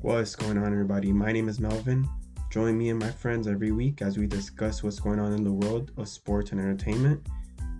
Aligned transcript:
What's 0.00 0.36
going 0.36 0.56
on, 0.58 0.66
everybody? 0.66 1.12
My 1.12 1.32
name 1.32 1.48
is 1.48 1.58
Melvin. 1.58 2.08
Join 2.52 2.78
me 2.78 2.90
and 2.90 3.00
my 3.00 3.10
friends 3.10 3.48
every 3.48 3.72
week 3.72 4.00
as 4.00 4.16
we 4.16 4.28
discuss 4.28 4.84
what's 4.84 5.00
going 5.00 5.18
on 5.18 5.32
in 5.32 5.42
the 5.42 5.52
world 5.52 5.90
of 5.96 6.06
sports 6.06 6.52
and 6.52 6.60
entertainment. 6.60 7.26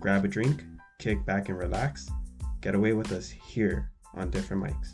Grab 0.01 0.25
a 0.25 0.27
drink, 0.27 0.65
kick 0.99 1.25
back 1.25 1.47
and 1.47 1.57
relax. 1.57 2.09
Get 2.59 2.75
away 2.75 2.91
with 2.91 3.13
us 3.13 3.29
here 3.29 3.89
on 4.15 4.29
Different 4.31 4.61
Mics. 4.61 4.89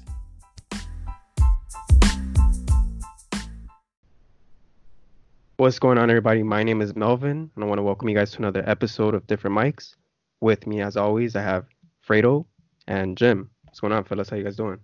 What's 5.58 5.80
going 5.80 5.98
on, 5.98 6.12
everybody? 6.12 6.44
My 6.44 6.62
name 6.62 6.80
is 6.80 6.96
Melvin, 6.96 7.50
and 7.56 7.64
I 7.64 7.66
want 7.66 7.80
to 7.80 7.84
welcome 7.84 8.08
you 8.08 8.16
guys 8.16 8.30
to 8.34 8.38
another 8.38 8.64
episode 8.70 9.16
of 9.16 9.26
Different 9.26 9.58
Mics. 9.58 9.96
With 10.42 10.68
me, 10.68 10.82
as 10.82 10.96
always, 10.96 11.36
I 11.36 11.42
have 11.42 11.66
Fredo 12.08 12.46
and 12.88 13.18
Jim. 13.18 13.50
What's 13.64 13.80
going 13.80 13.94
on, 13.94 14.04
fellas? 14.04 14.30
How 14.30 14.38
you 14.38 14.44
guys 14.44 14.58
doing? 14.58 14.78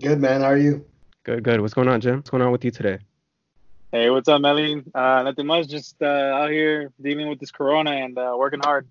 Good 0.00 0.18
man, 0.18 0.40
how 0.40 0.48
are 0.48 0.58
you? 0.58 0.84
Good, 1.26 1.42
good. 1.42 1.60
What's 1.60 1.74
going 1.74 1.88
on, 1.88 2.00
Jim? 2.00 2.18
What's 2.18 2.30
going 2.30 2.44
on 2.44 2.52
with 2.52 2.64
you 2.64 2.70
today? 2.70 3.00
Hey, 3.90 4.10
what's 4.10 4.28
up, 4.28 4.40
Melly? 4.40 4.84
Uh, 4.94 5.24
nothing 5.24 5.44
much. 5.44 5.66
Just 5.66 5.96
uh, 6.00 6.06
out 6.06 6.52
here 6.52 6.92
dealing 7.02 7.28
with 7.28 7.40
this 7.40 7.50
corona 7.50 7.90
and 7.90 8.16
uh, 8.16 8.36
working 8.38 8.60
hard. 8.62 8.86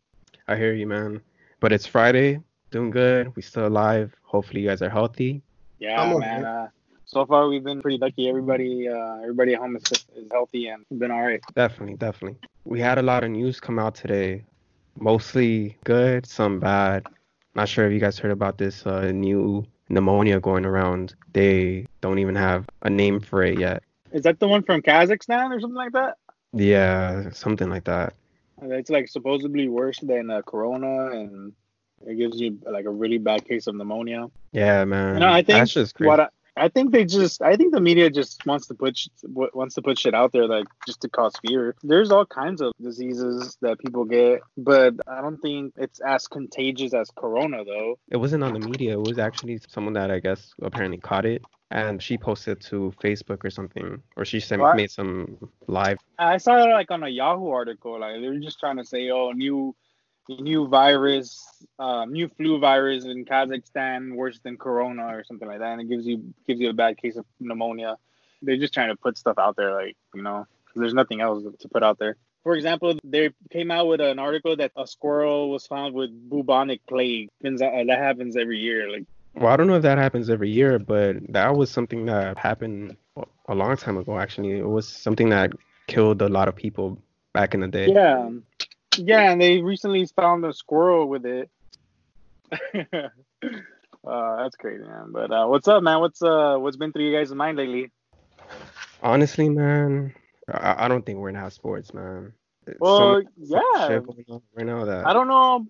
I 0.46 0.58
hear 0.58 0.74
you, 0.74 0.86
man. 0.86 1.22
But 1.62 1.72
it's 1.72 1.88
Friday, 1.88 2.42
doing 2.72 2.92
good. 2.92 3.34
We 3.38 3.42
still 3.42 3.68
alive. 3.68 4.14
Hopefully, 4.24 4.60
you 4.60 4.68
guys 4.68 4.82
are 4.82 4.90
healthy. 4.90 5.44
Yeah, 5.80 6.02
I'm 6.02 6.20
man. 6.20 6.44
Uh, 6.44 6.68
so 7.06 7.26
far, 7.26 7.48
we've 7.48 7.64
been 7.64 7.82
pretty 7.82 8.00
lucky. 8.00 8.28
Everybody, 8.28 8.90
uh, 8.90 9.22
everybody 9.22 9.54
at 9.54 9.62
home 9.62 9.78
is, 9.78 9.84
is 10.18 10.28
healthy 10.30 10.68
and 10.68 10.84
been 11.00 11.12
all 11.12 11.22
right. 11.22 11.40
Definitely, 11.54 11.96
definitely. 11.96 12.38
We 12.66 12.82
had 12.82 12.98
a 12.98 13.02
lot 13.02 13.24
of 13.24 13.32
news 13.32 13.62
come 13.62 13.80
out 13.80 13.96
today. 13.96 14.44
Mostly 15.00 15.78
good, 15.86 16.26
some 16.26 16.60
bad. 16.60 17.08
Not 17.54 17.70
sure 17.70 17.88
if 17.88 17.94
you 17.94 18.02
guys 18.02 18.20
heard 18.20 18.32
about 18.32 18.58
this 18.58 18.86
uh, 18.86 19.14
new 19.14 19.66
pneumonia 19.90 20.40
going 20.40 20.66
around. 20.66 21.16
They 21.34 21.88
don't 22.02 22.20
even 22.20 22.36
have 22.36 22.68
a 22.82 22.90
name 22.90 23.20
for 23.20 23.44
it 23.44 23.60
yet. 23.60 23.84
Is 24.12 24.24
that 24.24 24.40
the 24.40 24.48
one 24.48 24.64
from 24.64 24.82
Kazakhstan 24.82 25.56
or 25.56 25.60
something 25.60 25.76
like 25.76 25.94
that? 25.94 26.18
Yeah, 26.54 27.30
something 27.32 27.70
like 27.70 27.84
that. 27.86 28.14
It's 28.62 28.90
like 28.90 29.10
supposedly 29.10 29.68
worse 29.68 30.00
than 30.00 30.32
uh, 30.32 30.42
corona, 30.42 31.12
and 31.12 31.54
it 32.06 32.16
gives 32.16 32.40
you 32.40 32.58
like 32.66 32.86
a 32.86 32.90
really 32.90 33.18
bad 33.18 33.46
case 33.46 33.68
of 33.68 33.76
pneumonia. 33.76 34.30
Yeah, 34.54 34.86
man. 34.86 35.22
I 35.22 35.42
think 35.42 35.60
that's 35.60 35.74
just 35.74 35.96
crazy. 35.96 36.08
what 36.08 36.20
I, 36.22 36.28
I 36.58 36.70
think 36.70 36.92
they 36.92 37.04
just 37.06 37.42
I 37.42 37.56
think 37.56 37.74
the 37.74 37.82
media 37.82 38.10
just 38.10 38.46
wants 38.46 38.68
to 38.68 38.74
put 38.74 38.98
sh- 38.98 39.10
wants 39.24 39.76
to 39.76 39.82
put 39.82 39.98
shit 40.00 40.14
out 40.14 40.32
there 40.32 40.48
like 40.48 40.66
just 40.86 41.02
to 41.02 41.10
cause 41.10 41.34
fear. 41.46 41.76
There's 41.84 42.12
all 42.12 42.26
kinds 42.26 42.62
of 42.62 42.72
diseases 42.82 43.58
that 43.62 43.80
people 43.80 44.06
get, 44.06 44.42
but 44.58 44.94
I 45.08 45.22
don't 45.22 45.38
think 45.40 45.74
it's 45.78 46.00
as 46.00 46.28
contagious 46.28 46.94
as 46.94 47.10
corona 47.16 47.64
though. 47.66 48.00
it 48.10 48.18
wasn't 48.18 48.44
on 48.44 48.54
the 48.54 48.60
media. 48.60 48.94
It 48.94 49.08
was 49.08 49.20
actually 49.20 49.60
someone 49.68 49.94
that 49.94 50.12
I 50.12 50.20
guess 50.20 50.54
apparently 50.62 50.98
caught 50.98 51.26
it, 51.26 51.44
and 51.72 52.02
she 52.02 52.18
posted 52.18 52.62
to 52.62 52.94
Facebook 53.04 53.44
or 53.44 53.50
something, 53.50 54.02
or 54.16 54.24
she 54.24 54.40
sent 54.40 54.62
What? 54.62 54.78
made 54.78 54.92
some 54.92 55.38
live. 55.68 55.98
I 56.18 56.38
saw 56.38 56.64
it 56.64 56.72
like 56.72 56.90
on 56.92 57.04
a 57.04 57.10
Yahoo 57.10 57.50
article. 57.50 58.00
Like 58.00 58.22
they 58.22 58.28
were 58.30 58.40
just 58.40 58.60
trying 58.60 58.78
to 58.78 58.86
say, 58.86 59.10
oh, 59.10 59.32
new 59.32 59.76
new 60.30 60.68
virus, 60.68 61.46
um, 61.80 62.12
new 62.12 62.28
flu 62.30 62.60
virus 62.60 63.06
in 63.06 63.26
Kazakhstan 63.26 64.16
worse 64.16 64.40
than 64.40 64.58
corona 64.58 65.08
or 65.08 65.24
something 65.24 65.48
like 65.48 65.60
that, 65.60 65.74
and 65.74 65.82
it 65.82 65.90
gives 65.90 66.06
you 66.06 66.34
gives 66.48 66.60
you 66.60 66.70
a 66.70 66.74
bad 66.74 66.98
case 66.98 67.16
of 67.16 67.26
pneumonia. 67.40 67.98
They're 68.42 68.58
just 68.58 68.74
trying 68.74 68.90
to 68.90 68.96
put 68.96 69.18
stuff 69.18 69.38
out 69.38 69.56
there, 69.56 69.74
like 69.74 69.96
you 70.14 70.22
know, 70.22 70.46
'cause 70.66 70.80
there's 70.82 70.94
nothing 70.94 71.22
else 71.22 71.44
to 71.60 71.68
put 71.70 71.84
out 71.84 72.00
there. 72.00 72.18
For 72.44 72.56
example, 72.56 73.00
they 73.04 73.32
came 73.50 73.72
out 73.72 73.88
with 73.88 74.02
an 74.02 74.20
article 74.20 74.56
that 74.58 74.72
a 74.76 74.86
squirrel 74.86 75.50
was 75.50 75.66
found 75.66 75.96
with 75.96 76.12
bubonic 76.30 76.86
plague. 76.86 77.30
Uh, 77.44 77.50
That 77.58 77.98
happens 77.98 78.38
every 78.38 78.60
year. 78.60 78.92
Like 78.92 79.06
Well, 79.34 79.48
I 79.48 79.58
don't 79.58 79.68
know 79.68 79.76
if 79.76 79.82
that 79.82 79.98
happens 79.98 80.30
every 80.30 80.50
year, 80.50 80.80
but 80.80 81.18
that 81.30 81.56
was 81.56 81.70
something 81.70 82.06
that 82.06 82.38
happened 82.38 82.96
a 83.48 83.56
long 83.56 83.76
time 83.78 83.98
ago. 83.98 84.18
Actually, 84.18 84.60
it 84.60 84.68
was 84.68 84.88
something 84.88 85.30
that 85.30 85.52
killed 85.88 86.22
a 86.22 86.30
lot 86.30 86.48
of 86.48 86.56
people 86.56 87.02
back 87.34 87.54
in 87.54 87.60
the 87.60 87.68
day. 87.68 87.92
Yeah, 87.92 88.30
yeah, 88.98 89.32
and 89.32 89.42
they 89.42 89.62
recently 89.62 90.06
found 90.06 90.46
a 90.46 90.54
squirrel 90.54 91.08
with 91.08 91.26
it. 91.26 91.50
uh, 92.74 94.44
that's 94.44 94.56
crazy, 94.56 94.84
man. 94.84 95.12
But 95.12 95.32
uh, 95.32 95.48
what's 95.48 95.68
up, 95.68 95.84
man? 95.84 96.00
What's 96.00 96.22
uh, 96.22 96.58
what's 96.58 96.78
been 96.78 96.92
through 96.92 97.10
you 97.10 97.18
guys' 97.18 97.32
mind 97.32 97.58
lately? 97.58 97.92
Honestly, 99.02 99.50
man, 99.50 100.14
I, 100.52 100.86
I 100.86 100.88
don't 100.88 101.06
think 101.06 101.20
we're 101.20 101.32
gonna 101.32 101.44
have 101.44 101.54
sports, 101.54 101.94
man. 101.94 102.34
Well, 102.80 103.22
yeah. 103.38 104.00
right 104.56 104.66
now 104.66 104.86
that 104.86 105.06
I 105.06 105.14
don't 105.14 105.28
know. 105.28 105.68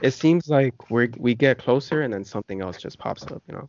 it 0.00 0.10
seems 0.10 0.48
like 0.48 0.90
we 0.90 1.08
we 1.16 1.34
get 1.34 1.58
closer 1.58 2.02
and 2.02 2.12
then 2.12 2.24
something 2.24 2.60
else 2.60 2.78
just 2.78 2.98
pops 2.98 3.22
up, 3.24 3.42
you 3.48 3.54
know. 3.54 3.68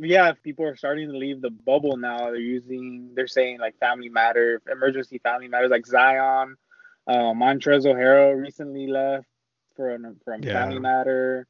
Yeah, 0.00 0.30
if 0.30 0.42
people 0.42 0.64
are 0.66 0.76
starting 0.76 1.10
to 1.10 1.16
leave 1.16 1.40
the 1.40 1.50
bubble 1.50 1.96
now. 1.96 2.18
They're 2.26 2.36
using, 2.36 3.10
they're 3.14 3.28
saying 3.28 3.60
like 3.60 3.78
Family 3.78 4.08
Matter, 4.08 4.60
emergency 4.70 5.18
Family 5.18 5.48
Matters, 5.48 5.70
like 5.70 5.86
Zion, 5.86 6.56
uh, 7.06 7.32
Montrezl 7.34 7.94
Harrell 7.94 8.40
recently 8.40 8.86
left 8.86 9.26
from 9.76 10.16
from 10.24 10.42
Yeah. 10.42 10.52
Family 10.54 10.80
Matter, 10.80 11.46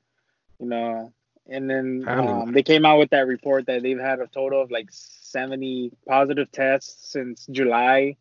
you 0.58 0.66
know. 0.66 1.12
And 1.48 1.68
then 1.68 2.04
um, 2.08 2.52
they 2.52 2.62
came 2.62 2.86
out 2.86 2.98
with 2.98 3.10
that 3.10 3.26
report 3.26 3.66
that 3.66 3.82
they've 3.82 3.98
had 3.98 4.20
a 4.20 4.26
total 4.28 4.62
of 4.62 4.70
like 4.70 4.88
70 4.90 5.92
positive 6.08 6.50
tests 6.52 7.12
since 7.12 7.46
July, 7.50 8.16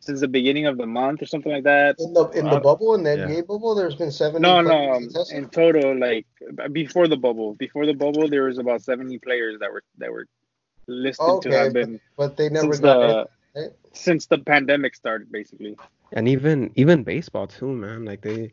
since 0.00 0.20
the 0.20 0.26
beginning 0.28 0.66
of 0.66 0.76
the 0.76 0.86
month 0.86 1.22
or 1.22 1.26
something 1.26 1.52
like 1.52 1.62
that. 1.64 1.96
In 2.00 2.12
the 2.12 2.24
in 2.30 2.44
the 2.44 2.56
Uh, 2.56 2.60
bubble, 2.60 2.94
in 2.94 3.04
the 3.04 3.16
yeah. 3.16 3.26
NBA 3.26 3.46
bubble, 3.46 3.74
there's 3.76 3.94
been 3.94 4.10
seven. 4.10 4.42
No, 4.42 4.60
no. 4.62 4.92
um. 4.94 5.08
In 5.32 5.48
total, 5.48 5.96
like 5.96 6.26
before 6.72 7.06
the 7.06 7.16
bubble, 7.16 7.54
before 7.54 7.86
the 7.86 7.94
bubble, 7.94 8.28
there 8.28 8.44
was 8.44 8.58
about 8.58 8.82
70 8.82 9.18
players 9.18 9.60
that 9.60 9.70
were 9.72 9.82
that 9.98 10.10
were 10.10 10.26
listed 10.88 11.42
to 11.42 11.50
have 11.50 11.72
been 11.72 12.00
but 12.16 12.36
they 12.36 12.48
never 12.48 12.76
got 12.76 12.98
the 13.00 13.28
in, 13.54 13.62
right? 13.62 13.70
Since 13.96 14.26
the 14.26 14.38
pandemic 14.38 14.94
started, 14.94 15.30
basically. 15.32 15.76
And 16.12 16.28
even 16.28 16.70
even 16.76 17.04
baseball 17.04 17.46
too, 17.46 17.68
man. 17.72 18.04
Like 18.04 18.22
they 18.22 18.52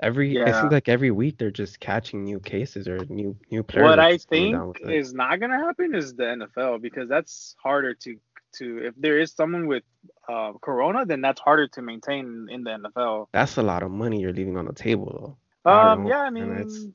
every 0.00 0.40
it 0.44 0.46
Yeah. 0.46 0.60
seems 0.60 0.72
like 0.72 0.88
every 0.88 1.10
week 1.10 1.38
they're 1.38 1.50
just 1.50 1.80
catching 1.80 2.24
new 2.24 2.40
cases 2.40 2.88
or 2.88 2.98
new 3.08 3.36
new 3.50 3.62
players. 3.62 3.84
What 3.90 3.98
I 3.98 4.16
think 4.18 4.52
down 4.52 4.68
with 4.68 4.80
it. 4.88 4.90
is 4.90 5.14
not 5.14 5.40
gonna 5.40 5.58
happen 5.58 5.94
is 5.94 6.14
the 6.14 6.24
NFL 6.24 6.78
because 6.80 7.08
that's 7.08 7.56
harder 7.62 7.94
to 7.94 8.16
to 8.54 8.78
if 8.86 8.94
there 8.96 9.18
is 9.18 9.32
someone 9.32 9.66
with 9.66 9.82
uh, 10.28 10.52
corona, 10.62 11.04
then 11.06 11.20
that's 11.20 11.40
harder 11.40 11.68
to 11.68 11.82
maintain 11.82 12.48
in 12.50 12.64
the 12.64 12.70
NFL. 12.70 13.28
that's 13.32 13.56
a 13.58 13.62
lot 13.62 13.82
of 13.82 13.90
money 13.90 14.20
you're 14.20 14.32
leaving 14.32 14.56
on 14.56 14.64
the 14.66 14.72
table 14.72 15.36
though. 15.64 15.70
Um, 15.70 16.04
know, 16.04 16.08
yeah, 16.08 16.20
I 16.20 16.30
mean, 16.30 16.50
it's- 16.52 16.86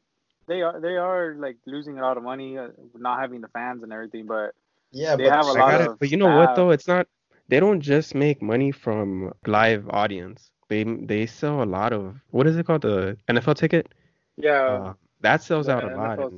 they 0.47 0.61
are 0.61 0.79
they 0.81 0.97
are 0.97 1.35
like 1.35 1.57
losing 1.65 1.97
a 1.99 2.01
lot 2.01 2.17
of 2.17 2.23
money, 2.23 2.57
uh, 2.57 2.69
not 2.95 3.19
having 3.19 3.41
the 3.41 3.47
fans 3.49 3.83
and 3.83 3.93
everything, 3.93 4.25
but 4.25 4.53
Yeah, 4.91 5.15
They 5.15 5.23
but 5.23 5.33
have 5.33 5.45
a 5.47 5.53
lot 5.53 5.71
got 5.71 5.81
it. 5.81 5.89
of 5.91 5.99
But 5.99 6.09
you 6.11 6.17
know 6.17 6.35
what 6.37 6.55
though? 6.55 6.71
It's 6.71 6.87
not 6.87 7.07
they 7.47 7.59
don't 7.59 7.81
just 7.81 8.15
make 8.15 8.41
money 8.41 8.71
from 8.71 9.33
live 9.45 9.87
audience. 9.89 10.51
They 10.69 10.83
they 10.83 11.25
sell 11.25 11.61
a 11.61 11.65
lot 11.65 11.93
of 11.93 12.15
what 12.31 12.47
is 12.47 12.57
it 12.57 12.65
called? 12.65 12.81
The 12.83 13.17
NFL 13.27 13.55
ticket? 13.55 13.93
yeah. 14.37 14.51
Uh, 14.51 14.93
that 15.21 15.41
sells 15.41 15.69
out 15.69 15.83
a 15.83 15.95
lot. 15.95 16.33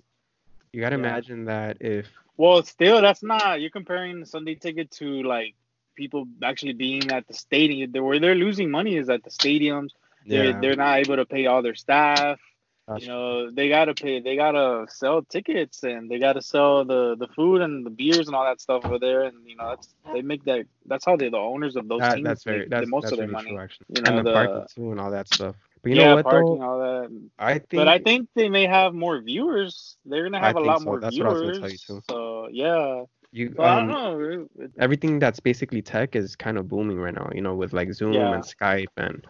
You 0.74 0.82
gotta 0.82 0.96
yeah. 0.96 1.08
imagine 1.08 1.46
that 1.46 1.78
if 1.80 2.08
Well, 2.38 2.64
still, 2.64 3.02
that's 3.02 3.24
not. 3.24 3.62
You're 3.62 3.70
comparing 3.70 4.26
Sunday 4.26 4.56
ticket 4.56 4.92
to 4.92 5.24
like 5.24 5.56
people 5.96 6.26
actually 6.44 6.74
being 6.74 7.12
at 7.12 7.28
the 7.28 7.34
stadium. 7.34 7.92
Where 7.92 8.20
they're 8.20 8.36
losing 8.36 8.70
money 8.70 8.98
is 8.98 9.10
at 9.10 9.24
the 9.24 9.30
stadiums. 9.30 9.92
They're 10.26 10.52
yeah, 10.52 10.60
they're 10.60 10.76
not 10.76 11.00
able 11.00 11.16
to 11.18 11.26
pay 11.26 11.46
all 11.46 11.62
their 11.62 11.76
staff. 11.76 12.40
You 13.00 13.08
know, 13.08 13.50
they 13.52 13.68
gotta 13.70 13.94
pay. 13.96 14.20
They 14.20 14.36
gotta 14.36 14.86
sell 14.90 15.24
tickets 15.24 15.84
and 15.84 16.10
they 16.10 16.20
gotta 16.20 16.42
sell 16.42 16.86
the 16.86 17.16
the 17.18 17.28
food 17.28 17.62
and 17.62 17.86
the 17.86 17.90
beers 17.90 18.28
and 18.28 18.36
all 18.36 18.46
that 18.46 18.62
stuff 18.62 18.86
over 18.86 19.00
there. 19.00 19.24
And 19.24 19.38
you 19.46 19.56
know, 19.56 19.70
that's 19.70 19.94
they 20.14 20.22
make 20.22 20.44
that. 20.46 20.68
That's 20.86 21.04
how 21.04 21.16
they 21.16 21.30
the 21.30 21.38
owners 21.38 21.76
of 21.76 21.88
those 21.88 22.00
that, 22.02 22.16
teams 22.16 22.26
that's 22.26 22.44
very 22.44 22.60
make 22.60 22.70
that's, 22.70 22.86
the 22.86 22.90
most 22.92 23.04
that's 23.04 23.12
of 23.14 23.18
their 23.18 23.28
money. 23.28 23.50
true 23.50 23.60
actually. 23.60 23.88
You 23.90 24.04
and 24.06 24.06
know, 24.06 24.16
the, 24.18 24.24
the- 24.24 24.34
parking 24.34 24.66
too 24.76 24.92
and 24.92 25.00
all 25.00 25.12
that 25.12 25.28
stuff. 25.28 25.56
But 25.82 25.92
you 25.92 25.98
yeah, 25.98 26.10
know 26.10 26.16
what 26.16 26.26
parking, 26.26 26.60
though? 26.60 26.62
all 26.62 26.80
that. 26.80 27.30
I 27.40 27.54
think 27.54 27.70
But 27.72 27.88
I 27.88 28.00
think 28.00 28.30
they 28.36 28.50
may 28.50 28.66
have 28.68 28.94
more 28.94 29.20
viewers. 29.20 29.98
They're 30.06 30.24
gonna 30.24 30.40
have 30.40 30.56
a 30.56 30.60
lot 30.60 30.80
so. 30.80 30.86
more 30.86 31.00
That's 31.00 31.16
I 31.16 31.18
viewers. 31.18 31.42
gonna 31.42 31.60
tell 31.60 31.70
you, 31.70 31.78
too. 31.78 32.02
So 32.10 32.48
yeah. 32.52 33.04
you 33.32 33.56
I 33.60 33.80
um, 33.80 33.88
don't 33.88 33.88
know. 33.88 34.70
Everything 34.80 35.20
that's 35.20 35.40
basically 35.40 35.82
tech 35.82 36.16
is 36.16 36.36
kind 36.36 36.58
of 36.58 36.68
booming 36.68 36.98
right 36.98 37.14
now, 37.14 37.30
you 37.34 37.42
know, 37.42 37.56
with 37.56 37.74
like 37.74 37.94
Zoom 37.94 38.14
Yeah. 38.14 38.34
and 38.34 38.44
Skype 38.44 38.96
and 38.98 39.26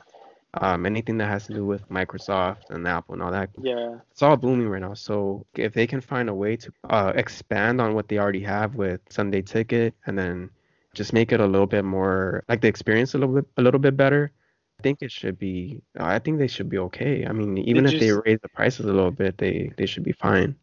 um, 0.61 0.85
anything 0.85 1.17
that 1.17 1.27
has 1.27 1.45
to 1.47 1.53
do 1.53 1.65
with 1.65 1.87
Microsoft 1.89 2.69
and 2.69 2.87
Apple 2.87 3.13
and 3.13 3.23
all 3.23 3.31
that. 3.31 3.49
Yeah. 3.61 3.97
It's 4.11 4.21
all 4.21 4.37
booming 4.37 4.69
right 4.69 4.81
now. 4.81 4.93
So 4.93 5.45
if 5.55 5.73
they 5.73 5.87
can 5.87 6.01
find 6.01 6.29
a 6.29 6.33
way 6.33 6.55
to 6.57 6.71
uh, 6.89 7.13
expand 7.15 7.81
on 7.81 7.93
what 7.93 8.07
they 8.07 8.17
already 8.17 8.43
have 8.43 8.75
with 8.75 9.01
Sunday 9.09 9.41
Ticket 9.41 9.93
and 10.05 10.17
then 10.17 10.49
just 10.93 11.13
make 11.13 11.31
it 11.31 11.39
a 11.39 11.45
little 11.45 11.67
bit 11.67 11.83
more 11.83 12.43
like 12.47 12.61
the 12.61 12.67
experience 12.67 13.13
a 13.13 13.17
little 13.17 13.35
bit 13.35 13.45
a 13.57 13.61
little 13.61 13.79
bit 13.79 13.97
better, 13.97 14.31
I 14.79 14.83
think 14.83 14.99
it 15.01 15.11
should 15.11 15.37
be. 15.37 15.81
I 15.99 16.19
think 16.19 16.39
they 16.39 16.47
should 16.47 16.69
be 16.69 16.77
okay. 16.77 17.25
I 17.25 17.31
mean, 17.33 17.57
even 17.57 17.83
Did 17.83 17.95
if 17.95 17.99
they 17.99 18.09
s- 18.09 18.21
raise 18.25 18.39
the 18.41 18.49
prices 18.49 18.85
a 18.85 18.93
little 18.93 19.11
bit, 19.11 19.37
they 19.37 19.71
they 19.77 19.85
should 19.85 20.03
be 20.03 20.13
fine. 20.13 20.55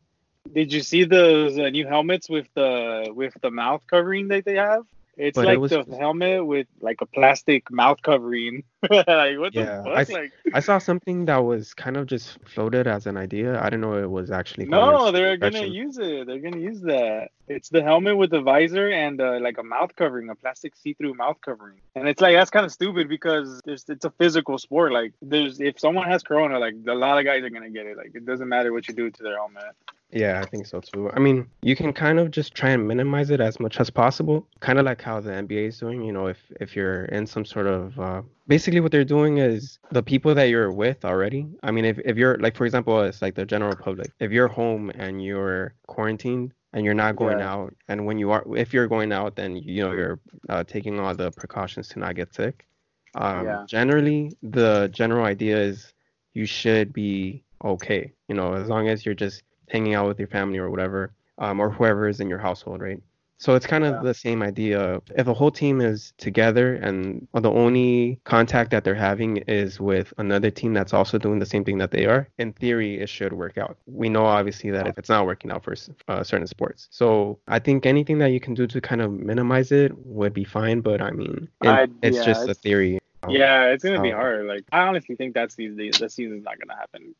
Did 0.52 0.72
you 0.72 0.80
see 0.80 1.04
those 1.04 1.58
uh, 1.58 1.68
new 1.68 1.86
helmets 1.86 2.28
with 2.28 2.48
the 2.54 3.12
with 3.14 3.34
the 3.42 3.50
mouth 3.50 3.82
covering 3.86 4.28
that 4.28 4.44
they 4.44 4.56
have? 4.56 4.82
It's 5.16 5.36
But 5.36 5.44
it 5.44 5.48
like 5.48 5.58
was 5.58 5.70
the 5.70 5.96
helmet 5.96 6.46
with 6.46 6.66
like 6.80 7.00
a 7.02 7.06
plastic 7.06 7.70
mouth 7.70 8.00
covering. 8.02 8.64
like 8.90 9.38
what 9.38 9.54
Yeah, 9.54 9.82
the 9.82 9.90
I 9.90 10.04
fuck? 10.04 10.08
s- 10.08 10.10
like 10.10 10.32
I 10.54 10.60
saw 10.60 10.78
something 10.78 11.26
that 11.26 11.36
was 11.38 11.74
kind 11.74 11.96
of 11.96 12.06
just 12.06 12.38
floated 12.48 12.86
as 12.86 13.06
an 13.06 13.16
idea. 13.18 13.60
I 13.60 13.64
didn't 13.64 13.82
know 13.82 13.98
it 13.98 14.10
was 14.10 14.30
actually 14.30 14.66
no, 14.66 15.12
they're 15.12 15.36
gonna 15.36 15.66
use 15.66 15.98
it. 15.98 16.26
They're 16.26 16.38
gonna 16.38 16.58
use 16.58 16.80
that. 16.82 17.28
It's 17.46 17.68
the 17.68 17.82
helmet 17.82 18.16
with 18.16 18.30
the 18.30 18.40
visor 18.40 18.88
and 18.90 19.20
uh, 19.20 19.38
like 19.40 19.58
a 19.58 19.62
mouth 19.62 19.94
covering, 19.96 20.30
a 20.30 20.34
plastic 20.34 20.74
see-through 20.76 21.14
mouth 21.14 21.36
covering. 21.44 21.78
And 21.94 22.08
it's 22.08 22.22
like 22.22 22.34
that's 22.34 22.50
kind 22.50 22.64
of 22.64 22.72
stupid 22.72 23.08
because 23.08 23.60
there's, 23.66 23.84
it's 23.88 24.06
a 24.06 24.10
physical 24.10 24.56
sport. 24.56 24.92
Like 24.92 25.12
there's 25.20 25.60
if 25.60 25.78
someone 25.78 26.08
has 26.08 26.22
corona, 26.22 26.58
like 26.58 26.74
a 26.88 26.94
lot 26.94 27.18
of 27.18 27.26
guys 27.26 27.42
are 27.44 27.50
gonna 27.50 27.70
get 27.70 27.84
it. 27.86 27.98
Like 27.98 28.12
it 28.14 28.24
doesn't 28.24 28.48
matter 28.48 28.72
what 28.72 28.88
you 28.88 28.94
do 28.94 29.10
to 29.10 29.22
their 29.22 29.36
helmet. 29.36 29.74
Yeah, 30.12 30.40
I 30.42 30.46
think 30.46 30.66
so 30.66 30.80
too. 30.80 31.10
I 31.14 31.18
mean, 31.18 31.46
you 31.62 31.74
can 31.74 31.92
kind 31.92 32.18
of 32.20 32.30
just 32.30 32.54
try 32.54 32.70
and 32.70 32.86
minimize 32.86 33.30
it 33.30 33.40
as 33.40 33.58
much 33.58 33.80
as 33.80 33.88
possible, 33.88 34.46
kind 34.60 34.78
of 34.78 34.84
like 34.84 35.00
how 35.00 35.20
the 35.20 35.30
NBA 35.30 35.68
is 35.68 35.78
doing. 35.78 36.02
You 36.02 36.12
know, 36.12 36.26
if 36.26 36.38
if 36.60 36.76
you're 36.76 37.06
in 37.06 37.26
some 37.26 37.44
sort 37.46 37.66
of 37.66 37.98
uh, 37.98 38.22
basically 38.46 38.80
what 38.80 38.92
they're 38.92 39.04
doing 39.04 39.38
is 39.38 39.78
the 39.90 40.02
people 40.02 40.34
that 40.34 40.44
you're 40.50 40.70
with 40.70 41.04
already. 41.04 41.46
I 41.62 41.70
mean, 41.70 41.86
if 41.86 41.98
if 42.04 42.16
you're 42.18 42.36
like 42.38 42.56
for 42.56 42.66
example, 42.66 43.00
it's 43.00 43.22
like 43.22 43.34
the 43.34 43.46
general 43.46 43.74
public. 43.74 44.10
If 44.20 44.32
you're 44.32 44.48
home 44.48 44.90
and 44.94 45.24
you're 45.24 45.74
quarantined 45.86 46.52
and 46.74 46.84
you're 46.84 46.94
not 47.04 47.16
going 47.16 47.38
Yeah. 47.38 47.52
out, 47.52 47.74
and 47.88 48.04
when 48.06 48.18
you 48.18 48.30
are, 48.32 48.44
if 48.54 48.74
you're 48.74 48.88
going 48.88 49.12
out, 49.12 49.36
then 49.36 49.56
you 49.56 49.82
know 49.82 49.92
you're 49.92 50.20
uh, 50.50 50.62
taking 50.64 51.00
all 51.00 51.14
the 51.14 51.30
precautions 51.30 51.88
to 51.88 51.98
not 52.00 52.16
get 52.16 52.34
sick. 52.34 52.66
Um, 53.14 53.46
Yeah. 53.46 53.64
Generally, 53.66 54.36
the 54.42 54.88
general 54.92 55.24
idea 55.24 55.56
is 55.58 55.94
you 56.34 56.44
should 56.46 56.92
be 56.92 57.42
okay. 57.64 58.12
You 58.28 58.34
know, 58.34 58.52
as 58.54 58.68
long 58.68 58.88
as 58.88 59.06
you're 59.06 59.14
just 59.14 59.42
hanging 59.72 59.94
out 59.94 60.06
with 60.06 60.18
your 60.18 60.28
family 60.28 60.58
or 60.58 60.70
whatever, 60.70 61.12
um, 61.38 61.58
or 61.58 61.70
whoever 61.70 62.06
is 62.06 62.20
in 62.20 62.28
your 62.28 62.38
household, 62.38 62.80
right? 62.82 63.00
So 63.38 63.56
it's 63.56 63.66
kind 63.66 63.82
of 63.82 63.94
Yeah. 63.94 64.02
the 64.02 64.14
same 64.14 64.40
idea. 64.40 65.02
If 65.16 65.26
the 65.26 65.34
whole 65.34 65.50
team 65.50 65.80
is 65.80 66.12
together 66.16 66.74
and 66.74 67.26
the 67.34 67.50
only 67.50 68.20
contact 68.22 68.70
that 68.70 68.84
they're 68.84 68.94
having 68.94 69.38
is 69.48 69.80
with 69.80 70.14
another 70.18 70.48
team 70.48 70.72
that's 70.74 70.94
also 70.94 71.18
doing 71.18 71.40
the 71.40 71.46
same 71.46 71.64
thing 71.64 71.78
that 71.78 71.90
they 71.90 72.06
are, 72.06 72.28
in 72.38 72.52
theory, 72.52 73.00
it 73.00 73.08
should 73.08 73.32
work 73.32 73.58
out. 73.58 73.78
We 73.86 74.08
know 74.08 74.26
obviously 74.26 74.70
that 74.70 74.86
if 74.86 74.96
it's 74.96 75.08
not 75.08 75.26
working 75.26 75.50
out 75.50 75.64
for 75.64 75.74
uh, 76.06 76.22
certain 76.22 76.46
sports. 76.46 76.86
So 76.92 77.40
I 77.48 77.58
think 77.58 77.84
anything 77.84 78.18
that 78.18 78.30
you 78.30 78.38
can 78.38 78.54
do 78.54 78.68
to 78.68 78.80
kind 78.80 79.00
of 79.00 79.10
minimize 79.10 79.72
it 79.72 79.90
would 80.06 80.34
be 80.34 80.44
fine. 80.44 80.80
But 80.80 81.02
I 81.02 81.10
mean, 81.10 81.48
it- 81.62 81.68
I- 81.68 81.88
it's 82.02 82.18
yeah, 82.18 82.24
just 82.24 82.48
a 82.48 82.54
theory. 82.54 83.00
Yeah, 83.28 83.70
it's 83.72 83.82
gonna 83.82 84.02
be 84.02 84.10
hard. 84.10 84.46
Like 84.46 84.64
I 84.70 84.80
honestly 84.86 85.16
think 85.16 85.34
that's 85.34 85.56
days 85.56 85.98
the 85.98 86.08
season's 86.08 86.44
not 86.44 86.60
gonna 86.60 86.78
happen. 86.78 87.14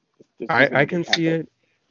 I, 0.48 0.82
I 0.82 0.84
can 0.84 1.02
see 1.04 1.26
it. 1.28 1.48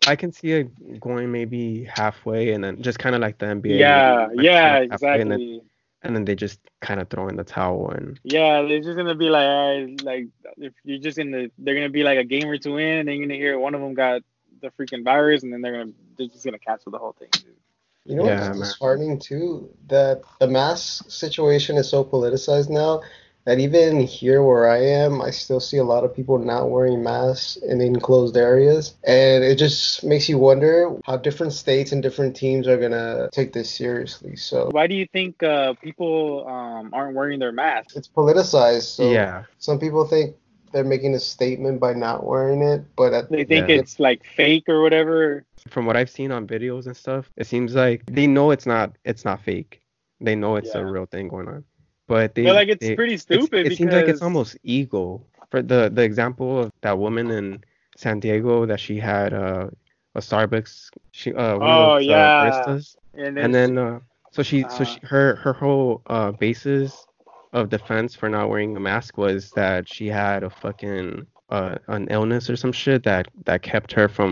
I 0.07 0.15
can 0.15 0.31
see 0.31 0.51
it 0.53 0.99
going 0.99 1.31
maybe 1.31 1.83
halfway 1.85 2.53
and 2.53 2.63
then 2.63 2.81
just 2.81 2.99
kind 2.99 3.15
of 3.15 3.21
like 3.21 3.37
the 3.37 3.45
NBA. 3.47 3.77
Yeah, 3.77 4.27
like, 4.33 4.45
yeah, 4.45 4.61
kind 4.61 4.83
of 4.85 4.91
halfway, 4.91 5.21
And 5.21 5.31
then, 5.31 5.39
exactly. 5.39 5.61
and 6.03 6.15
then 6.15 6.25
they 6.25 6.35
just 6.35 6.59
kind 6.81 6.99
of 6.99 7.09
throw 7.09 7.27
in 7.27 7.35
the 7.35 7.43
towel 7.43 7.91
and 7.91 8.19
Yeah, 8.23 8.61
they're 8.63 8.81
just 8.81 8.97
gonna 8.97 9.15
be 9.15 9.29
like, 9.29 9.45
all 9.45 9.79
right, 9.79 10.01
like 10.03 10.27
if 10.57 10.73
you're 10.83 10.99
just 10.99 11.17
in 11.17 11.31
the, 11.31 11.51
they're 11.59 11.75
gonna 11.75 11.89
be 11.89 12.03
like 12.03 12.17
a 12.17 12.23
game 12.23 12.47
or 12.49 12.57
two 12.57 12.77
in, 12.77 12.99
and 12.99 13.07
then 13.07 13.15
you're 13.17 13.27
gonna 13.27 13.37
hear 13.37 13.59
one 13.59 13.75
of 13.75 13.81
them 13.81 13.93
got 13.93 14.21
the 14.61 14.69
freaking 14.71 15.03
virus, 15.03 15.43
and 15.43 15.53
then 15.53 15.61
they're 15.61 15.73
gonna, 15.73 15.91
they're 16.17 16.27
just 16.27 16.45
gonna 16.45 16.59
cancel 16.59 16.91
the 16.91 16.97
whole 16.97 17.13
thing. 17.13 17.29
Dude. 17.31 17.55
You 18.05 18.15
know 18.15 18.23
Yeah, 18.25 18.35
what's 18.45 18.57
man. 18.57 18.57
disheartening 18.59 19.19
too? 19.19 19.69
That 19.87 20.21
the 20.39 20.47
mask 20.47 21.09
situation 21.11 21.77
is 21.77 21.89
so 21.89 22.03
politicized 22.03 22.69
now 22.69 23.01
that 23.45 23.59
even 23.59 23.99
here 23.99 24.43
where 24.43 24.69
I 24.69 24.77
am, 24.77 25.21
I 25.21 25.31
still 25.31 25.59
see 25.59 25.77
a 25.77 25.83
lot 25.83 26.03
of 26.03 26.15
people 26.15 26.37
not 26.37 26.69
wearing 26.69 27.03
masks 27.03 27.57
in 27.57 27.81
enclosed 27.81 28.37
areas. 28.37 28.95
And 29.05 29.43
it 29.43 29.55
just 29.57 30.03
makes 30.03 30.29
you 30.29 30.37
wonder 30.37 30.95
how 31.05 31.17
different 31.17 31.53
states 31.53 31.91
and 31.91 32.03
different 32.03 32.35
teams 32.35 32.67
are 32.67 32.77
gonna 32.77 33.29
take 33.31 33.53
this 33.53 33.69
seriously. 33.71 34.35
So 34.35 34.69
Why 34.71 34.87
do 34.87 34.95
you 34.95 35.07
think 35.11 35.41
uh, 35.43 35.73
people 35.81 36.47
um, 36.47 36.93
aren't 36.93 37.15
wearing 37.15 37.39
their 37.39 37.51
masks? 37.51 37.95
it's 37.95 38.07
politicized. 38.07 38.95
So 38.95 39.11
yeah, 39.11 39.43
some 39.57 39.79
people 39.79 40.05
think 40.05 40.35
they're 40.71 40.83
making 40.83 41.13
a 41.15 41.19
statement 41.19 41.79
by 41.79 41.93
not 41.93 42.25
wearing 42.25 42.61
it, 42.61 42.85
but 42.95 43.13
at 43.13 43.29
They 43.29 43.43
think 43.43 43.69
Yeah. 43.69 43.75
it's 43.75 43.99
like 43.99 44.23
fake 44.25 44.69
or 44.69 44.81
whatever. 44.81 45.45
from 45.69 45.85
what 45.85 45.95
I've 45.97 46.09
seen 46.09 46.31
on 46.31 46.47
videos 46.47 46.85
and 46.87 46.95
stuff, 46.95 47.29
it 47.37 47.45
seems 47.47 47.75
like 47.75 48.03
they 48.05 48.27
know 48.27 48.51
it's 48.51 48.65
not 48.65 48.95
it's 49.03 49.25
not 49.25 49.41
fake. 49.41 49.81
They 50.19 50.35
know 50.35 50.55
it's 50.55 50.75
a 50.75 50.85
real 50.85 51.05
thing 51.07 51.27
going 51.27 51.47
on, 51.47 51.63
but 52.11 52.35
they 52.35 52.43
But 52.47 52.55
like 52.61 52.69
it's 52.75 52.85
they- 52.85 52.95
pretty 52.99 53.15
it's- 53.19 53.23
stupid 53.29 53.61
it 53.67 53.77
seems 53.77 53.93
like 53.93 54.07
it's 54.13 54.21
almost 54.27 54.51
ego. 54.63 55.03
For 55.51 55.61
the 55.71 55.81
the 55.97 56.03
example 56.11 56.49
of 56.63 56.67
that 56.85 56.97
woman 57.05 57.25
in 57.39 57.45
San 58.03 58.19
Diego 58.23 58.65
that 58.69 58.79
she 58.85 58.95
had 59.11 59.29
uh, 59.33 59.67
a 60.19 60.21
Starbucks, 60.27 60.73
she 61.11 61.27
uh, 61.33 61.57
one 61.57 61.69
Oh, 61.69 61.95
of 61.95 61.99
those 61.99 62.05
yeah. 62.07 62.63
uh, 62.67 62.79
and, 63.25 63.37
and 63.43 63.51
then 63.57 63.71
uh, 63.77 63.99
so 64.35 64.43
she 64.43 64.59
so 64.77 64.81
uh, 64.83 64.89
she 64.89 64.99
her 65.13 65.35
her 65.43 65.53
whole 65.61 66.01
uh 66.15 66.31
basis 66.45 66.89
of 67.53 67.63
defense 67.69 68.15
for 68.19 68.27
not 68.29 68.45
wearing 68.49 68.75
a 68.77 68.79
mask 68.79 69.17
was 69.17 69.51
that 69.59 69.81
she 69.93 70.05
had 70.07 70.39
a 70.43 70.49
fucking 70.63 71.25
uh 71.49 71.75
an 71.95 72.07
illness 72.09 72.49
or 72.49 72.55
some 72.63 72.71
shit 72.81 73.03
that 73.03 73.25
that 73.47 73.59
kept 73.61 73.91
her 73.97 74.07
from 74.07 74.31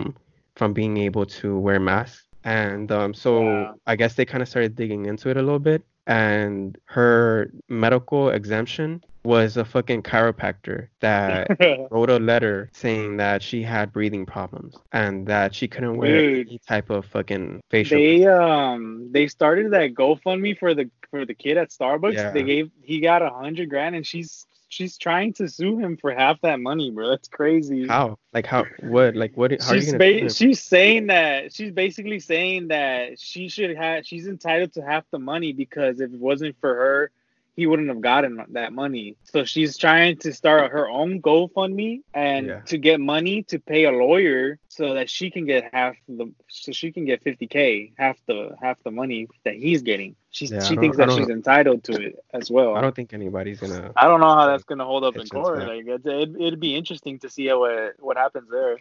from 0.60 0.72
being 0.74 0.96
able 1.08 1.26
to 1.26 1.48
wear 1.66 1.80
masks 1.92 2.24
and 2.46 2.92
um 3.00 3.14
so 3.14 3.32
Yeah. 3.44 3.72
i 3.92 3.94
guess 4.00 4.14
they 4.16 4.24
kind 4.32 4.42
of 4.42 4.48
started 4.48 4.72
digging 4.82 5.04
into 5.12 5.26
it 5.32 5.36
a 5.36 5.42
little 5.48 5.60
bit 5.72 5.82
and 6.08 6.78
her 6.86 7.52
medical 7.68 8.30
exemption 8.30 9.04
was 9.24 9.58
a 9.58 9.66
fucking 9.66 10.02
chiropractor 10.02 10.88
that 11.02 11.48
wrote 11.92 12.10
a 12.10 12.18
letter 12.18 12.70
saying 12.74 13.18
that 13.18 13.44
she 13.44 13.62
had 13.62 13.92
breathing 13.92 14.26
problems 14.26 14.76
and 14.94 15.28
that 15.28 15.54
she 15.54 15.68
couldn't 15.68 15.98
wear 15.98 16.22
Dude. 16.22 16.48
any 16.48 16.60
type 16.60 16.90
of 16.90 17.06
fucking 17.06 17.62
facial 17.70 17.98
they 17.98 18.26
um 18.26 19.10
they 19.12 19.28
started 19.28 19.72
that 19.72 19.94
GoFundMe 19.94 20.58
for 20.58 20.74
the 20.74 20.90
for 21.10 21.26
the 21.26 21.34
kid 21.34 21.58
at 21.58 21.70
Starbucks. 21.70 22.14
Yeah. 22.14 22.32
They 22.32 22.44
gave 22.44 22.72
he 22.82 23.00
got 23.00 23.22
a 23.22 23.30
hundred 23.30 23.70
grand, 23.70 23.96
and 23.96 24.06
she's 24.06 24.46
she's 24.70 24.98
trying 24.98 25.34
to 25.34 25.50
sue 25.50 25.78
him 25.78 25.98
for 25.98 26.14
half 26.14 26.40
that 26.42 26.60
money, 26.60 26.92
bro. 26.92 27.10
That's 27.10 27.28
crazy. 27.28 27.88
How? 27.88 28.18
Like 28.34 28.46
how? 28.46 28.66
What? 28.82 29.16
Like 29.16 29.36
what? 29.36 29.52
How 29.62 29.72
are 29.72 29.76
you 29.76 29.86
gonna? 29.86 29.98
ba- 29.98 30.30
she's 30.30 30.62
saying 30.62 31.08
that 31.08 31.54
she's 31.54 31.72
basically 31.72 32.20
saying 32.20 32.70
that 32.70 33.20
she 33.20 33.50
should 33.50 33.76
have 33.76 34.06
she's 34.06 34.28
entitled 34.28 34.74
to 34.74 34.82
half 34.82 35.04
the 35.12 35.20
money 35.20 35.52
because 35.52 36.00
if 36.00 36.14
it 36.14 36.20
wasn't 36.20 36.56
for 36.62 36.74
her 36.74 37.12
he 37.60 37.68
wouldn't 37.68 37.90
have 37.94 38.02
gotten 38.12 38.34
that 38.60 38.72
money 38.84 39.08
so 39.32 39.44
she's 39.44 39.76
trying 39.86 40.16
to 40.26 40.30
start 40.42 40.72
her 40.72 40.86
own 40.90 41.22
gofundme 41.22 42.02
and 42.14 42.48
Yeah. 42.48 42.62
to 42.72 42.78
get 42.78 42.98
money 43.16 43.44
to 43.52 43.60
pay 43.60 43.84
a 43.84 43.92
lawyer 43.92 44.58
so 44.70 44.94
that 44.98 45.08
she 45.10 45.30
can 45.36 45.46
get 45.46 45.62
half 45.74 45.96
the 46.08 46.26
so 46.48 46.72
she 46.72 46.88
can 46.96 47.04
get 47.06 47.24
50k 47.24 47.92
half 47.98 48.18
the 48.30 48.40
half 48.64 48.78
the 48.84 48.92
money 49.02 49.28
that 49.46 49.56
he's 49.56 49.82
getting 49.92 50.16
she's, 50.32 50.52
Yeah, 50.52 50.62
she 50.68 50.76
thinks 50.78 50.96
that 50.98 51.12
she's 51.12 51.28
entitled 51.40 51.84
to 51.90 51.94
it 52.08 52.14
as 52.40 52.50
well 52.50 52.72
I 52.76 52.82
don't 52.82 52.96
think 52.96 53.14
anybody's 53.14 53.60
gonna. 53.60 53.92
I 53.96 54.06
don't 54.10 54.22
know 54.22 54.34
how 54.40 54.46
that's 54.48 54.64
gonna 54.64 54.86
hold 54.86 55.04
up 55.04 55.16
in 55.18 55.28
court. 55.28 55.60
that- 55.60 55.68
Like 55.68 55.86
it's, 55.96 56.06
it, 56.06 56.30
it'd 56.46 56.60
be 56.70 56.76
interesting 56.76 57.20
to 57.20 57.30
see 57.30 57.48
how 57.48 57.66
it, 57.66 57.96
what 58.00 58.16
happens 58.18 58.48
there. 58.50 58.78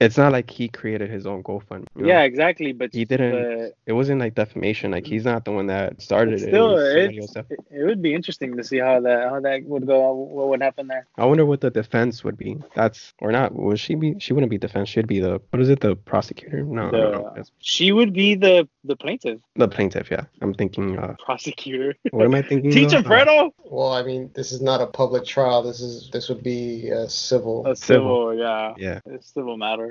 It's 0.00 0.16
not 0.18 0.32
like 0.32 0.50
he 0.50 0.68
created 0.68 1.08
his 1.10 1.26
own 1.26 1.42
GoFundMe. 1.42 1.86
you 1.96 2.02
know? 2.02 2.08
Yeah, 2.08 2.22
exactly. 2.22 2.72
But 2.72 2.92
He 2.92 3.04
didn't- 3.04 3.32
but 3.32 3.74
It 3.86 3.92
wasn't 3.92 4.20
like 4.20 4.34
defamation. 4.34 4.90
Like 4.90 5.06
he's 5.06 5.24
not 5.24 5.44
the 5.44 5.52
one 5.52 5.66
that 5.68 6.02
started 6.02 6.34
it's 6.34 6.42
it. 6.42 6.48
still, 6.48 6.70
it 6.70 6.74
was 6.74 6.88
somebody 6.92 7.16
it's, 7.18 7.26
else 7.26 7.32
that- 7.34 7.46
it, 7.50 7.60
it 7.80 7.84
would 7.84 8.02
be 8.02 8.14
interesting 8.14 8.56
to 8.56 8.64
see 8.64 8.78
how 8.78 9.00
that 9.00 9.28
how 9.30 9.40
that 9.40 9.62
would 9.64 9.86
go. 9.86 10.12
What 10.12 10.48
would 10.48 10.62
happen 10.62 10.88
there? 10.88 11.06
I 11.16 11.24
wonder 11.26 11.46
what 11.46 11.60
the 11.60 11.70
defense 11.70 12.24
would 12.24 12.36
be. 12.36 12.56
That's 12.74 13.14
or 13.20 13.30
not. 13.32 13.54
Would 13.54 13.78
she 13.78 13.94
be? 13.94 14.16
She 14.18 14.32
wouldn't 14.32 14.50
be 14.50 14.58
defense. 14.58 14.88
She'd 14.88 15.06
be 15.06 15.20
the. 15.20 15.40
What 15.50 15.60
is 15.62 15.68
it? 15.68 15.80
The 15.80 15.94
prosecutor? 15.96 16.62
No, 16.62 16.88
I 16.88 16.90
don't. 16.90 17.34
The- 17.34 17.40
It's 17.40 17.50
She 17.60 17.92
would 17.92 18.12
be 18.12 18.34
the 18.34 18.68
the 18.84 18.96
plaintiff, 18.96 19.38
the 19.56 19.68
plaintiff. 19.68 20.10
Yeah, 20.10 20.24
I'm 20.42 20.54
thinking. 20.54 20.98
Uh, 20.98 21.14
prosecutor. 21.24 21.94
what 22.10 22.24
am 22.24 22.34
I 22.34 22.42
thinking? 22.42 22.70
Teach 22.78 22.92
of? 22.92 23.04
Fredo. 23.04 23.52
well, 23.64 23.92
I 23.92 24.02
mean, 24.02 24.30
this 24.34 24.52
is 24.52 24.60
not 24.60 24.80
a 24.80 24.86
public 24.86 25.24
trial. 25.24 25.62
This 25.62 25.80
is 25.80 26.10
this 26.12 26.28
would 26.28 26.42
be 26.42 26.90
uh, 26.92 27.06
civil. 27.06 27.66
A 27.66 27.74
Civil. 27.76 28.32
civil, 28.32 28.34
yeah, 28.38 28.74
Yeah. 28.76 29.00
a 29.06 29.22
civil 29.22 29.56
matter. 29.56 29.83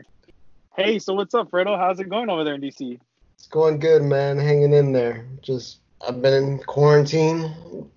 Hey, 0.75 0.97
so 0.97 1.13
what's 1.13 1.35
up, 1.35 1.51
Fredo? 1.51 1.77
How's 1.77 1.99
it 1.99 2.09
going 2.09 2.31
over 2.31 2.43
there 2.43 2.55
in 2.55 2.61
DC? 2.61 2.99
It's 3.35 3.45
going 3.45 3.77
good, 3.77 4.01
man. 4.01 4.39
Hanging 4.39 4.73
in 4.73 4.91
there. 4.91 5.27
Just 5.39 5.77
I've 6.05 6.19
been 6.19 6.33
in 6.33 6.57
quarantine, 6.63 7.91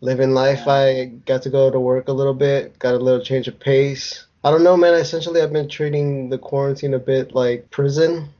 living 0.00 0.32
life. 0.32 0.66
I 0.66 1.04
got 1.24 1.42
to 1.42 1.50
go 1.50 1.70
to 1.70 1.78
work 1.78 2.08
a 2.08 2.12
little 2.12 2.34
bit, 2.34 2.76
got 2.80 2.94
a 2.94 2.98
little 2.98 3.24
change 3.24 3.46
of 3.46 3.60
pace. 3.60 4.26
I 4.42 4.50
don't 4.50 4.64
know, 4.64 4.76
man. 4.76 4.94
Essentially, 4.94 5.40
I've 5.40 5.52
been 5.52 5.68
treating 5.68 6.30
the 6.30 6.38
quarantine 6.38 6.94
a 6.94 6.98
bit 6.98 7.32
like 7.32 7.70
prison. 7.70 8.30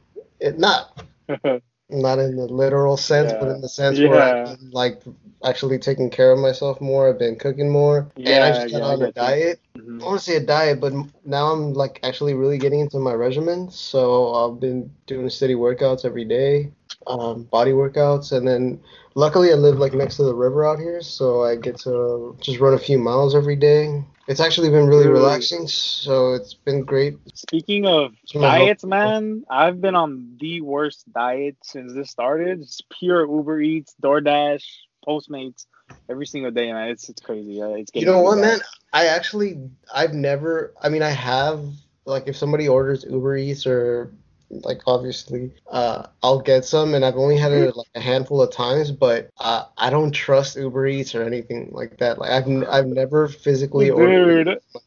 It 0.41 0.59
not 0.59 1.05
not 1.93 2.19
in 2.19 2.37
the 2.37 2.47
literal 2.47 2.97
sense, 2.97 3.33
but 3.33 3.49
in 3.49 3.61
the 3.61 3.69
sense 3.69 4.03
where 4.03 4.21
I've 4.23 4.43
been, 4.43 4.71
like 4.71 5.03
actually 5.45 5.79
taking 5.79 6.11
care 6.11 6.33
of 6.33 6.39
myself 6.39 6.81
more. 6.81 7.09
I've 7.09 7.19
been 7.19 7.37
cooking 7.39 7.71
more, 7.71 8.11
and 8.27 8.43
I 8.45 8.51
Yeah, 8.51 8.53
just 8.53 8.71
got 8.71 8.83
yeah, 8.83 8.87
on 8.87 9.03
a 9.03 9.13
diet. 9.13 9.61
Mhm. 9.77 10.03
I 10.03 10.07
want 10.07 10.19
to 10.21 10.25
say 10.25 10.37
a 10.37 10.41
diet, 10.41 10.81
but 10.81 10.93
now 11.25 11.53
I'm 11.53 11.73
like 11.75 12.01
actually 12.03 12.35
really 12.35 12.59
getting 12.59 12.81
into 12.81 12.99
my 12.99 13.13
regimen. 13.15 13.71
So 13.71 14.35
I've 14.35 14.61
been 14.61 14.95
doing 15.07 15.29
steady 15.31 15.55
workouts 15.55 16.05
every 16.05 16.25
day, 16.25 16.73
um, 17.07 17.45
body 17.45 17.73
workouts, 17.73 18.37
and 18.37 18.47
then 18.47 18.81
luckily 19.15 19.51
I 19.51 19.55
live 19.55 19.79
like 19.79 19.95
next 19.95 20.17
to 20.17 20.25
the 20.25 20.35
river 20.35 20.67
out 20.67 20.79
here, 20.79 21.01
so 21.03 21.45
I 21.45 21.57
get 21.57 21.79
to 21.81 22.37
just 22.41 22.61
run 22.61 22.75
a 22.75 22.79
few 22.79 22.99
miles 22.99 23.35
every 23.35 23.57
day. 23.57 24.03
It's 24.29 24.41
actually 24.41 24.71
been 24.71 24.87
really 24.87 25.09
relaxing, 25.09 25.67
so 25.67 26.35
it's 26.35 26.55
been 26.55 26.85
great. 26.85 27.17
Speaking 27.35 27.87
of 27.87 28.15
diets, 28.33 28.85
man, 28.85 29.45
I've 29.51 29.81
been 29.81 29.97
on 29.97 30.37
the 30.39 30.61
worst 30.61 31.13
diet 31.13 31.57
since 31.65 31.93
this 31.95 32.11
started. 32.11 32.61
It's 32.61 32.81
pure 32.91 33.27
Uber 33.27 33.61
Eats, 33.61 33.95
DoorDash, 34.01 34.65
Postmates 35.07 35.67
every 36.09 36.27
single 36.27 36.53
day, 36.53 36.73
man. 36.73 36.91
It's 36.91 37.09
it's 37.09 37.21
crazy. 37.21 37.61
It's 37.61 37.91
You 37.95 38.07
know 38.07 38.21
what, 38.21 38.39
man? 38.39 38.61
I 38.93 39.07
actually, 39.07 39.59
I've 39.93 40.15
never. 40.15 40.75
I 40.81 40.89
mean, 40.89 41.03
I 41.03 41.11
have 41.11 41.65
like 42.05 42.29
if 42.29 42.37
somebody 42.37 42.69
orders 42.69 43.05
Uber 43.09 43.37
Eats 43.37 43.67
or 43.67 44.13
like 44.51 44.83
obviously, 44.87 45.53
uh, 45.71 46.07
I'll 46.23 46.41
get 46.41 46.65
some, 46.65 46.95
and 46.95 47.05
I've 47.05 47.17
only 47.17 47.37
had 47.39 47.53
it 47.53 47.77
like 47.77 47.89
a 47.95 48.01
handful 48.01 48.43
of 48.43 48.53
times, 48.53 48.91
but 48.93 49.31
uh, 49.39 49.65
I 49.79 49.91
don't 49.91 50.13
trust 50.13 50.57
Uber 50.57 50.87
Eats 50.89 51.15
or 51.15 51.23
anything 51.23 51.71
like 51.73 51.99
that. 51.99 52.19
Like 52.19 52.31
I've 52.31 52.47
n- 52.49 52.67
I've 52.69 52.87
never 52.87 53.29
physically 53.29 53.91
ordered 53.91 54.43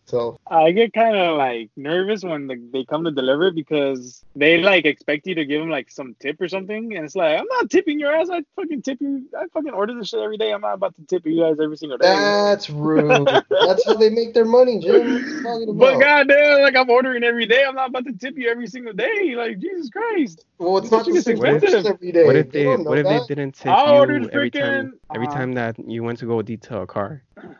Dude, 0.07 0.13
myself. 0.13 0.38
I 0.50 0.72
get 0.72 0.93
kind 0.93 1.15
of 1.15 1.38
like 1.38 1.69
nervous 1.75 2.24
when 2.24 2.48
the, 2.48 2.62
they 2.72 2.86
come 2.86 3.03
to 3.05 3.12
deliver 3.12 3.51
because 3.51 4.24
they 4.36 4.62
like 4.62 4.86
expect 4.86 5.27
you 5.27 5.36
to 5.36 5.45
give 5.45 5.62
them 5.62 5.69
like 5.69 5.91
some 5.91 6.15
tip 6.19 6.39
or 6.41 6.48
something, 6.48 6.95
and 6.95 7.05
it's 7.05 7.15
like 7.15 7.39
I'm 7.39 7.45
not 7.48 7.69
tipping 7.69 8.00
your 8.00 8.13
ass. 8.13 8.29
I 8.31 8.43
fucking 8.55 8.81
tip 8.81 9.00
you. 9.01 9.27
I 9.38 9.45
fucking 9.53 9.72
order 9.72 9.95
this 9.98 10.10
shit 10.10 10.19
every 10.19 10.38
day. 10.38 10.51
I'm 10.51 10.62
not 10.62 10.75
about 10.75 10.95
to 10.95 11.05
tip 11.05 11.25
you 11.25 11.41
guys 11.41 11.57
every 11.62 11.77
single 11.77 11.98
day. 11.98 12.07
That's 12.07 12.69
rude. 12.69 13.29
That's 13.50 13.86
how 13.86 13.95
they 13.95 14.10
make 14.10 14.33
their 14.33 14.45
money, 14.45 14.79
Jim. 14.79 14.93
What 14.93 15.01
are 15.01 15.10
you 15.10 15.41
talking 15.41 15.77
But 15.77 16.00
goddamn, 16.00 16.62
like 16.62 16.75
I'm 16.75 16.89
ordering 16.89 17.24
every 17.24 17.45
day. 17.45 17.63
I'm 17.63 17.75
not 17.75 17.89
about 17.89 18.05
to 18.05 18.13
tip 18.13 18.38
you 18.38 18.50
every 18.50 18.67
single 18.67 18.93
day. 18.93 19.36
Like 19.36 19.60
Jesus 19.60 19.89
Christ. 19.89 20.45
Well, 20.60 20.77
it's 20.77 20.91
not 20.91 21.05
the 21.05 21.15
It's 21.15 21.25
same 21.25 21.38
expensive. 21.38 21.86
every 21.86 22.12
day. 22.12 22.25
What 22.25 22.36
if 22.36 22.51
they 22.51 22.63
don't 22.63 22.86
what 22.86 22.98
if 22.98 23.07
that. 23.07 23.27
they 23.27 23.36
didn't 23.36 23.55
tip 23.55 23.75
I 23.75 23.91
you 23.91 24.00
ordered 24.00 24.29
every 24.31 24.51
time 24.51 24.93
every 25.13 25.27
uh, 25.27 25.31
time 25.31 25.53
that 25.53 25.75
you 25.88 26.03
went 26.03 26.19
to 26.19 26.25
go 26.25 26.41
detail 26.41 26.83
a 26.83 26.88
car? 26.88 27.24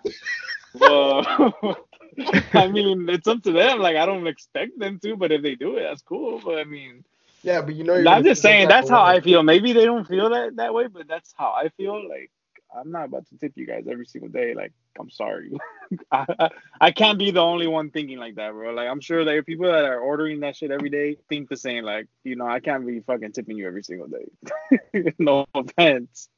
Well, 0.76 1.24
I 2.54 2.68
mean, 2.68 3.10
it's 3.10 3.28
up 3.28 3.44
to 3.44 3.52
them. 3.52 3.80
Like 3.80 3.96
I 3.96 4.06
don't 4.06 4.28
expect 4.28 4.78
them 4.78 5.00
to, 5.00 5.16
but 5.16 5.32
if 5.32 5.42
they 5.42 5.56
do 5.56 5.78
it, 5.78 5.84
that's 5.84 6.02
cool. 6.02 6.42
But 6.44 6.60
I 6.60 6.64
mean, 6.64 7.04
Yeah, 7.44 7.62
but 7.62 7.76
you 7.76 7.84
know. 7.84 7.96
you're 7.96 8.08
I'm 8.08 8.24
just 8.24 8.42
saying 8.42 8.68
that's 8.68 8.90
how. 8.90 9.04
I 9.04 9.22
feel. 9.22 9.44
Maybe 9.44 9.74
they 9.74 9.86
don't 9.86 10.08
feel 10.08 10.30
that 10.30 10.56
that 10.58 10.74
way, 10.74 10.88
but 10.88 11.08
that's 11.08 11.34
how 11.38 11.52
I 11.52 11.70
feel. 11.70 12.08
Like 12.08 12.32
I'm 12.76 12.92
not 12.92 13.06
about 13.06 13.28
to 13.30 13.38
tip 13.38 13.54
you 13.56 13.66
guys 13.66 13.86
every 13.90 14.06
single 14.06 14.30
day. 14.30 14.54
Like 14.54 14.74
I'm 15.00 15.10
sorry, 15.10 15.52
I, 16.12 16.26
I, 16.40 16.50
I 16.82 16.92
can't 16.92 17.20
be 17.20 17.32
the 17.32 17.42
only 17.42 17.68
one 17.68 17.90
thinking 17.90 18.18
like 18.18 18.36
that, 18.36 18.52
bro. 18.52 18.74
Like 18.74 18.88
I'm 18.88 19.02
sure 19.02 19.24
there 19.26 19.38
are 19.38 19.44
people 19.44 19.68
that 19.68 19.86
are 19.86 20.00
ordering 20.00 20.40
that 20.42 20.56
shit 20.56 20.72
every 20.72 20.90
day 20.90 21.18
think 21.30 21.50
the 21.50 21.58
same. 21.58 21.84
Like 21.84 22.08
you 22.24 22.36
know, 22.36 22.48
I 22.48 22.60
can't 22.60 22.86
be 22.86 23.00
fucking 23.02 23.34
tipping 23.34 23.58
you 23.58 23.68
every 23.68 23.84
single 23.84 24.08
day. 24.08 25.14
no 25.20 25.46
offense. 25.54 26.30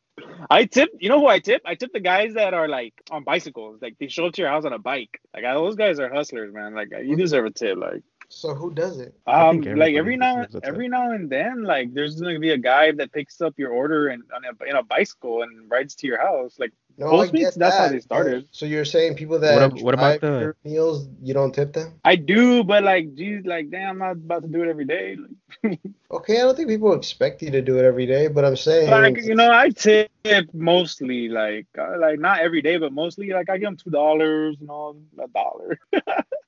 I 0.49 0.65
tip. 0.65 0.89
You 0.99 1.09
know 1.09 1.19
who 1.19 1.27
I 1.27 1.39
tip? 1.39 1.61
I 1.65 1.75
tip 1.75 1.91
the 1.93 1.99
guys 1.99 2.35
that 2.35 2.53
are 2.53 2.67
like 2.67 2.93
on 3.11 3.23
bicycles. 3.23 3.81
Like 3.81 3.97
they 3.99 4.07
show 4.07 4.27
up 4.27 4.33
to 4.33 4.41
your 4.41 4.49
house 4.51 4.65
on 4.65 4.73
a 4.73 4.79
bike. 4.79 5.19
Like 5.33 5.43
those 5.43 5.75
guys 5.75 5.99
are 5.99 6.13
hustlers, 6.13 6.53
man. 6.53 6.73
Like 6.73 6.89
you 7.03 7.15
deserve 7.15 7.45
a 7.45 7.51
tip. 7.51 7.77
Like 7.77 8.03
So 8.29 8.53
who 8.53 8.73
does 8.73 8.99
it? 8.99 9.13
Um, 9.27 9.61
like 9.61 9.95
every 9.95 10.17
now 10.17 10.35
deserves 10.37 10.55
a 10.55 10.61
tip. 10.61 10.67
every 10.69 10.87
now 10.89 11.11
and 11.11 11.29
then, 11.29 11.63
like 11.63 11.93
there's 11.93 12.19
gonna 12.19 12.39
be 12.39 12.51
a 12.51 12.57
guy 12.57 12.91
that 12.93 13.11
picks 13.11 13.41
up 13.41 13.53
your 13.57 13.71
order 13.71 14.07
and 14.09 14.23
on 14.35 14.41
a, 14.45 14.69
in 14.69 14.75
a 14.75 14.83
bicycle 14.83 15.43
and 15.43 15.69
rides 15.69 15.95
to 15.95 16.07
your 16.07 16.19
house. 16.19 16.55
Like 16.59 16.73
No, 16.97 17.07
Postmates, 17.11 17.29
I 17.29 17.37
get 17.37 17.55
that's 17.55 17.77
how 17.77 17.87
they 17.89 17.95
but- 17.95 18.03
started. 18.03 18.47
So 18.51 18.65
you're 18.65 18.85
saying 18.85 19.15
people 19.15 19.39
that 19.39 19.71
What 19.73 19.81
what 19.81 19.93
about 19.93 20.21
the- 20.21 20.39
your 20.39 20.55
meals, 20.65 21.07
you 21.21 21.33
don't 21.33 21.53
tip 21.53 21.73
them? 21.73 21.93
I 22.03 22.15
do, 22.15 22.63
but 22.63 22.83
like, 22.83 23.15
geez, 23.15 23.45
like 23.45 23.69
damn, 23.69 23.89
I'm 23.89 23.97
not 23.99 24.11
about 24.13 24.41
to 24.43 24.47
do 24.49 24.63
it 24.63 24.69
every 24.69 24.85
day. 24.85 25.17
Okay, 26.11 26.37
I 26.39 26.41
don't 26.43 26.55
think 26.55 26.69
people 26.69 26.93
expect 26.93 27.41
you 27.41 27.51
to 27.51 27.61
do 27.61 27.77
it 27.77 27.83
every 27.83 28.05
day, 28.05 28.27
but 28.27 28.45
I'm 28.45 28.55
saying 28.55 28.89
like 28.89 29.21
you 29.23 29.35
know, 29.35 29.51
I 29.51 29.69
tip 29.69 30.09
mostly, 30.53 31.27
like 31.29 31.67
uh, 31.77 31.97
like 31.99 32.19
not 32.19 32.39
every 32.39 32.61
day, 32.61 32.77
but 32.77 32.93
mostly 32.93 33.31
like 33.31 33.49
I 33.49 33.57
give 33.57 33.67
them 33.67 33.75
two 33.77 33.89
dollars, 33.89 34.55
you 34.61 34.67
know, 34.67 34.95
a 35.21 35.27
dollar. 35.27 35.79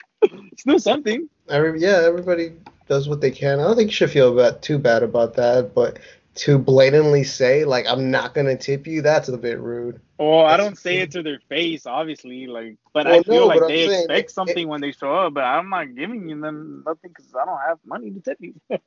Still 0.57 0.79
something. 0.79 1.29
every 1.49 1.79
yeah, 1.79 2.01
everybody 2.03 2.53
does 2.87 3.07
what 3.07 3.21
they 3.21 3.31
can. 3.31 3.59
I 3.59 3.63
don't 3.63 3.75
think 3.75 3.89
you 3.89 3.95
should 3.95 4.11
feel 4.11 4.35
bad, 4.35 4.61
too 4.61 4.77
bad 4.77 5.03
about 5.03 5.35
that, 5.35 5.73
but 5.75 5.99
to 6.35 6.57
blatantly 6.57 7.23
say 7.23 7.65
like 7.65 7.85
I'm 7.87 8.11
not 8.11 8.33
gonna 8.33 8.57
tip 8.57 8.87
you, 8.87 9.01
that's 9.01 9.29
a 9.29 9.37
bit 9.37 9.59
rude. 9.59 10.01
Well, 10.19 10.45
I 10.45 10.57
don't 10.57 10.77
say 10.77 10.99
it 11.01 11.11
to 11.11 11.21
their 11.21 11.39
face, 11.47 11.85
obviously, 11.85 12.47
like, 12.47 12.77
but 12.93 13.05
Well, 13.05 13.19
I 13.19 13.23
feel 13.23 13.35
no, 13.35 13.47
like 13.47 13.59
but 13.59 13.65
I'm 13.65 13.69
they 13.71 13.87
saying 13.87 13.99
expect 14.05 14.29
it- 14.31 14.33
something 14.33 14.67
when 14.67 14.81
they 14.81 14.91
show 14.91 15.13
up, 15.13 15.33
but 15.35 15.43
I'm 15.43 15.69
not 15.69 15.93
giving 15.95 16.27
you 16.27 16.41
them 16.41 16.83
nothing 16.87 17.11
because 17.15 17.31
I 17.39 17.45
don't 17.45 17.59
have 17.67 17.77
money 17.85 18.09
to 18.11 18.19
tip 18.21 18.37
you. 18.41 18.55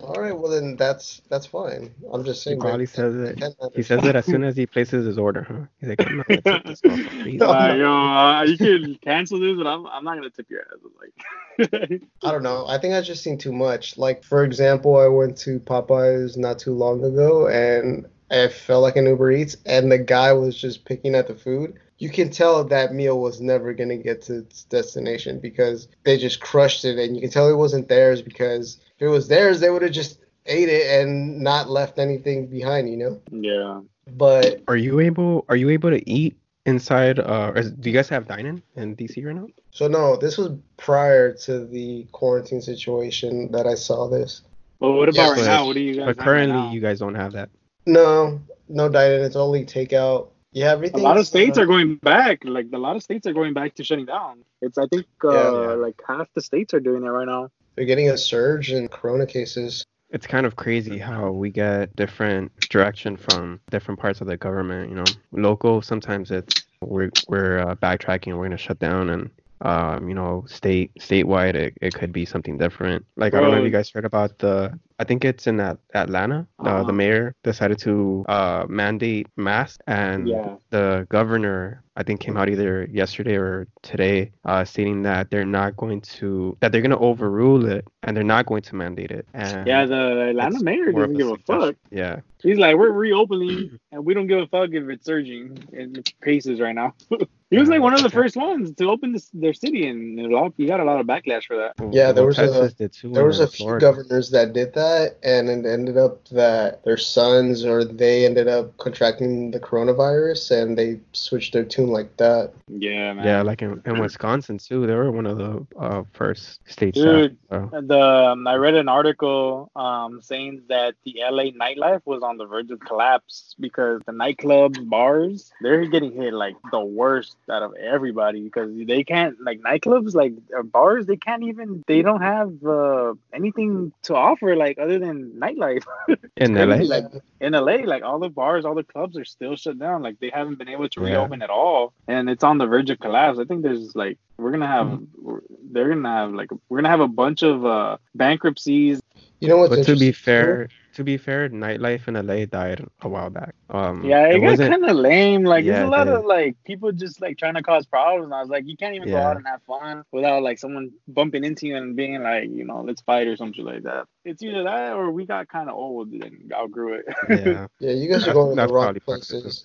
All 0.00 0.20
right, 0.20 0.36
well 0.36 0.50
then 0.50 0.76
that's 0.76 1.22
that's 1.30 1.46
fine. 1.46 1.92
I'm 2.12 2.24
just 2.24 2.44
He 2.44 2.50
saying. 2.50 2.60
probably 2.60 2.84
that- 2.84 2.90
says 2.94 3.14
it. 3.16 3.42
He 3.74 3.82
says 3.82 4.04
it 4.04 4.14
as 4.14 4.24
soon 4.26 4.44
as 4.44 4.56
he 4.56 4.66
places 4.66 5.04
his 5.06 5.18
order, 5.18 5.42
huh? 5.42 5.66
He's 5.80 5.88
like, 5.88 6.00
I'm 6.06 6.16
not 6.16 6.28
gonna 6.28 6.42
tip 6.42 6.64
this 6.64 6.80
motherfucker. 6.82 7.26
He's 7.26 7.40
like, 7.40 7.72
Uh, 7.72 7.74
yo, 7.74 7.92
uh, 7.92 8.42
you 8.42 8.56
can 8.58 8.96
cancel 9.02 9.40
this, 9.40 9.56
but 9.56 9.66
I'm, 9.66 9.86
I'm 9.86 10.04
not 10.04 10.14
gonna 10.16 10.30
tip 10.30 10.46
your 10.50 10.60
ass. 10.60 10.78
Like, 11.00 12.02
I 12.22 12.30
don't 12.30 12.42
know. 12.42 12.66
I 12.68 12.78
think 12.78 12.94
I've 12.94 13.04
just 13.04 13.22
seen 13.24 13.38
too 13.38 13.52
much. 13.52 13.96
Like, 13.98 14.22
for 14.24 14.44
example, 14.44 14.96
I 14.96 15.06
went 15.08 15.36
to 15.38 15.58
Popeyes 15.60 16.36
not 16.36 16.58
too 16.58 16.74
long 16.74 17.02
ago 17.04 17.48
and 17.48 18.06
I 18.32 18.48
felt 18.48 18.82
like 18.82 18.96
an 18.96 19.06
Uber 19.06 19.30
Eats, 19.32 19.56
and 19.66 19.92
the 19.92 19.98
guy 19.98 20.32
was 20.32 20.56
just 20.56 20.84
picking 20.84 21.14
at 21.14 21.28
the 21.28 21.34
food. 21.34 21.78
You 21.98 22.08
can 22.10 22.30
tell 22.30 22.64
that 22.64 22.94
meal 22.94 23.20
was 23.20 23.40
never 23.40 23.72
going 23.74 23.90
to 23.90 23.96
get 23.96 24.22
to 24.22 24.38
its 24.38 24.64
destination 24.64 25.38
because 25.38 25.88
they 26.04 26.18
just 26.18 26.40
crushed 26.40 26.84
it, 26.84 26.98
and 26.98 27.14
you 27.14 27.20
can 27.20 27.30
tell 27.30 27.48
it 27.48 27.56
wasn't 27.56 27.88
theirs 27.88 28.22
because 28.22 28.78
if 28.96 29.02
it 29.02 29.08
was 29.08 29.28
theirs, 29.28 29.60
they 29.60 29.70
would 29.70 29.82
have 29.82 29.92
just 29.92 30.18
ate 30.46 30.68
it 30.68 31.00
and 31.00 31.40
not 31.40 31.70
left 31.70 31.98
anything 31.98 32.46
behind, 32.46 32.88
you 32.88 32.96
know? 32.96 33.20
yeah. 33.30 33.80
But 34.16 34.62
Are 34.66 34.76
you 34.76 34.98
able? 34.98 35.44
Are 35.48 35.54
you 35.54 35.68
able 35.70 35.90
to 35.90 36.10
eat 36.10 36.36
inside? 36.66 37.20
Uh, 37.20 37.52
is, 37.54 37.70
do 37.70 37.88
you 37.88 37.94
guys 37.94 38.08
have 38.08 38.26
dining 38.26 38.60
in 38.74 38.96
DC 38.96 39.24
right 39.24 39.36
now? 39.36 39.46
so, 39.70 39.86
no, 39.86 40.16
this 40.16 40.36
was 40.36 40.50
prior 40.76 41.32
to 41.34 41.64
the 41.66 42.06
quarantine 42.10 42.60
situation 42.60 43.52
that 43.52 43.66
I 43.66 43.74
saw 43.74 44.08
this. 44.08 44.42
Well, 44.80 44.94
what 44.94 45.08
about 45.08 45.36
Yeah, 45.36 45.42
right 45.42 45.46
now? 45.46 45.66
What 45.66 45.74
do 45.74 45.80
you 45.80 45.94
guys? 45.94 46.06
But 46.06 46.08
have 46.08 46.18
right 46.18 46.24
currently, 46.24 46.56
now? 46.56 46.72
you 46.72 46.80
guys 46.80 46.98
don't 46.98 47.14
have 47.14 47.32
that. 47.32 47.50
No, 47.86 48.40
no 48.68 48.88
dining. 48.88 49.24
It's 49.24 49.36
only 49.36 49.64
takeout. 49.64 50.28
Yeah, 50.52 50.72
everything. 50.72 51.00
a 51.00 51.02
lot 51.02 51.16
of 51.16 51.26
states 51.26 51.56
are 51.56 51.66
going 51.66 51.96
back. 51.96 52.44
Like 52.44 52.66
a 52.72 52.78
lot 52.78 52.96
of 52.96 53.02
states 53.02 53.26
are 53.26 53.32
going 53.32 53.54
back 53.54 53.74
to 53.76 53.84
shutting 53.84 54.04
down. 54.06 54.44
It's 54.60 54.76
I 54.76 54.86
think 54.86 55.06
uh, 55.24 55.32
Yeah. 55.32 55.50
Yeah. 55.68 55.74
like 55.74 56.00
half 56.06 56.28
the 56.34 56.42
states 56.42 56.74
are 56.74 56.80
doing 56.80 57.04
it 57.04 57.08
right 57.08 57.26
now. 57.26 57.48
They're 57.74 57.86
getting 57.86 58.10
a 58.10 58.18
surge 58.18 58.70
in 58.70 58.88
corona 58.88 59.26
cases. 59.26 59.84
It's 60.10 60.26
kind 60.26 60.44
of 60.44 60.56
crazy 60.56 60.98
how 60.98 61.30
we 61.30 61.48
get 61.48 61.96
different 61.96 62.52
direction 62.68 63.16
from 63.16 63.60
different 63.70 63.98
parts 63.98 64.20
of 64.20 64.26
the 64.26 64.36
government. 64.36 64.90
You 64.90 64.96
know, 64.96 65.04
local 65.32 65.80
sometimes 65.80 66.30
it's 66.30 66.66
we're 66.82 67.10
we're 67.28 67.60
uh, 67.60 67.74
backtracking. 67.76 68.36
We're 68.36 68.44
gonna 68.44 68.58
shut 68.58 68.78
down, 68.78 69.08
and 69.08 69.30
um, 69.62 70.08
you 70.08 70.14
know, 70.14 70.44
state 70.48 70.92
statewide 71.00 71.54
it, 71.54 71.78
it 71.80 71.94
could 71.94 72.12
be 72.12 72.26
something 72.26 72.58
different. 72.58 73.06
Like 73.16 73.32
I 73.32 73.40
don't 73.40 73.52
know 73.52 73.58
if 73.58 73.64
you 73.64 73.70
guys 73.70 73.90
heard 73.90 74.04
about 74.04 74.38
the. 74.38 74.78
I 74.98 75.04
think 75.04 75.24
it's 75.24 75.46
in 75.46 75.56
that 75.58 75.78
Atlanta. 75.94 76.46
Uh, 76.58 76.62
Uh-huh. 76.68 76.84
the 76.84 76.92
mayor 76.92 77.34
decided 77.44 77.78
to 77.80 78.24
uh, 78.28 78.64
mandate 78.68 79.26
masks, 79.36 79.78
and 79.86 80.28
Yeah. 80.28 80.56
the 80.70 81.06
governor 81.10 81.82
I 81.94 82.02
think 82.02 82.20
came 82.20 82.38
out 82.38 82.48
either 82.48 82.88
yesterday 82.90 83.36
or 83.36 83.68
today, 83.82 84.32
uh, 84.46 84.64
stating 84.64 85.02
that 85.02 85.30
they're 85.30 85.44
not 85.44 85.76
going 85.76 86.00
to 86.16 86.56
that 86.60 86.72
they're 86.72 86.80
gonna 86.80 86.98
overrule 86.98 87.66
it 87.68 87.84
and 88.02 88.16
they're 88.16 88.24
not 88.24 88.46
going 88.46 88.62
to 88.62 88.74
mandate 88.76 89.10
it. 89.10 89.26
And 89.34 89.66
Yeah, 89.66 89.84
the 89.84 90.30
Atlanta 90.30 90.62
mayor 90.62 90.90
doesn't 90.90 91.18
give 91.18 91.28
a 91.28 91.36
fuck. 91.46 91.74
Yeah, 91.90 92.20
He's 92.42 92.56
like, 92.58 92.76
we're 92.76 92.90
reopening, 92.90 93.78
and 93.92 94.04
we 94.06 94.14
don't 94.14 94.26
give 94.26 94.40
a 94.40 94.46
fuck 94.48 94.70
if 94.72 94.88
it's 94.88 95.04
surging 95.04 95.58
in 95.72 96.02
cases 96.24 96.60
right 96.60 96.74
now. 96.74 96.94
he 97.50 97.58
was 97.58 97.68
like 97.68 97.82
one 97.82 97.92
of 97.94 98.02
the 98.02 98.10
first 98.10 98.36
ones 98.36 98.72
to 98.78 98.88
open 98.90 99.12
this, 99.12 99.28
their 99.34 99.52
city, 99.52 99.86
and 99.86 100.18
a 100.18 100.28
lot, 100.36 100.52
he 100.56 100.64
got 100.66 100.80
a 100.80 100.84
lot 100.84 100.98
of 100.98 101.06
backlash 101.06 101.44
for 101.44 101.56
that. 101.62 101.72
Yeah, 101.92 102.10
there 102.10 102.24
was 102.26 102.38
a- 102.38 102.46
Texas 102.48 102.72
did 102.74 102.90
There 103.14 103.24
was 103.26 103.38
a 103.38 103.46
few 103.46 103.66
Florida. 103.66 103.84
governors 103.86 104.30
that 104.30 104.52
did 104.54 104.72
that, 104.80 104.81
and 105.22 105.48
it 105.48 105.66
ended 105.66 105.96
up 105.96 106.26
that 106.28 106.84
their 106.84 106.96
sons 106.96 107.64
or 107.64 107.84
they 107.84 108.24
ended 108.24 108.48
up 108.48 108.76
contracting 108.78 109.50
the 109.50 109.60
coronavirus, 109.60 110.62
and 110.62 110.78
they 110.78 111.00
switched 111.12 111.52
their 111.52 111.64
tune 111.64 111.88
like 111.88 112.16
that. 112.16 112.52
Yeah, 112.68 113.12
man. 113.12 113.24
Yeah, 113.24 113.42
like 113.42 113.62
in, 113.62 113.82
in 113.84 113.98
Wisconsin 113.98 114.58
too, 114.58 114.86
they 114.86 114.94
were 114.94 115.10
one 115.10 115.26
of 115.26 115.38
the 115.38 115.66
uh, 115.78 116.02
first 116.12 116.60
states. 116.70 116.98
Dude. 116.98 117.36
that, 117.50 117.56
uh, 117.72 117.80
The 117.80 118.00
um, 118.00 118.46
I 118.46 118.54
read 118.54 118.74
an 118.74 118.88
article 118.88 119.70
um, 119.76 120.20
saying 120.22 120.62
that 120.68 120.94
the 121.04 121.16
LA 121.30 121.44
nightlife 121.44 122.02
was 122.04 122.22
on 122.22 122.36
the 122.36 122.46
verge 122.46 122.70
of 122.70 122.80
collapse 122.80 123.54
because 123.58 124.00
the 124.06 124.12
nightclubs, 124.12 124.88
bars, 124.88 125.52
they're 125.60 125.86
getting 125.86 126.12
hit 126.12 126.32
like 126.32 126.56
the 126.70 126.80
worst 126.80 127.36
out 127.50 127.62
of 127.62 127.74
everybody 127.74 128.42
because 128.42 128.70
they 128.86 129.04
can't 129.04 129.40
like 129.42 129.60
nightclubs, 129.60 130.14
like 130.14 130.34
uh, 130.56 130.62
bars, 130.62 131.06
they 131.06 131.16
can't 131.16 131.42
even 131.42 131.82
they 131.86 132.02
don't 132.02 132.22
have 132.22 132.64
uh, 132.64 133.14
anything 133.32 133.92
to 134.02 134.14
offer 134.14 134.56
like 134.56 134.71
other 134.78 134.98
than 134.98 135.32
nightlife 135.40 135.84
in 136.36 136.54
LA. 136.54 136.76
like, 136.76 137.04
in 137.40 137.52
LA. 137.52 137.76
Like 137.84 138.02
all 138.02 138.18
the 138.18 138.28
bars, 138.28 138.64
all 138.64 138.74
the 138.74 138.84
clubs 138.84 139.16
are 139.18 139.24
still 139.24 139.56
shut 139.56 139.78
down. 139.78 140.02
Like 140.02 140.18
they 140.20 140.30
haven't 140.30 140.56
been 140.58 140.68
able 140.68 140.88
to 140.88 141.00
Yeah. 141.00 141.06
reopen 141.08 141.42
at 141.42 141.50
all, 141.50 141.92
and 142.08 142.28
it's 142.30 142.44
on 142.44 142.58
the 142.58 142.66
verge 142.66 142.90
of 142.90 142.98
collapse. 143.00 143.38
I 143.38 143.44
think 143.44 143.62
there's 143.62 143.94
like 143.96 144.18
we're 144.38 144.50
gonna 144.50 144.66
have 144.66 144.88
Hmm. 144.88 145.36
they're 145.72 145.88
gonna 145.88 146.08
have 146.08 146.32
like 146.32 146.50
we're 146.68 146.78
gonna 146.78 146.88
have 146.88 147.00
a 147.00 147.08
bunch 147.08 147.42
of 147.42 147.64
uh 147.64 147.96
bankruptcies 148.14 149.00
You 149.40 149.48
know 149.48 149.56
what? 149.58 149.70
but 149.70 149.84
to 149.86 149.96
be 149.96 150.12
fair, 150.12 150.68
to 150.94 151.02
be 151.04 151.16
fair, 151.16 151.48
nightlife 151.48 152.06
in 152.08 152.14
LA 152.14 152.44
died 152.46 152.84
a 153.00 153.08
while 153.08 153.30
back. 153.30 153.54
Um, 153.70 154.04
Yeah, 154.04 154.26
it, 154.28 154.40
got 154.40 154.50
wasn't. 154.50 154.70
kind 154.70 154.84
of 154.84 154.96
lame. 154.96 155.42
Like, 155.44 155.64
Yeah, 155.64 155.72
there's 155.72 155.86
a 155.88 155.90
lot 155.90 156.06
of 156.08 156.24
like 156.24 156.56
people 156.64 156.92
just 156.92 157.20
like 157.20 157.38
trying 157.38 157.54
to 157.54 157.62
cause 157.62 157.86
problems. 157.86 158.26
And 158.26 158.34
I 158.34 158.40
was 158.40 158.50
like, 158.50 158.64
you 158.66 158.76
can't 158.76 158.94
even 158.94 159.08
go 159.08 159.16
out 159.18 159.36
and 159.36 159.46
have 159.46 159.62
fun 159.62 160.04
without 160.12 160.42
like 160.42 160.58
someone 160.58 160.90
bumping 161.08 161.44
into 161.44 161.66
you 161.66 161.76
and 161.76 161.96
being 161.96 162.22
like, 162.22 162.50
you 162.50 162.64
know, 162.64 162.82
let's 162.82 163.00
fight 163.02 163.26
or 163.26 163.36
something 163.36 163.64
like 163.64 163.82
that. 163.84 164.06
It's 164.24 164.42
either 164.42 164.62
that 164.64 164.92
or 164.92 165.10
we 165.10 165.26
got 165.26 165.48
kind 165.48 165.68
of 165.68 165.74
old 165.74 166.12
and 166.12 166.52
outgrew 166.54 166.94
it. 167.00 167.04
Yeah, 167.28 167.66
Yeah, 167.80 167.92
you 167.92 168.08
guys 168.08 168.26
are 168.28 168.32
going 168.32 168.56
to 168.56 168.66
the 168.66 168.72
wrong 168.72 168.84
probably 168.94 169.00
part 169.00 169.22
of 169.22 169.36
it, 169.36 169.42
places. 169.42 169.64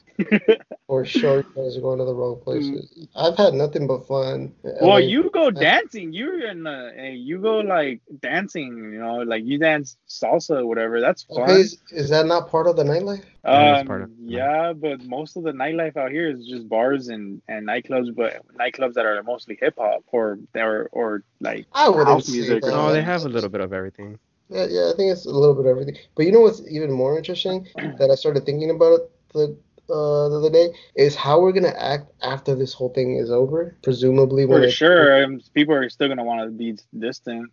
For 0.87 1.05
sure, 1.05 1.37
you 1.37 1.43
guys 1.55 1.77
are 1.77 1.81
going 1.81 1.99
to 1.99 2.05
the 2.05 2.13
wrong 2.15 2.39
places. 2.43 3.07
I've 3.15 3.37
had 3.37 3.53
nothing 3.53 3.85
but 3.85 4.07
fun. 4.07 4.53
well, 4.63 4.91
LA 4.93 4.97
you 4.97 5.29
go 5.29 5.51
dancing. 5.51 6.11
You're 6.11 6.47
in 6.49 6.63
the, 6.63 7.11
you 7.13 7.39
go 7.39 7.59
like 7.59 8.01
dancing. 8.21 8.75
You 8.77 8.99
know, 8.99 9.17
like 9.17 9.43
you 9.45 9.59
dance 9.59 9.97
salsa 10.09 10.61
or 10.61 10.65
whatever. 10.65 11.01
That's 11.01 11.23
fun. 11.23 11.41
Okay, 11.43 11.53
is, 11.59 11.77
is 11.91 12.09
that 12.09 12.25
not 12.25 12.49
part 12.49 12.65
of 12.67 12.77
the 12.77 12.83
nightlife? 12.83 13.23
Um, 13.43 13.85
part 13.87 14.01
of- 14.03 14.11
yeah, 14.19 14.73
but 14.73 15.05
most 15.05 15.37
of 15.37 15.43
the 15.43 15.51
nightlife 15.51 15.95
out 15.97 16.11
here 16.11 16.29
is 16.29 16.45
just 16.47 16.67
bars 16.67 17.09
and, 17.09 17.41
and 17.47 17.67
nightclubs, 17.67 18.13
but 18.15 18.41
nightclubs 18.57 18.93
that 18.95 19.05
are 19.05 19.21
mostly 19.23 19.57
hip 19.61 19.75
hop 19.77 20.03
or 20.11 20.39
or 20.55 20.89
or 20.91 21.23
like 21.39 21.67
I 21.73 21.85
House 21.85 22.29
music 22.29 22.63
or 22.63 22.71
no, 22.71 22.91
they 22.91 23.01
have 23.03 23.23
a 23.23 23.29
little 23.29 23.49
bit 23.49 23.61
of 23.61 23.71
everything. 23.71 24.17
Yeah, 24.49 24.65
yeah, 24.69 24.91
I 24.91 24.95
think 24.95 25.11
it's 25.11 25.25
a 25.25 25.29
little 25.29 25.55
bit 25.55 25.65
of 25.65 25.71
everything. 25.71 25.97
But 26.15 26.25
you 26.25 26.31
know 26.31 26.41
what's 26.41 26.61
even 26.69 26.91
more 26.91 27.17
interesting 27.17 27.67
that 27.99 28.09
I 28.11 28.15
started 28.15 28.45
thinking 28.45 28.69
about 28.69 28.93
it 29.01 29.11
the 29.33 29.57
uh, 29.89 30.27
the 30.29 30.37
other 30.37 30.49
day 30.49 30.69
is 30.95 31.15
how 31.15 31.39
we're 31.39 31.51
gonna 31.53 31.75
act 31.77 32.11
after 32.21 32.55
this 32.55 32.73
whole 32.73 32.89
thing 32.89 33.15
is 33.17 33.29
over. 33.31 33.77
Presumably, 33.83 34.45
when 34.45 34.61
for 34.61 34.65
it- 34.67 34.71
sure. 34.71 35.23
Um, 35.23 35.41
people 35.53 35.73
are 35.75 35.89
still 35.89 36.07
gonna 36.09 36.23
want 36.23 36.41
to 36.45 36.51
be 36.51 36.77
distant. 36.97 37.51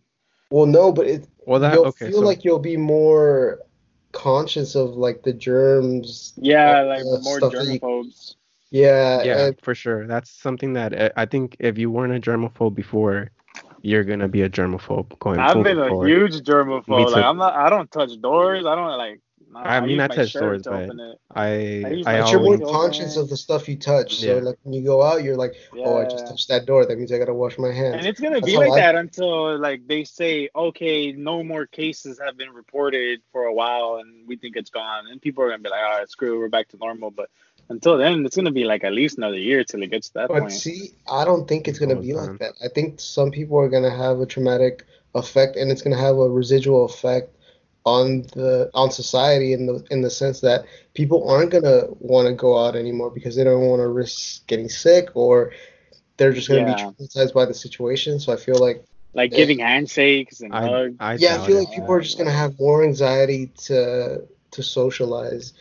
Well, 0.51 0.67
no, 0.67 0.93
but 0.93 1.07
it 1.07 1.29
Well, 1.47 1.61
that 1.61 1.75
you'll 1.75 1.87
okay. 1.87 2.09
feel 2.09 2.21
So 2.21 2.27
like 2.27 2.45
you'll 2.45 2.59
be 2.59 2.77
more 2.77 3.61
conscious 4.13 4.75
of 4.77 4.91
like 4.97 5.23
the 5.23 5.33
germs. 5.33 6.33
Yeah, 6.37 6.81
of 6.83 6.89
like 6.89 7.05
more 7.25 7.41
germophobes. 7.41 8.35
you- 8.71 8.83
Yeah, 8.83 9.23
yeah, 9.23 9.47
and- 9.47 9.61
for 9.61 9.75
sure. 9.75 10.07
That's 10.07 10.31
something 10.31 10.73
that 10.75 10.93
uh, 10.93 11.11
I 11.17 11.27
think 11.27 11.57
if 11.61 11.79
you 11.79 11.91
weren't 11.91 12.15
a 12.15 12.21
germaphobe 12.21 12.75
before, 12.75 13.31
you're 13.85 14.05
gonna 14.05 14.29
be 14.29 14.43
a 14.43 14.49
germaphobe 14.49 15.19
going 15.19 15.39
I've 15.39 15.63
been 15.63 15.79
a 15.79 15.89
forward. 15.89 16.09
huge 16.09 16.41
germaphobe. 16.41 17.11
Like. 17.11 17.25
I'm 17.25 17.37
not. 17.37 17.55
I 17.55 17.69
don't 17.69 17.91
touch 17.91 18.19
doors. 18.21 18.65
I 18.65 18.75
don't 18.75 18.97
like. 18.97 19.21
I 19.57 19.81
mean, 19.81 19.91
use 19.91 20.01
I 20.01 20.09
touch 20.09 20.33
doors, 20.33 20.63
to 20.63 20.71
but. 20.71 21.19
I 21.39 21.45
I 21.45 21.91
use 21.91 22.07
I 22.09 22.15
my 22.15 22.21
but 22.23 22.31
you're 22.33 22.41
more 22.41 22.59
conscious 22.73 23.17
of 23.17 23.29
the 23.29 23.37
stuff 23.37 23.69
you 23.69 23.77
touch. 23.77 24.17
So 24.17 24.27
Yeah. 24.27 24.43
like 24.43 24.59
when 24.65 24.75
you 24.75 24.83
go 24.83 25.01
out, 25.01 25.23
you're 25.23 25.37
like, 25.37 25.55
oh, 25.77 25.99
I 26.01 26.05
just 26.09 26.27
touched 26.27 26.49
that 26.49 26.67
door. 26.67 26.85
That 26.87 26.99
means 26.99 27.13
I 27.13 27.19
gotta 27.19 27.35
wash 27.35 27.57
my 27.59 27.71
hands. 27.71 27.97
And 27.99 28.07
it's 28.07 28.19
gonna 28.19 28.41
That's 28.41 28.47
be 28.47 28.57
like 28.57 28.73
I- 28.73 28.81
that 28.81 28.95
until 28.97 29.57
like 29.59 29.87
they 29.87 30.03
say, 30.03 30.49
okay, 30.57 31.13
no 31.13 31.45
more 31.45 31.67
cases 31.67 32.19
have 32.25 32.37
been 32.37 32.51
reported 32.51 33.21
for 33.31 33.45
a 33.45 33.55
while, 33.55 33.97
and 34.03 34.27
we 34.27 34.37
think 34.37 34.57
it's 34.57 34.71
gone, 34.71 35.07
and 35.09 35.21
people 35.23 35.45
are 35.45 35.51
gonna 35.51 35.63
be 35.63 35.69
like, 35.69 35.85
all 35.85 35.99
right, 35.99 36.11
screw, 36.11 36.35
it, 36.35 36.39
we're 36.39 36.49
back 36.49 36.69
to 36.71 36.77
normal. 36.79 37.11
But 37.13 37.31
until 37.69 37.99
then, 37.99 38.25
it's 38.27 38.37
gonna 38.37 38.51
be 38.53 38.65
like 38.65 38.85
at 38.85 38.93
least 38.93 39.19
another 39.19 39.39
year 39.39 39.65
till 39.65 39.83
it 39.83 39.91
gets 39.91 40.09
to 40.09 40.15
that 40.15 40.33
But 40.33 40.41
point. 40.41 40.53
see, 40.53 40.95
I 41.11 41.25
don't 41.25 41.47
think 41.49 41.69
it's 41.69 41.79
gonna 41.79 41.95
Oh, 41.95 42.01
be 42.01 42.13
man. 42.13 42.17
like 42.17 42.39
that. 42.39 42.55
I 42.65 42.69
think 42.69 43.01
some 43.01 43.31
people 43.31 43.59
are 43.59 43.69
gonna 43.69 43.91
have 43.95 44.21
a 44.21 44.27
traumatic 44.27 44.85
effect, 45.15 45.57
and 45.57 45.71
it's 45.71 45.83
gonna 45.83 45.97
have 45.99 46.17
a 46.19 46.29
residual 46.31 46.85
effect 46.85 47.31
on 47.85 48.23
the 48.35 48.71
on 48.75 48.91
society 48.91 49.53
in 49.53 49.67
the 49.67 49.85
in 49.91 50.01
the 50.03 50.11
sense 50.11 50.41
that 50.41 50.65
people 50.95 51.29
aren't 51.29 51.51
gonna 51.51 51.85
want 52.01 52.27
to 52.29 52.35
go 52.35 52.59
out 52.59 52.77
anymore 52.77 53.11
because 53.11 53.37
they 53.37 53.45
don't 53.45 53.67
want 53.69 53.81
to 53.81 53.89
risk 53.89 54.47
getting 54.47 54.69
sick 54.69 55.11
or 55.15 55.53
they're 56.17 56.33
just 56.33 56.49
gonna 56.49 56.61
Yeah. 56.61 56.65
be 56.65 56.75
traumatized 56.75 57.35
by 57.35 57.45
the 57.47 57.55
situation. 57.55 58.19
So 58.21 58.33
I 58.33 58.37
feel 58.37 58.59
like 58.59 58.85
Like 59.15 59.33
Yeah. 59.33 59.37
giving 59.37 59.59
handshakes 59.61 60.41
and 60.41 60.53
I 60.53 60.65
hugs. 60.65 60.97
I 61.01 61.15
yeah, 61.17 61.35
I 61.37 61.39
feel 61.39 61.57
it. 61.57 61.61
like 61.61 61.71
people 61.71 61.93
are 61.95 62.01
just 62.01 62.19
gonna 62.19 62.31
have 62.31 62.59
more 62.59 62.83
anxiety 62.85 63.49
to 63.67 64.27
to 64.53 64.63
socialize 64.63 65.53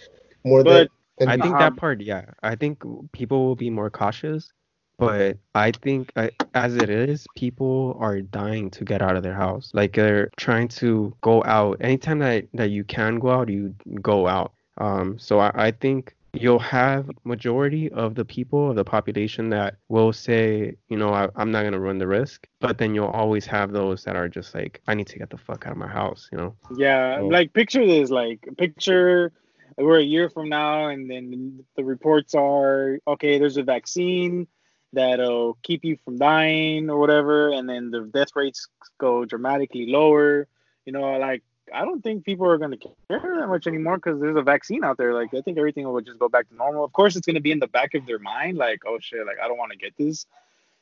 more 0.43 0.63
But 0.63 0.65
than, 0.65 0.89
than 0.89 0.89
I 1.27 1.38
think 1.38 1.53
Um, 1.56 1.60
that 1.60 1.75
part, 1.75 2.01
yeah. 2.01 2.25
I 2.44 2.56
think 2.56 2.84
people 3.12 3.46
will 3.46 3.56
be 3.56 3.70
more 3.70 3.89
cautious, 3.89 4.51
but 4.98 5.38
I 5.56 5.72
think 5.72 6.12
I, 6.15 6.30
as 6.53 6.75
it 6.75 6.89
is, 6.89 7.25
people 7.36 7.98
are 8.00 8.22
dying 8.22 8.70
to 8.72 8.86
get 8.86 9.01
out 9.01 9.15
of 9.15 9.24
their 9.24 9.34
house. 9.36 9.72
Like 9.74 9.94
they're 9.94 10.30
trying 10.38 10.68
to 10.80 11.15
go 11.22 11.44
out. 11.46 11.77
Anytime 11.82 12.20
that, 12.20 12.46
that 12.53 12.70
you 12.70 12.84
can 12.84 13.20
go 13.20 13.32
out, 13.32 13.50
you 13.50 13.74
go 14.01 14.27
out. 14.27 14.53
Um, 14.77 15.18
so 15.20 15.39
I, 15.39 15.51
I 15.68 15.72
think 15.72 16.15
you'll 16.36 16.58
have 16.58 17.12
majority 17.25 17.92
of 17.92 18.15
the 18.15 18.25
people 18.25 18.72
of 18.72 18.75
the 18.75 18.84
population 18.84 19.50
that 19.50 19.75
will 19.89 20.12
say, 20.12 20.75
you 20.89 20.98
know, 20.98 21.13
I, 21.13 21.30
I'm 21.36 21.51
not 21.51 21.62
gonna 21.63 21.80
run 21.80 22.00
the 22.00 22.08
risk. 22.08 22.48
But 22.60 22.80
then 22.80 22.96
you'll 22.96 23.06
always 23.22 23.46
have 23.46 23.72
those 23.72 24.03
that 24.06 24.15
are 24.15 24.27
just 24.27 24.56
like, 24.56 24.82
I 24.88 24.96
need 24.96 25.06
to 25.08 25.20
get 25.20 25.30
the 25.30 25.38
fuck 25.38 25.68
out 25.68 25.74
of 25.74 25.77
my 25.77 25.88
house, 25.88 26.30
you 26.32 26.38
know. 26.39 26.56
Yeah, 26.75 27.20
So- 27.20 27.27
like 27.27 27.53
picture 27.53 27.86
this, 27.86 28.10
like 28.10 28.48
picture 28.58 29.32
we're 29.77 29.99
a 29.99 30.03
year 30.03 30.29
from 30.29 30.49
now, 30.49 30.88
and 30.88 31.09
then 31.09 31.63
the 31.75 31.83
reports 31.83 32.36
are 32.36 32.99
okay. 33.07 33.39
There's 33.39 33.57
a 33.57 33.63
vaccine 33.63 34.47
that'll 34.93 35.57
keep 35.63 35.83
you 35.83 35.97
from 36.05 36.17
dying 36.17 36.89
or 36.89 36.99
whatever, 36.99 37.51
and 37.51 37.67
then 37.67 37.91
the 37.91 38.01
death 38.01 38.29
rates 38.36 38.67
go 38.97 39.25
dramatically 39.25 39.88
lower. 39.88 40.47
You 40.86 40.93
know, 40.93 41.17
like 41.17 41.43
I 41.73 41.86
don't 41.86 42.01
think 42.01 42.25
people 42.25 42.47
are 42.47 42.57
gonna 42.57 42.77
care 42.77 42.91
that 43.09 43.47
much 43.47 43.67
anymore 43.67 43.97
because 43.97 44.19
there's 44.19 44.38
a 44.38 44.41
vaccine 44.41 44.83
out 44.83 44.97
there. 44.97 45.13
Like 45.13 45.33
I 45.33 45.41
think 45.41 45.57
everything 45.57 45.86
will 45.86 46.01
just 46.01 46.19
go 46.19 46.29
back 46.29 46.49
to 46.49 46.55
normal. 46.55 46.83
Of 46.83 46.93
course, 46.93 47.15
it's 47.15 47.25
gonna 47.25 47.41
be 47.41 47.51
in 47.51 47.59
the 47.59 47.67
back 47.67 47.93
of 47.93 48.05
their 48.05 48.19
mind, 48.19 48.57
like 48.57 48.81
oh 48.86 48.99
shit, 48.99 49.25
like 49.25 49.38
I 49.43 49.47
don't 49.47 49.57
want 49.57 49.71
to 49.71 49.77
get 49.77 49.93
this. 49.97 50.25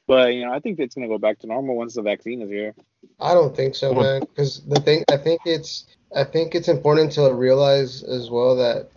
But 0.07 0.33
you 0.33 0.45
know, 0.45 0.51
I 0.51 0.59
think 0.59 0.79
it's 0.79 0.95
gonna 0.95 1.07
go 1.07 1.17
back 1.17 1.39
to 1.39 1.47
normal 1.47 1.75
once 1.75 1.95
the 1.95 2.01
vaccine 2.01 2.41
is 2.41 2.49
here. 2.49 2.73
I 3.19 3.33
don't 3.33 3.55
think 3.55 3.75
so, 3.75 3.93
man. 3.93 4.21
Because 4.21 4.61
the 4.61 4.79
thing, 4.79 5.03
I 5.09 5.17
think 5.17 5.41
it's, 5.45 5.85
I 6.15 6.23
think 6.23 6.55
it's 6.55 6.67
important 6.67 7.13
to 7.13 7.33
realize 7.33 8.03
as 8.03 8.29
well 8.29 8.55
that 8.57 8.89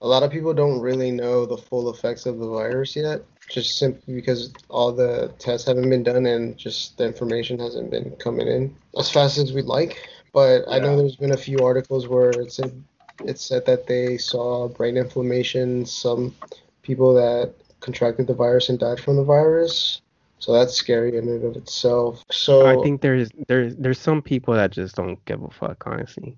a 0.00 0.06
lot 0.06 0.22
of 0.22 0.30
people 0.30 0.54
don't 0.54 0.80
really 0.80 1.10
know 1.10 1.46
the 1.46 1.56
full 1.56 1.90
effects 1.90 2.26
of 2.26 2.38
the 2.38 2.48
virus 2.48 2.94
yet, 2.94 3.22
just 3.48 3.78
simply 3.78 4.14
because 4.14 4.52
all 4.68 4.92
the 4.92 5.32
tests 5.38 5.66
haven't 5.66 5.88
been 5.88 6.02
done 6.02 6.26
and 6.26 6.56
just 6.56 6.98
the 6.98 7.06
information 7.06 7.58
hasn't 7.58 7.90
been 7.90 8.10
coming 8.16 8.46
in 8.46 8.74
as 8.98 9.10
fast 9.10 9.38
as 9.38 9.52
we'd 9.52 9.64
like. 9.64 10.08
But 10.32 10.64
I 10.68 10.78
know 10.78 10.96
there's 10.96 11.16
been 11.16 11.32
a 11.32 11.38
few 11.38 11.58
articles 11.60 12.06
where 12.06 12.30
it 12.30 12.52
said, 12.52 12.84
it 13.24 13.38
said 13.38 13.66
that 13.66 13.86
they 13.86 14.18
saw 14.18 14.68
brain 14.68 14.96
inflammation, 14.96 15.86
some 15.86 16.34
people 16.82 17.14
that 17.14 17.54
contracted 17.80 18.26
the 18.26 18.34
virus 18.34 18.68
and 18.68 18.78
died 18.78 19.00
from 19.00 19.16
the 19.16 19.24
virus. 19.24 20.02
So 20.38 20.52
that's 20.52 20.74
scary 20.74 21.16
in 21.16 21.28
and 21.28 21.44
of 21.44 21.56
itself. 21.56 22.24
So 22.30 22.66
I 22.66 22.80
think 22.82 23.00
there's 23.00 23.28
there's 23.48 23.74
there's 23.74 23.98
some 23.98 24.22
people 24.22 24.54
that 24.54 24.70
just 24.70 24.94
don't 24.94 25.22
give 25.24 25.42
a 25.42 25.50
fuck, 25.50 25.82
honestly. 25.84 26.36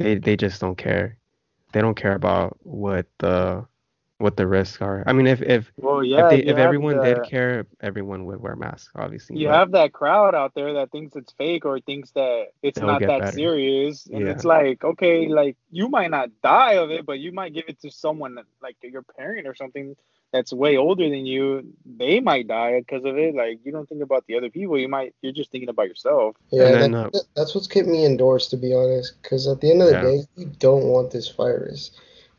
They 0.00 0.14
they 0.14 0.34
just 0.34 0.62
don't 0.62 0.78
care. 0.78 1.18
They 1.72 1.82
don't 1.82 1.94
care 1.94 2.14
about 2.14 2.56
what 2.62 3.06
the 3.18 3.66
what 4.20 4.36
the 4.36 4.46
risks 4.46 4.80
are. 4.82 5.02
I 5.06 5.12
mean, 5.12 5.26
if 5.26 5.40
if 5.42 5.72
Well, 5.76 6.04
yeah, 6.04 6.24
if, 6.26 6.30
they, 6.30 6.42
if 6.50 6.56
everyone 6.58 6.96
the- 6.98 7.02
did 7.14 7.22
care, 7.24 7.66
everyone 7.80 8.24
would 8.26 8.40
wear 8.40 8.54
masks, 8.54 8.90
obviously. 8.94 9.38
you 9.38 9.48
but- 9.48 9.54
have 9.54 9.70
that 9.72 9.92
crowd 9.92 10.34
out 10.34 10.54
there 10.54 10.74
that 10.74 10.90
thinks 10.92 11.16
it's 11.16 11.32
fake 11.32 11.64
or 11.64 11.80
thinks 11.80 12.10
that 12.12 12.48
it's 12.62 12.78
not 12.78 13.00
that 13.00 13.20
better. 13.20 13.32
serious 13.32 14.06
and 14.06 14.26
Yeah. 14.26 14.32
it's 14.32 14.44
like 14.44 14.84
okay 14.84 15.28
like 15.28 15.56
you 15.70 15.88
might 15.88 16.10
not 16.10 16.28
die 16.42 16.74
of 16.74 16.90
it 16.90 17.06
but 17.06 17.18
you 17.18 17.32
might 17.32 17.52
give 17.54 17.64
it 17.68 17.80
to 17.82 17.90
someone 17.90 18.38
like 18.62 18.76
your 18.82 19.02
parent 19.02 19.46
or 19.46 19.54
something 19.54 19.96
that's 20.32 20.52
way 20.52 20.76
older 20.76 21.08
than 21.10 21.26
you 21.26 21.66
they 21.84 22.20
might 22.20 22.46
die 22.46 22.78
because 22.80 23.04
of 23.04 23.16
it 23.18 23.34
like 23.34 23.58
you 23.64 23.72
don't 23.72 23.88
think 23.88 24.02
about 24.02 24.24
the 24.26 24.36
other 24.36 24.50
people 24.50 24.78
you 24.78 24.88
might 24.88 25.14
you're 25.22 25.32
just 25.32 25.50
thinking 25.50 25.68
about 25.70 25.88
yourself 25.88 26.36
Yeah, 26.52 26.66
And 26.66 26.82
then, 26.82 26.92
that, 26.92 27.24
that's 27.34 27.54
what's 27.54 27.66
kept 27.66 27.88
me 27.88 28.04
indoors, 28.04 28.46
to 28.48 28.56
be 28.56 28.74
honest. 28.74 29.14
Because 29.22 29.48
at 29.48 29.60
the 29.60 29.70
end 29.72 29.82
of 29.82 29.88
the 29.88 29.94
Yeah. 29.94 30.02
day, 30.02 30.18
you 30.36 30.46
don't 30.58 30.84
want 30.86 31.10
this 31.10 31.28
virus. 31.30 31.90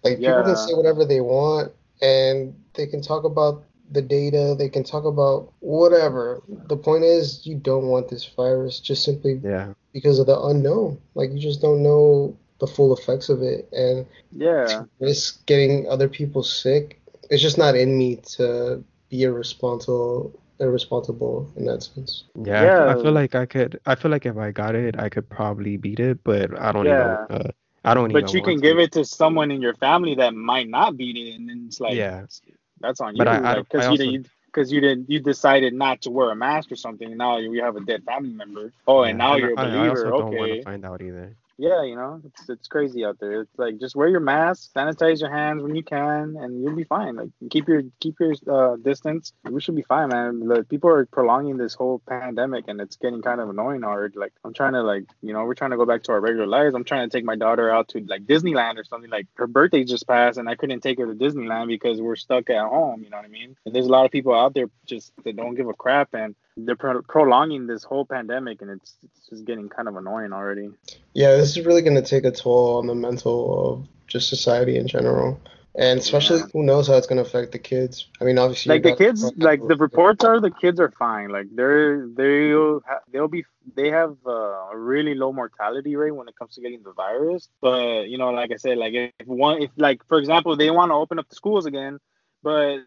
Like 0.04 0.18
people 0.20 0.44
can 0.44 0.56
say 0.56 0.74
whatever 0.74 1.06
they 1.06 1.22
want, 1.22 1.72
and 2.02 2.56
they 2.74 2.88
can 2.88 3.02
talk 3.02 3.24
about 3.24 3.64
the 3.92 4.02
data, 4.02 4.56
they 4.58 4.70
can 4.70 4.84
talk 4.84 5.04
about 5.06 5.52
whatever. 5.60 6.42
The 6.68 6.78
point 6.78 7.04
is, 7.04 7.46
you 7.46 7.56
don't 7.56 7.88
want 7.88 8.10
this 8.10 8.26
virus 8.26 8.80
just 8.80 9.04
simply 9.04 9.40
yeah. 9.44 9.74
because 9.94 10.20
of 10.20 10.26
the 10.28 10.40
unknown. 10.40 11.00
Like 11.16 11.32
you 11.32 11.40
just 11.40 11.62
don't 11.62 11.84
know 11.84 12.36
the 12.60 12.68
full 12.68 12.96
effects 12.96 13.30
of 13.30 13.42
it, 13.42 13.68
and 13.74 14.06
yeah 14.36 14.66
to 14.66 14.90
risk 15.00 15.46
getting 15.46 15.88
other 15.90 16.08
people 16.08 16.44
sick. 16.44 17.02
It's 17.30 17.42
just 17.42 17.58
not 17.58 17.76
in 17.76 17.98
me 17.98 18.18
to 18.38 18.84
be 19.10 19.24
irresponsible, 19.24 20.40
irresponsible 20.60 21.50
in 21.56 21.66
that 21.66 21.84
sense. 21.84 22.26
Yeah, 22.44 22.62
I 22.62 22.66
f- 22.66 22.80
I 22.80 22.96
Yeah. 22.96 23.02
feel 23.02 23.12
like 23.12 23.36
I 23.36 23.46
could. 23.46 23.80
I 23.86 23.96
feel 23.96 24.12
like 24.12 24.26
if 24.26 24.38
I 24.38 24.52
got 24.52 24.76
it, 24.76 24.98
I 25.00 25.10
could 25.10 25.30
probably 25.30 25.78
beat 25.78 26.00
it, 26.00 26.24
but 26.24 26.58
I 26.60 26.72
don't 26.72 26.86
Yeah. 26.86 27.26
even. 27.30 27.38
Uh, 27.48 27.52
I 27.84 27.94
don't 27.94 28.12
even. 28.12 28.24
but 28.24 28.34
you 28.34 28.42
can 28.42 28.60
to. 28.60 28.62
give 28.62 28.80
it 28.80 28.92
to 28.94 29.06
someone 29.06 29.52
in 29.52 29.62
your 29.62 29.76
family 29.76 30.16
that 30.16 30.34
might 30.34 30.70
not 30.70 30.98
beat 30.98 31.18
it 31.18 31.36
and 31.36 31.50
then 31.50 31.66
it's 31.68 31.80
like 31.80 31.98
Yeah. 31.98 32.26
that's 32.80 33.02
on 33.02 33.16
you 33.16 33.26
But 33.26 33.28
I- 33.28 33.58
I- 33.60 33.64
because 33.64 33.88
I 33.88 33.90
you 33.90 33.98
didn't 33.98 34.30
because 34.48 34.72
you 34.72 34.82
didn't 34.82 35.10
you 35.10 35.20
decided 35.20 35.74
not 35.74 36.02
to 36.02 36.12
wear 36.12 36.32
a 36.32 36.36
mask 36.36 36.72
or 36.72 36.76
something 36.76 37.08
and 37.08 37.18
now 37.18 37.38
you 37.38 37.64
have 37.64 37.76
a 37.76 37.82
dead 37.82 38.04
family 38.04 38.34
member 38.34 38.74
oh 38.88 39.04
and 39.04 39.18
Yeah, 39.18 39.18
now 39.18 39.36
you're 39.36 39.54
a 39.54 39.58
I, 39.58 39.66
I 39.86 39.88
believer 39.88 39.90
also 39.90 40.12
don't 40.12 40.36
want 40.36 40.52
okay 40.52 40.52
to 40.52 40.58
find 40.58 40.86
out 40.86 41.02
either. 41.02 41.38
Yeah, 41.62 41.84
you 41.84 41.96
know, 41.96 42.20
it's 42.26 42.50
it's 42.50 42.68
crazy 42.68 43.06
out 43.06 43.20
there. 43.20 43.42
It's 43.42 43.60
like 43.60 43.80
just 43.80 43.96
wear 43.96 44.08
your 44.08 44.20
mask, 44.20 44.72
sanitize 44.76 45.22
your 45.22 45.30
hands 45.30 45.62
when 45.62 45.76
you 45.76 45.84
can, 45.84 46.36
and 46.36 46.64
you'll 46.64 46.76
be 46.76 46.86
fine. 46.86 47.16
Like 47.16 47.30
keep 47.52 47.68
your 47.68 47.84
keep 48.00 48.16
your 48.20 48.34
uh, 48.50 48.78
distance. 48.78 49.32
We 49.48 49.62
should 49.62 49.76
be 49.76 49.84
fine, 49.84 50.10
man. 50.10 50.48
Like, 50.48 50.70
people 50.70 50.90
are 50.90 51.06
prolonging 51.06 51.58
this 51.58 51.76
whole 51.76 52.02
pandemic, 52.10 52.66
and 52.68 52.82
it's 52.82 52.96
getting 52.96 53.22
kind 53.22 53.40
of 53.40 53.50
annoying. 53.50 53.84
Already, 53.84 54.18
like 54.18 54.34
I'm 54.44 54.56
trying 54.56 54.74
to 54.74 54.82
like 54.82 55.06
you 55.22 55.34
know 55.34 55.44
we're 55.44 55.54
trying 55.54 55.70
to 55.70 55.78
go 55.78 55.86
back 55.86 56.02
to 56.04 56.14
our 56.14 56.20
regular 56.20 56.48
lives. 56.48 56.74
I'm 56.74 56.84
trying 56.84 57.08
to 57.08 57.16
take 57.16 57.26
my 57.26 57.36
daughter 57.36 57.70
out 57.70 57.90
to 57.90 58.00
like 58.08 58.26
Disneyland 58.26 58.80
or 58.80 58.84
something. 58.84 59.12
Like 59.12 59.28
her 59.36 59.46
birthday 59.46 59.84
just 59.84 60.08
passed, 60.08 60.40
and 60.40 60.50
I 60.50 60.56
couldn't 60.56 60.82
take 60.82 60.98
her 60.98 61.06
to 61.06 61.14
Disneyland 61.14 61.68
because 61.68 62.02
we're 62.02 62.16
stuck 62.16 62.50
at 62.50 62.66
home. 62.66 63.04
You 63.04 63.12
know 63.12 63.18
what 63.18 63.26
I 63.28 63.30
mean? 63.30 63.56
And 63.68 63.76
there's 63.76 63.86
a 63.86 63.92
lot 63.92 64.06
of 64.06 64.12
people 64.12 64.34
out 64.34 64.56
there 64.56 64.68
just 64.88 65.14
that 65.26 65.36
don't 65.36 65.54
give 65.54 65.70
a 65.70 65.76
crap 65.76 66.16
and 66.16 66.34
they're 66.58 66.76
pro- 66.76 67.02
prolonging 67.02 67.68
this 67.68 67.84
whole 67.84 68.06
pandemic 68.06 68.62
and 68.62 68.72
it's, 68.72 68.96
it's 69.04 69.30
just 69.30 69.46
getting 69.46 69.70
kind 69.70 69.88
of 69.88 69.96
annoying 69.96 70.34
already 70.34 70.70
Yeah, 71.14 71.36
this 71.38 71.58
is 71.58 71.66
really 71.66 71.82
going 71.82 71.96
to 71.96 72.02
take 72.02 72.26
a 72.26 72.32
toll 72.32 72.78
on 72.78 72.88
the 72.88 72.96
mental 72.96 73.70
of 73.70 73.88
just 74.08 74.30
society 74.30 74.78
in 74.78 74.88
general. 74.88 75.40
And 75.74 76.00
especially, 76.00 76.40
Yeah. 76.40 76.48
who 76.52 76.64
knows 76.64 76.88
how 76.88 76.96
it's 76.98 77.08
going 77.08 77.24
to 77.24 77.28
affect 77.30 77.54
the 77.54 77.60
kids. 77.60 78.08
I 78.20 78.26
mean, 78.26 78.38
obviously, 78.38 78.74
like 78.74 78.84
the 78.84 78.94
kids 78.94 79.24
like 79.38 79.66
the 79.66 79.78
reports 79.78 80.26
are 80.26 80.42
the 80.42 80.52
kids 80.52 80.82
are 80.82 80.92
fine 80.92 81.30
like 81.30 81.48
they're 81.56 82.08
they'll 82.08 82.82
they'll 83.10 83.30
be 83.30 83.46
they 83.76 83.90
have 83.90 84.18
uh, 84.26 84.32
a 84.74 84.78
really 84.78 85.16
low 85.16 85.32
mortality 85.32 85.96
rate 85.96 86.12
when 86.12 86.28
it 86.28 86.36
comes 86.36 86.56
to 86.56 86.62
getting 86.62 86.84
the 86.84 86.92
virus 86.92 87.48
but 87.62 88.10
you 88.10 88.18
know 88.18 88.32
like 88.32 88.52
i 88.52 88.58
said 88.58 88.78
like 88.78 88.94
if 88.94 89.28
one 89.28 89.62
if 89.62 89.72
like 89.78 90.06
for 90.08 90.18
example 90.18 90.58
they 90.58 90.72
want 90.72 90.90
to 90.90 90.96
open 90.96 91.18
up 91.20 91.30
the 91.30 91.36
schools 91.36 91.66
again 91.66 92.00
but 92.44 92.80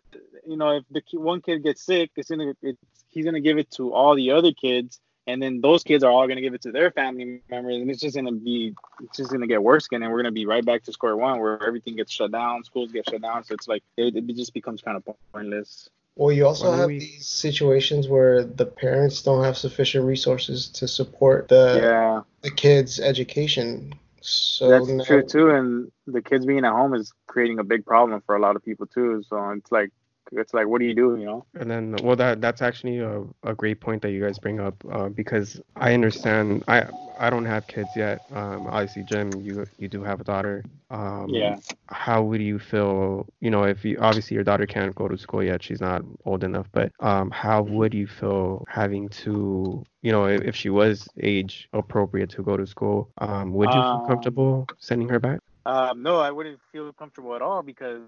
you 0.47 0.57
know 0.57 0.77
if 0.79 0.85
the 0.91 1.01
ki- 1.01 1.19
one 1.19 1.41
kid 1.41 1.63
gets 1.63 1.83
sick 1.83 2.11
it's 2.17 2.31
gonna 2.31 2.55
it's, 2.63 2.79
he's 3.11 3.25
gonna 3.25 3.41
give 3.41 3.59
it 3.59 3.71
to 3.71 3.93
all 3.93 4.15
the 4.15 4.31
other 4.31 4.53
kids 4.53 5.01
and 5.27 5.43
then 5.43 5.61
those 5.63 5.83
kids 5.83 6.05
are 6.05 6.11
all 6.11 6.27
gonna 6.29 6.41
give 6.41 6.55
it 6.55 6.63
to 6.63 6.73
their 6.73 6.91
family 6.91 7.41
members 7.51 7.77
and 7.77 7.91
it's 7.91 8.01
just 8.01 8.15
gonna 8.17 8.33
be 8.33 8.75
it's 9.03 9.17
just 9.17 9.31
gonna 9.31 9.47
get 9.47 9.63
worse 9.63 9.87
again 9.87 10.03
and 10.03 10.13
we're 10.13 10.19
gonna 10.19 10.33
be 10.33 10.47
right 10.47 10.65
back 10.65 10.83
to 10.83 10.93
square 10.93 11.17
one 11.17 11.39
where 11.41 11.63
everything 11.67 11.97
gets 11.97 12.13
shut 12.13 12.31
down 12.33 12.63
schools 12.65 12.93
get 12.93 13.09
shut 13.09 13.23
down 13.23 13.43
so 13.45 13.55
it's 13.55 13.69
like 13.69 13.83
it, 13.97 14.15
it 14.17 14.37
just 14.37 14.53
becomes 14.55 14.83
kind 14.83 14.97
of 14.97 15.03
pointless 15.33 15.89
Well, 16.17 16.31
you 16.31 16.47
also 16.47 16.71
have 16.73 16.89
we- 16.89 16.99
these 17.01 17.27
situations 17.27 18.07
where 18.09 18.45
the 18.45 18.67
parents 18.67 19.23
don't 19.23 19.43
have 19.45 19.57
sufficient 19.57 20.05
resources 20.05 20.69
to 20.69 20.87
support 20.87 21.49
the 21.49 21.81
yeah 21.83 22.21
the 22.43 22.51
kids' 22.51 23.01
education. 23.01 23.95
So 24.27 24.71
That's 24.71 24.89
now, 24.89 25.05
true 25.05 25.23
too, 25.23 25.51
and 25.51 25.93
the 26.07 26.23
kids 26.23 26.47
being 26.47 26.65
at 26.65 26.73
home 26.73 26.95
is 26.95 27.13
creating 27.27 27.59
a 27.59 27.65
big 27.65 27.85
problem 27.85 28.23
for 28.25 28.35
a 28.35 28.41
lot 28.41 28.57
of 28.57 28.65
people 28.65 28.87
too. 28.87 29.23
So 29.29 29.51
it's 29.51 29.71
like, 29.71 29.91
it's 30.33 30.53
like, 30.55 30.67
what 30.67 30.81
do 30.81 30.87
you 30.87 30.95
do? 30.95 31.17
You 31.17 31.25
know? 31.27 31.47
And 31.59 31.71
then, 31.71 32.01
well, 32.03 32.17
that 32.17 32.41
that's 32.41 32.63
actually 32.63 32.99
a, 32.99 33.23
a 33.43 33.55
great 33.55 33.81
point 33.81 34.03
that 34.03 34.11
you 34.11 34.21
guys 34.21 34.39
bring 34.39 34.61
up 34.61 34.75
uh, 34.91 35.09
because 35.09 35.61
I 35.77 35.95
understand. 35.95 36.65
I 36.69 36.87
I 37.19 37.31
don't 37.31 37.45
have 37.45 37.67
kids 37.67 37.95
yet. 37.97 38.23
Um, 38.33 38.67
obviously, 38.67 39.03
Jim, 39.05 39.41
you 39.41 39.67
you 39.79 39.89
do 39.89 40.03
have 40.03 40.21
a 40.21 40.25
daughter. 40.25 40.65
Um, 40.91 41.55
Yeah. 41.55 41.57
How 41.89 42.23
would 42.23 42.41
you 42.41 42.59
feel? 42.59 43.27
You 43.41 43.51
know, 43.51 43.65
if 43.65 43.85
you 43.85 43.99
obviously 44.01 44.35
your 44.35 44.45
daughter 44.45 44.67
can't 44.67 44.95
go 44.95 45.09
to 45.09 45.17
school 45.19 45.43
yet, 45.43 45.63
she's 45.63 45.81
not 45.81 46.03
old 46.25 46.43
enough. 46.45 46.69
But 46.73 46.93
um, 47.01 47.31
how 47.31 47.63
would 47.63 47.95
you 47.95 48.07
feel 48.07 48.65
having 48.69 49.09
to, 49.25 49.85
you 50.03 50.13
know, 50.13 50.25
if, 50.27 50.43
if 50.43 50.57
she 50.57 50.71
was 50.71 51.09
age 51.23 51.69
appropriate 51.73 52.31
to 52.31 52.43
go 52.43 52.57
to 52.57 52.67
school, 52.67 53.11
um, 53.19 53.53
would 53.53 53.75
you 53.75 53.83
feel 53.83 54.01
Um, 54.01 54.07
comfortable 54.07 54.69
sending 54.79 55.09
her 55.09 55.21
back? 55.21 55.41
Um, 55.67 56.03
no, 56.03 56.19
I 56.19 56.31
wouldn't 56.31 56.61
feel 56.73 56.93
comfortable 56.93 57.35
at 57.35 57.43
all 57.43 57.63
because 57.63 58.03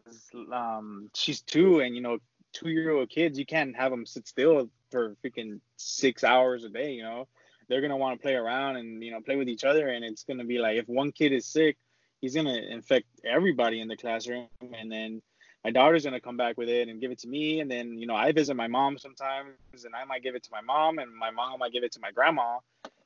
um, 0.52 1.10
she's 1.14 1.40
two, 1.40 1.80
and 1.80 1.94
you 1.94 2.02
know, 2.02 2.18
two-year-old 2.52 3.08
kids, 3.08 3.38
you 3.38 3.46
can't 3.46 3.76
have 3.76 3.90
them 3.90 4.06
sit 4.06 4.28
still 4.28 4.68
for 4.90 5.16
freaking 5.24 5.60
six 5.76 6.22
hours 6.24 6.64
a 6.64 6.68
day. 6.68 6.92
You 6.92 7.02
know, 7.02 7.28
they're 7.68 7.80
gonna 7.80 7.96
want 7.96 8.18
to 8.18 8.22
play 8.22 8.34
around 8.34 8.76
and 8.76 9.02
you 9.02 9.10
know 9.10 9.20
play 9.20 9.36
with 9.36 9.48
each 9.48 9.64
other, 9.64 9.88
and 9.88 10.04
it's 10.04 10.24
gonna 10.24 10.44
be 10.44 10.58
like 10.58 10.76
if 10.76 10.88
one 10.88 11.12
kid 11.12 11.32
is 11.32 11.46
sick, 11.46 11.76
he's 12.20 12.34
gonna 12.34 12.56
infect 12.70 13.06
everybody 13.24 13.80
in 13.80 13.88
the 13.88 13.96
classroom, 13.96 14.48
and 14.74 14.92
then 14.92 15.22
my 15.64 15.70
daughter's 15.70 16.04
gonna 16.04 16.20
come 16.20 16.36
back 16.36 16.58
with 16.58 16.68
it 16.68 16.88
and 16.88 17.00
give 17.00 17.10
it 17.10 17.20
to 17.20 17.28
me, 17.28 17.60
and 17.60 17.70
then 17.70 17.98
you 17.98 18.06
know 18.06 18.14
I 18.14 18.32
visit 18.32 18.54
my 18.54 18.68
mom 18.68 18.98
sometimes, 18.98 19.56
and 19.84 19.94
I 19.94 20.04
might 20.04 20.22
give 20.22 20.34
it 20.34 20.42
to 20.44 20.50
my 20.52 20.60
mom, 20.60 20.98
and 20.98 21.14
my 21.14 21.30
mom 21.30 21.58
might 21.58 21.72
give 21.72 21.84
it 21.84 21.92
to 21.92 22.00
my 22.00 22.10
grandma, 22.10 22.58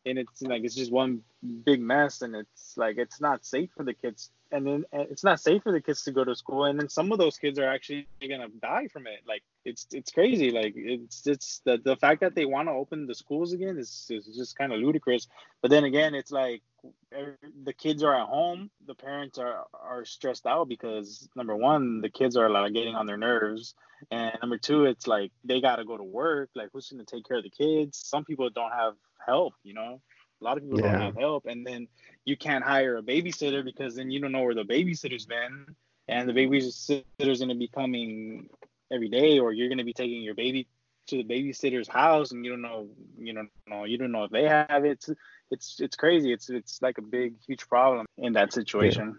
and 0.06 0.18
it's 0.18 0.42
like 0.42 0.64
it's 0.64 0.74
just 0.74 0.92
one 0.92 1.20
big 1.64 1.80
mess, 1.80 2.22
and 2.22 2.34
it's 2.34 2.76
like 2.76 2.96
it's 2.98 3.20
not 3.20 3.44
safe 3.44 3.70
for 3.76 3.84
the 3.84 3.94
kids, 3.94 4.30
and 4.50 4.66
then 4.66 4.84
it's 4.92 5.24
not 5.24 5.40
safe 5.40 5.62
for 5.62 5.72
the 5.72 5.80
kids 5.80 6.02
to 6.04 6.12
go 6.12 6.24
to 6.24 6.34
school, 6.34 6.64
and 6.64 6.78
then 6.78 6.88
some 6.88 7.12
of 7.12 7.18
those 7.18 7.36
kids 7.38 7.58
are 7.58 7.68
actually 7.68 8.06
gonna 8.20 8.48
die 8.62 8.88
from 8.88 9.06
it. 9.06 9.20
Like 9.26 9.42
it's 9.64 9.86
it's 9.92 10.10
crazy. 10.10 10.50
Like 10.50 10.74
it's 10.76 11.26
it's 11.26 11.60
the 11.64 11.78
the 11.78 11.96
fact 11.96 12.20
that 12.20 12.34
they 12.34 12.44
want 12.44 12.68
to 12.68 12.72
open 12.72 13.06
the 13.06 13.14
schools 13.14 13.52
again 13.52 13.78
is 13.78 14.06
is 14.10 14.26
just 14.36 14.56
kind 14.56 14.72
of 14.72 14.80
ludicrous. 14.80 15.28
But 15.62 15.70
then 15.70 15.84
again, 15.84 16.14
it's 16.14 16.32
like 16.32 16.62
the 17.64 17.72
kids 17.72 18.02
are 18.02 18.14
at 18.14 18.28
home, 18.28 18.70
the 18.86 18.94
parents 18.94 19.38
are 19.38 19.64
are 19.74 20.04
stressed 20.04 20.46
out 20.46 20.68
because 20.68 21.28
number 21.34 21.56
one, 21.56 22.00
the 22.00 22.10
kids 22.10 22.36
are 22.36 22.50
like 22.50 22.72
getting 22.72 22.94
on 22.94 23.06
their 23.06 23.16
nerves, 23.16 23.74
and 24.10 24.36
number 24.40 24.58
two, 24.58 24.84
it's 24.84 25.06
like 25.06 25.32
they 25.44 25.60
got 25.60 25.76
to 25.76 25.84
go 25.84 25.96
to 25.96 26.04
work. 26.04 26.50
Like 26.54 26.70
who's 26.72 26.90
gonna 26.90 27.04
take 27.04 27.26
care 27.26 27.38
of 27.38 27.44
the 27.44 27.50
kids? 27.50 27.98
Some 27.98 28.24
people 28.24 28.48
don't 28.50 28.72
have 28.72 28.94
help, 29.24 29.54
you 29.62 29.74
know. 29.74 30.00
A 30.40 30.44
lot 30.44 30.56
of 30.56 30.62
people 30.62 30.78
Yeah. 30.78 30.92
don't 30.92 31.00
have 31.00 31.16
help, 31.16 31.46
and 31.46 31.66
then 31.66 31.88
you 32.24 32.36
can't 32.36 32.64
hire 32.64 32.96
a 32.96 33.02
babysitter 33.02 33.64
because 33.64 33.94
then 33.96 34.10
you 34.10 34.20
don't 34.20 34.32
know 34.32 34.42
where 34.42 34.54
the 34.54 34.64
babysitter's 34.64 35.26
been, 35.26 35.66
and 36.08 36.28
the 36.28 36.32
babysitter's 36.32 37.40
gonna 37.40 37.54
be 37.54 37.68
coming 37.68 38.48
every 38.90 39.08
day, 39.08 39.38
or 39.38 39.52
you're 39.52 39.68
gonna 39.68 39.84
be 39.84 39.92
taking 39.92 40.22
your 40.22 40.34
baby 40.34 40.66
to 41.10 41.16
the 41.18 41.24
babysitter's 41.24 41.88
house, 41.88 42.32
and 42.32 42.44
you 42.44 42.50
don't 42.50 42.62
know, 42.62 42.88
you 43.18 43.32
don't 43.32 43.50
know, 43.66 43.84
you 43.84 43.98
don't 43.98 44.12
know 44.12 44.24
if 44.24 44.30
they 44.30 44.44
have 44.44 44.84
it. 44.84 44.92
It's 44.92 45.10
it's, 45.50 45.80
it's 45.80 45.96
crazy. 45.96 46.32
It's 46.32 46.48
it's 46.48 46.80
like 46.80 46.98
a 46.98 47.02
big 47.02 47.34
huge 47.46 47.68
problem 47.68 48.06
in 48.18 48.32
that 48.34 48.52
situation. 48.52 49.18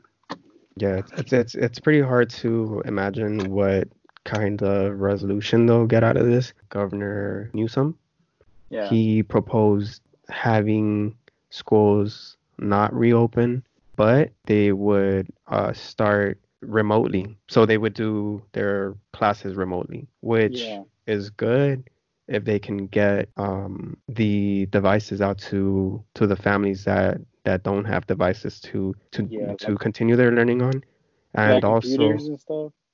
Yeah, 0.77 0.97
it's 0.97 1.11
it's 1.13 1.33
it's, 1.33 1.55
it's 1.55 1.79
pretty 1.79 2.01
hard 2.01 2.29
to 2.41 2.81
imagine 2.85 3.51
what 3.51 3.87
kind 4.23 4.61
of 4.61 4.99
resolution 4.99 5.65
they'll 5.65 5.85
get 5.87 6.03
out 6.03 6.17
of 6.17 6.25
this. 6.25 6.53
Governor 6.69 7.49
Newsom, 7.53 7.97
Yeah. 8.69 8.87
he 8.89 9.23
proposed 9.23 10.01
having 10.29 11.15
schools 11.49 12.37
not 12.57 12.93
reopen, 12.93 13.63
but 13.95 14.31
they 14.45 14.71
would 14.71 15.27
uh, 15.47 15.73
start 15.73 16.39
remotely. 16.61 17.37
So 17.49 17.65
they 17.65 17.77
would 17.77 17.93
do 17.93 18.41
their 18.53 18.95
classes 19.13 19.55
remotely, 19.55 20.07
which 20.21 20.79
yeah. 20.79 20.99
is 21.07 21.29
good 21.29 21.89
if 22.27 22.43
they 22.45 22.59
can 22.59 22.87
get 22.87 23.29
um, 23.37 23.97
the 24.07 24.65
devices 24.67 25.21
out 25.21 25.37
to 25.37 26.03
to 26.15 26.27
the 26.27 26.35
families 26.35 26.83
that 26.85 27.19
that 27.43 27.63
don't 27.63 27.85
have 27.85 28.05
devices 28.07 28.59
to 28.61 28.93
to 29.11 29.29
Yeah, 29.29 29.55
to 29.59 29.75
like- 29.75 29.77
continue 29.77 30.15
their 30.15 30.31
learning 30.31 30.61
on 30.61 30.83
and 31.33 31.63
Like 31.63 31.65
also 31.65 32.21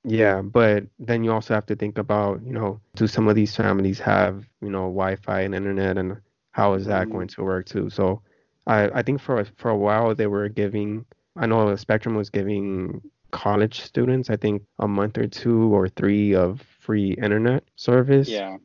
yeah 0.04 0.42
but 0.42 0.84
then 1.00 1.24
you 1.24 1.32
also 1.32 1.54
have 1.54 1.66
to 1.66 1.76
think 1.76 1.98
about 1.98 2.42
you 2.46 2.54
know 2.54 2.80
do 2.96 3.08
some 3.08 3.28
of 3.28 3.36
these 3.36 3.56
families 3.56 4.00
have 4.00 4.46
you 4.62 4.70
know 4.70 4.84
wi-fi 4.84 5.42
and 5.42 5.56
internet 5.56 5.98
and 5.98 6.18
how 6.52 6.74
is 6.74 6.86
that 6.86 7.10
Mhm. 7.10 7.10
going 7.10 7.28
to 7.28 7.44
work 7.44 7.66
too 7.66 7.90
so 7.90 8.22
i 8.68 8.90
i 9.00 9.02
think 9.02 9.20
for 9.22 9.40
a, 9.40 9.46
for 9.58 9.70
a 9.70 9.78
while 9.78 10.14
they 10.16 10.28
were 10.28 10.48
giving 10.50 11.06
i 11.38 11.46
know 11.46 11.76
spectrum 11.76 12.16
was 12.16 12.30
giving 12.30 13.02
college 13.38 13.82
students 13.82 14.30
i 14.36 14.38
think 14.43 14.63
a 14.88 14.88
month 14.88 15.17
or 15.17 15.28
two 15.28 15.73
or 15.78 15.89
three 15.89 16.36
of 16.36 16.62
free 16.86 17.12
internet 17.28 17.63
service 17.76 18.43
Yeah. 18.43 18.58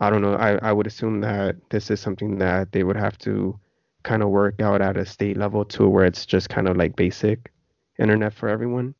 I 0.00 0.10
don't 0.10 0.22
know. 0.22 0.34
I, 0.34 0.56
I 0.70 0.72
would 0.72 0.86
assume 0.86 1.20
that 1.22 1.56
this 1.70 1.90
is 1.90 2.00
something 2.00 2.38
that 2.38 2.72
they 2.72 2.84
would 2.84 2.96
have 2.96 3.18
to 3.28 3.60
kind 4.02 4.22
of 4.22 4.30
work 4.30 4.60
out 4.60 4.82
at 4.82 4.96
a 4.96 5.06
state 5.06 5.36
level 5.36 5.64
too, 5.64 5.88
where 5.88 6.04
it's 6.04 6.26
just 6.26 6.48
kind 6.48 6.68
of 6.68 6.76
like 6.76 6.96
basic 6.96 7.52
internet 7.98 8.34
for 8.34 8.48
everyone. 8.48 8.94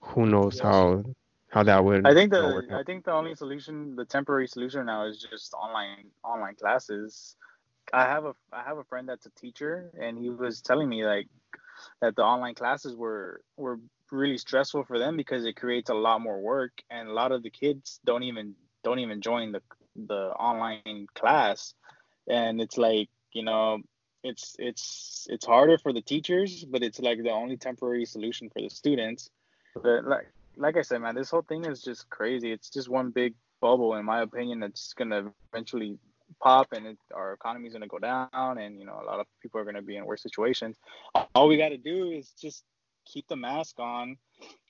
Who 0.00 0.26
knows 0.26 0.58
Yes. 0.58 0.64
how 0.64 1.04
how 1.50 1.64
that 1.64 1.84
would 1.84 2.04
I 2.04 2.14
think 2.14 2.30
the 2.32 2.62
I 2.72 2.82
think 2.84 3.04
the 3.04 3.12
only 3.12 3.34
solution, 3.34 3.96
the 3.96 4.04
temporary 4.06 4.48
solution 4.48 4.86
now, 4.86 5.06
is 5.06 5.20
just 5.20 5.54
online 5.54 6.10
online 6.24 6.56
classes. 6.56 7.36
I 7.92 8.04
have 8.04 8.24
a 8.24 8.34
I 8.52 8.62
have 8.62 8.78
a 8.78 8.84
friend 8.84 9.08
that's 9.08 9.26
a 9.26 9.30
teacher, 9.30 9.92
and 10.00 10.18
he 10.18 10.30
was 10.30 10.62
telling 10.62 10.88
me 10.88 11.04
like 11.04 11.28
that 12.00 12.16
the 12.16 12.22
online 12.22 12.54
classes 12.54 12.96
were 12.96 13.42
were 13.56 13.78
really 14.12 14.38
stressful 14.38 14.84
for 14.84 14.98
them 14.98 15.16
because 15.16 15.44
it 15.44 15.56
creates 15.56 15.90
a 15.90 15.94
lot 15.94 16.20
more 16.20 16.40
work, 16.40 16.72
and 16.90 17.08
a 17.08 17.12
lot 17.12 17.32
of 17.32 17.42
the 17.42 17.50
kids 17.50 18.00
don't 18.04 18.22
even 18.22 18.54
don't 18.84 18.98
even 18.98 19.20
join 19.20 19.52
the 19.52 19.62
the 19.96 20.30
online 20.38 21.06
class, 21.14 21.74
and 22.28 22.60
it's 22.60 22.78
like 22.78 23.08
you 23.32 23.42
know 23.42 23.78
it's 24.22 24.56
it's 24.58 25.26
it's 25.30 25.46
harder 25.46 25.78
for 25.78 25.92
the 25.92 26.02
teachers, 26.02 26.64
but 26.64 26.82
it's 26.82 27.00
like 27.00 27.22
the 27.22 27.30
only 27.30 27.56
temporary 27.56 28.04
solution 28.04 28.50
for 28.50 28.60
the 28.60 28.68
students. 28.68 29.30
But 29.74 30.04
like 30.04 30.32
like 30.56 30.76
I 30.76 30.82
said, 30.82 31.00
man, 31.00 31.14
this 31.14 31.30
whole 31.30 31.42
thing 31.42 31.64
is 31.64 31.82
just 31.82 32.08
crazy. 32.10 32.52
It's 32.52 32.70
just 32.70 32.88
one 32.88 33.10
big 33.10 33.34
bubble, 33.60 33.94
in 33.94 34.04
my 34.04 34.22
opinion, 34.22 34.60
that's 34.60 34.92
gonna 34.94 35.32
eventually 35.52 35.98
pop, 36.40 36.68
and 36.72 36.86
it, 36.86 36.98
our 37.14 37.38
is 37.64 37.72
gonna 37.72 37.86
go 37.86 37.98
down, 37.98 38.58
and 38.58 38.78
you 38.78 38.86
know, 38.86 39.00
a 39.02 39.06
lot 39.06 39.20
of 39.20 39.26
people 39.42 39.60
are 39.60 39.64
gonna 39.64 39.82
be 39.82 39.96
in 39.96 40.04
worse 40.04 40.22
situations. 40.22 40.76
All 41.34 41.48
we 41.48 41.56
gotta 41.56 41.78
do 41.78 42.10
is 42.10 42.32
just 42.40 42.64
keep 43.12 43.26
the 43.28 43.36
mask 43.36 43.78
on, 43.78 44.16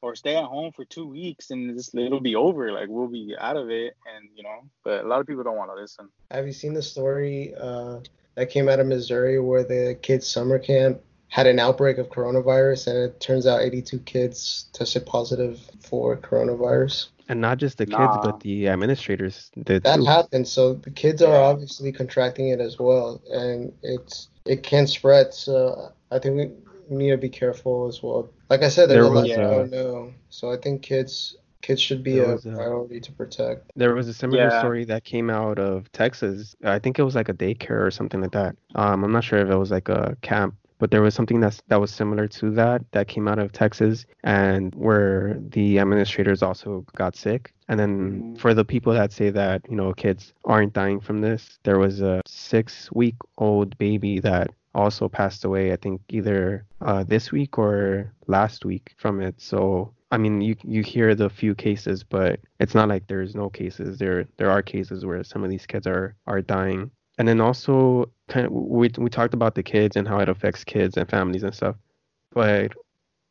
or 0.02 0.14
stay 0.14 0.36
at 0.36 0.44
home 0.44 0.72
for 0.72 0.84
two 0.84 1.06
weeks, 1.06 1.50
and 1.50 1.76
this 1.78 1.94
it'll 1.94 2.20
be 2.20 2.34
over. 2.36 2.72
Like 2.72 2.88
we'll 2.88 3.08
be 3.08 3.34
out 3.38 3.56
of 3.56 3.70
it, 3.70 3.96
and 4.14 4.28
you 4.34 4.42
know. 4.42 4.60
But 4.84 5.04
a 5.04 5.08
lot 5.08 5.20
of 5.20 5.26
people 5.26 5.44
don't 5.44 5.56
want 5.56 5.70
to 5.70 5.80
listen. 5.80 6.08
Have 6.30 6.46
you 6.46 6.52
seen 6.52 6.74
the 6.74 6.82
story 6.82 7.54
uh, 7.60 7.98
that 8.34 8.50
came 8.50 8.68
out 8.68 8.80
of 8.80 8.86
Missouri 8.86 9.38
where 9.38 9.64
the 9.64 9.98
kids' 10.02 10.26
summer 10.26 10.58
camp 10.58 11.00
had 11.28 11.46
an 11.46 11.60
outbreak 11.60 11.98
of 11.98 12.08
coronavirus, 12.08 12.88
and 12.88 12.98
it 12.98 13.20
turns 13.20 13.46
out 13.46 13.60
82 13.60 13.98
kids 14.00 14.68
tested 14.72 15.06
positive 15.06 15.60
for 15.80 16.16
coronavirus. 16.16 17.08
And 17.28 17.40
not 17.40 17.58
just 17.58 17.78
the 17.78 17.86
kids, 17.86 17.96
Nah. 17.96 18.22
but 18.22 18.40
the 18.40 18.66
administrators 18.66 19.52
did 19.62 19.84
That 19.84 19.96
too. 19.98 20.04
happened, 20.04 20.48
so 20.48 20.74
the 20.74 20.90
kids 20.90 21.22
are 21.22 21.36
obviously 21.40 21.92
contracting 21.92 22.48
it 22.48 22.58
as 22.60 22.78
well, 22.80 23.20
and 23.30 23.72
it's 23.84 24.28
it 24.44 24.64
can 24.64 24.88
spread. 24.88 25.32
So 25.32 25.92
I 26.10 26.18
think 26.18 26.34
we 26.36 26.50
need 26.98 27.10
to 27.10 27.16
be 27.18 27.28
careful 27.28 27.86
as 27.88 28.02
well. 28.02 28.28
Like 28.48 28.62
I 28.62 28.68
said, 28.68 28.88
there's 28.90 28.96
There 28.96 29.04
a 29.04 29.08
lot 29.08 29.22
was, 29.28 29.36
we 29.36 29.42
don't 29.42 29.70
know, 29.70 30.12
so 30.30 30.50
I 30.52 30.56
think 30.56 30.82
kids 30.82 31.36
kids 31.62 31.80
should 31.82 32.02
be 32.02 32.12
There 32.14 32.24
a 32.32 32.34
uh, 32.36 32.54
priority 32.56 33.00
to 33.00 33.12
protect. 33.12 33.70
There 33.76 33.94
was 33.94 34.08
a 34.08 34.14
similar 34.14 34.44
Yeah. 34.44 34.58
story 34.60 34.84
that 34.86 35.04
came 35.04 35.28
out 35.28 35.58
of 35.58 35.92
Texas. 35.92 36.56
I 36.64 36.78
think 36.78 36.98
it 36.98 37.02
was 37.02 37.14
like 37.14 37.28
a 37.28 37.34
daycare 37.34 37.84
or 37.86 37.90
something 37.90 38.20
like 38.22 38.32
that. 38.32 38.56
Um, 38.74 39.04
I'm 39.04 39.12
not 39.12 39.24
sure 39.24 39.38
if 39.40 39.50
it 39.50 39.56
was 39.56 39.70
like 39.70 39.90
a 39.90 40.16
camp, 40.22 40.54
but 40.78 40.90
there 40.90 41.02
was 41.02 41.14
something 41.14 41.38
that's 41.38 41.60
that 41.68 41.78
was 41.78 41.90
similar 41.90 42.26
to 42.28 42.50
that 42.52 42.82
that 42.92 43.08
came 43.08 43.28
out 43.28 43.38
of 43.38 43.52
Texas, 43.52 44.06
and 44.24 44.74
where 44.74 45.36
the 45.50 45.78
administrators 45.78 46.42
also 46.42 46.84
got 46.96 47.14
sick. 47.14 47.52
And 47.68 47.78
then 47.78 48.22
Mhm. 48.22 48.38
for 48.38 48.54
the 48.54 48.64
people 48.64 48.94
that 48.94 49.12
say 49.12 49.28
that 49.28 49.60
you 49.68 49.76
know 49.76 49.92
kids 49.92 50.32
aren't 50.46 50.72
dying 50.72 50.98
from 50.98 51.20
this, 51.20 51.58
there 51.62 51.78
was 51.78 52.00
a 52.00 52.22
six-week-old 52.26 53.76
baby 53.78 54.20
that 54.20 54.50
also 54.74 55.08
passed 55.08 55.44
away. 55.44 55.72
I 55.72 55.76
think 55.76 56.00
either 56.08 56.64
uh, 56.80 57.04
this 57.04 57.30
week 57.32 57.58
or 57.58 58.12
last 58.26 58.64
week 58.64 58.94
from 58.96 59.20
it. 59.20 59.34
So 59.38 59.94
I 60.10 60.18
mean, 60.18 60.40
you 60.40 60.56
you 60.64 60.82
hear 60.82 61.14
the 61.14 61.30
few 61.30 61.54
cases, 61.54 62.02
but 62.02 62.40
it's 62.58 62.74
not 62.74 62.88
like 62.88 63.06
there's 63.06 63.34
no 63.34 63.48
cases. 63.48 63.98
There 63.98 64.26
there 64.38 64.50
are 64.50 64.62
cases 64.62 65.04
where 65.06 65.22
some 65.24 65.44
of 65.44 65.50
these 65.50 65.66
kids 65.66 65.86
are 65.86 66.14
are 66.26 66.40
dying. 66.42 66.90
And 67.18 67.28
then 67.28 67.40
also 67.40 68.10
kind 68.28 68.46
of 68.46 68.52
we 68.52 68.90
we 68.98 69.10
talked 69.10 69.34
about 69.34 69.54
the 69.54 69.62
kids 69.62 69.96
and 69.96 70.08
how 70.08 70.18
it 70.20 70.28
affects 70.28 70.64
kids 70.64 70.96
and 70.96 71.08
families 71.08 71.42
and 71.42 71.54
stuff. 71.54 71.76
But 72.32 72.72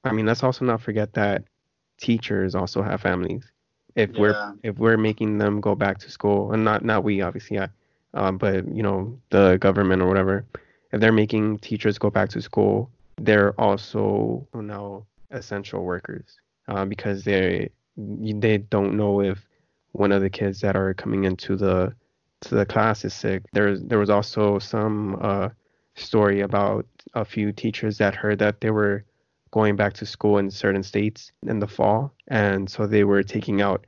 I 0.03 0.11
mean, 0.13 0.25
let's 0.25 0.43
also 0.43 0.65
not 0.65 0.81
forget 0.81 1.13
that 1.13 1.43
teachers 1.99 2.55
also 2.55 2.81
have 2.81 3.01
families. 3.01 3.51
If 3.95 4.11
Yeah. 4.11 4.19
we're 4.19 4.53
if 4.63 4.77
we're 4.77 4.97
making 4.97 5.37
them 5.39 5.59
go 5.59 5.75
back 5.75 5.97
to 5.99 6.09
school, 6.11 6.53
and 6.53 6.63
not 6.63 6.85
not 6.85 7.03
we 7.03 7.21
obviously, 7.21 7.57
yeah, 7.57 7.67
um, 8.13 8.37
but 8.37 8.67
you 8.73 8.83
know 8.83 9.19
the 9.31 9.57
government 9.59 10.01
or 10.01 10.07
whatever, 10.07 10.45
if 10.93 11.01
they're 11.01 11.11
making 11.11 11.59
teachers 11.59 11.97
go 11.97 12.09
back 12.09 12.29
to 12.29 12.41
school, 12.41 12.89
they're 13.19 13.59
also 13.59 14.47
now 14.53 15.05
essential 15.31 15.83
workers 15.83 16.39
uh, 16.67 16.85
because 16.85 17.23
they 17.23 17.69
they 17.97 18.57
don't 18.57 18.95
know 18.95 19.21
if 19.21 19.45
one 19.91 20.11
of 20.11 20.21
the 20.21 20.29
kids 20.29 20.61
that 20.61 20.75
are 20.75 20.93
coming 20.93 21.25
into 21.25 21.55
the 21.55 21.93
to 22.41 22.55
the 22.55 22.65
class 22.65 23.03
is 23.03 23.13
sick. 23.13 23.43
There's 23.51 23.81
there 23.81 23.99
was 23.99 24.09
also 24.09 24.59
some 24.59 25.17
uh, 25.21 25.49
story 25.95 26.41
about 26.41 26.85
a 27.13 27.25
few 27.25 27.51
teachers 27.51 27.97
that 27.97 28.15
heard 28.15 28.39
that 28.39 28.61
they 28.61 28.71
were 28.71 29.03
going 29.51 29.75
back 29.75 29.93
to 29.93 30.05
school 30.05 30.37
in 30.37 30.51
certain 30.51 30.83
states 30.83 31.31
in 31.47 31.59
the 31.59 31.67
fall, 31.67 32.13
and 32.27 32.69
so 32.69 32.85
they 32.85 33.03
were 33.03 33.23
taking 33.23 33.61
out 33.61 33.85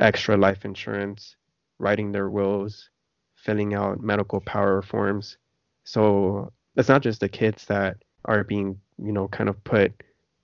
extra 0.00 0.36
life 0.36 0.64
insurance, 0.64 1.36
writing 1.78 2.12
their 2.12 2.30
wills, 2.30 2.90
filling 3.36 3.74
out 3.74 4.00
medical 4.00 4.40
power 4.40 4.82
forms. 4.82 5.36
So 5.84 6.52
it's 6.76 6.88
not 6.88 7.02
just 7.02 7.20
the 7.20 7.28
kids 7.28 7.66
that 7.66 7.98
are 8.24 8.44
being, 8.44 8.78
you 9.02 9.12
know, 9.12 9.28
kind 9.28 9.48
of 9.48 9.62
put, 9.64 9.92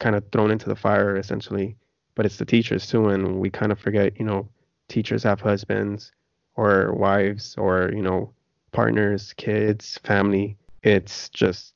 kind 0.00 0.16
of 0.16 0.24
thrown 0.32 0.50
into 0.50 0.68
the 0.68 0.76
fire 0.76 1.16
essentially, 1.16 1.76
but 2.14 2.26
it's 2.26 2.36
the 2.36 2.44
teachers 2.44 2.86
too. 2.86 3.08
And 3.08 3.38
we 3.38 3.50
kind 3.50 3.72
of 3.72 3.78
forget, 3.78 4.18
you 4.18 4.24
know, 4.24 4.48
teachers 4.88 5.22
have 5.22 5.40
husbands 5.40 6.12
or 6.56 6.92
wives 6.94 7.54
or, 7.56 7.90
you 7.94 8.02
know, 8.02 8.32
partners, 8.72 9.32
kids, 9.36 9.98
family. 10.04 10.56
It's 10.82 11.28
just, 11.28 11.74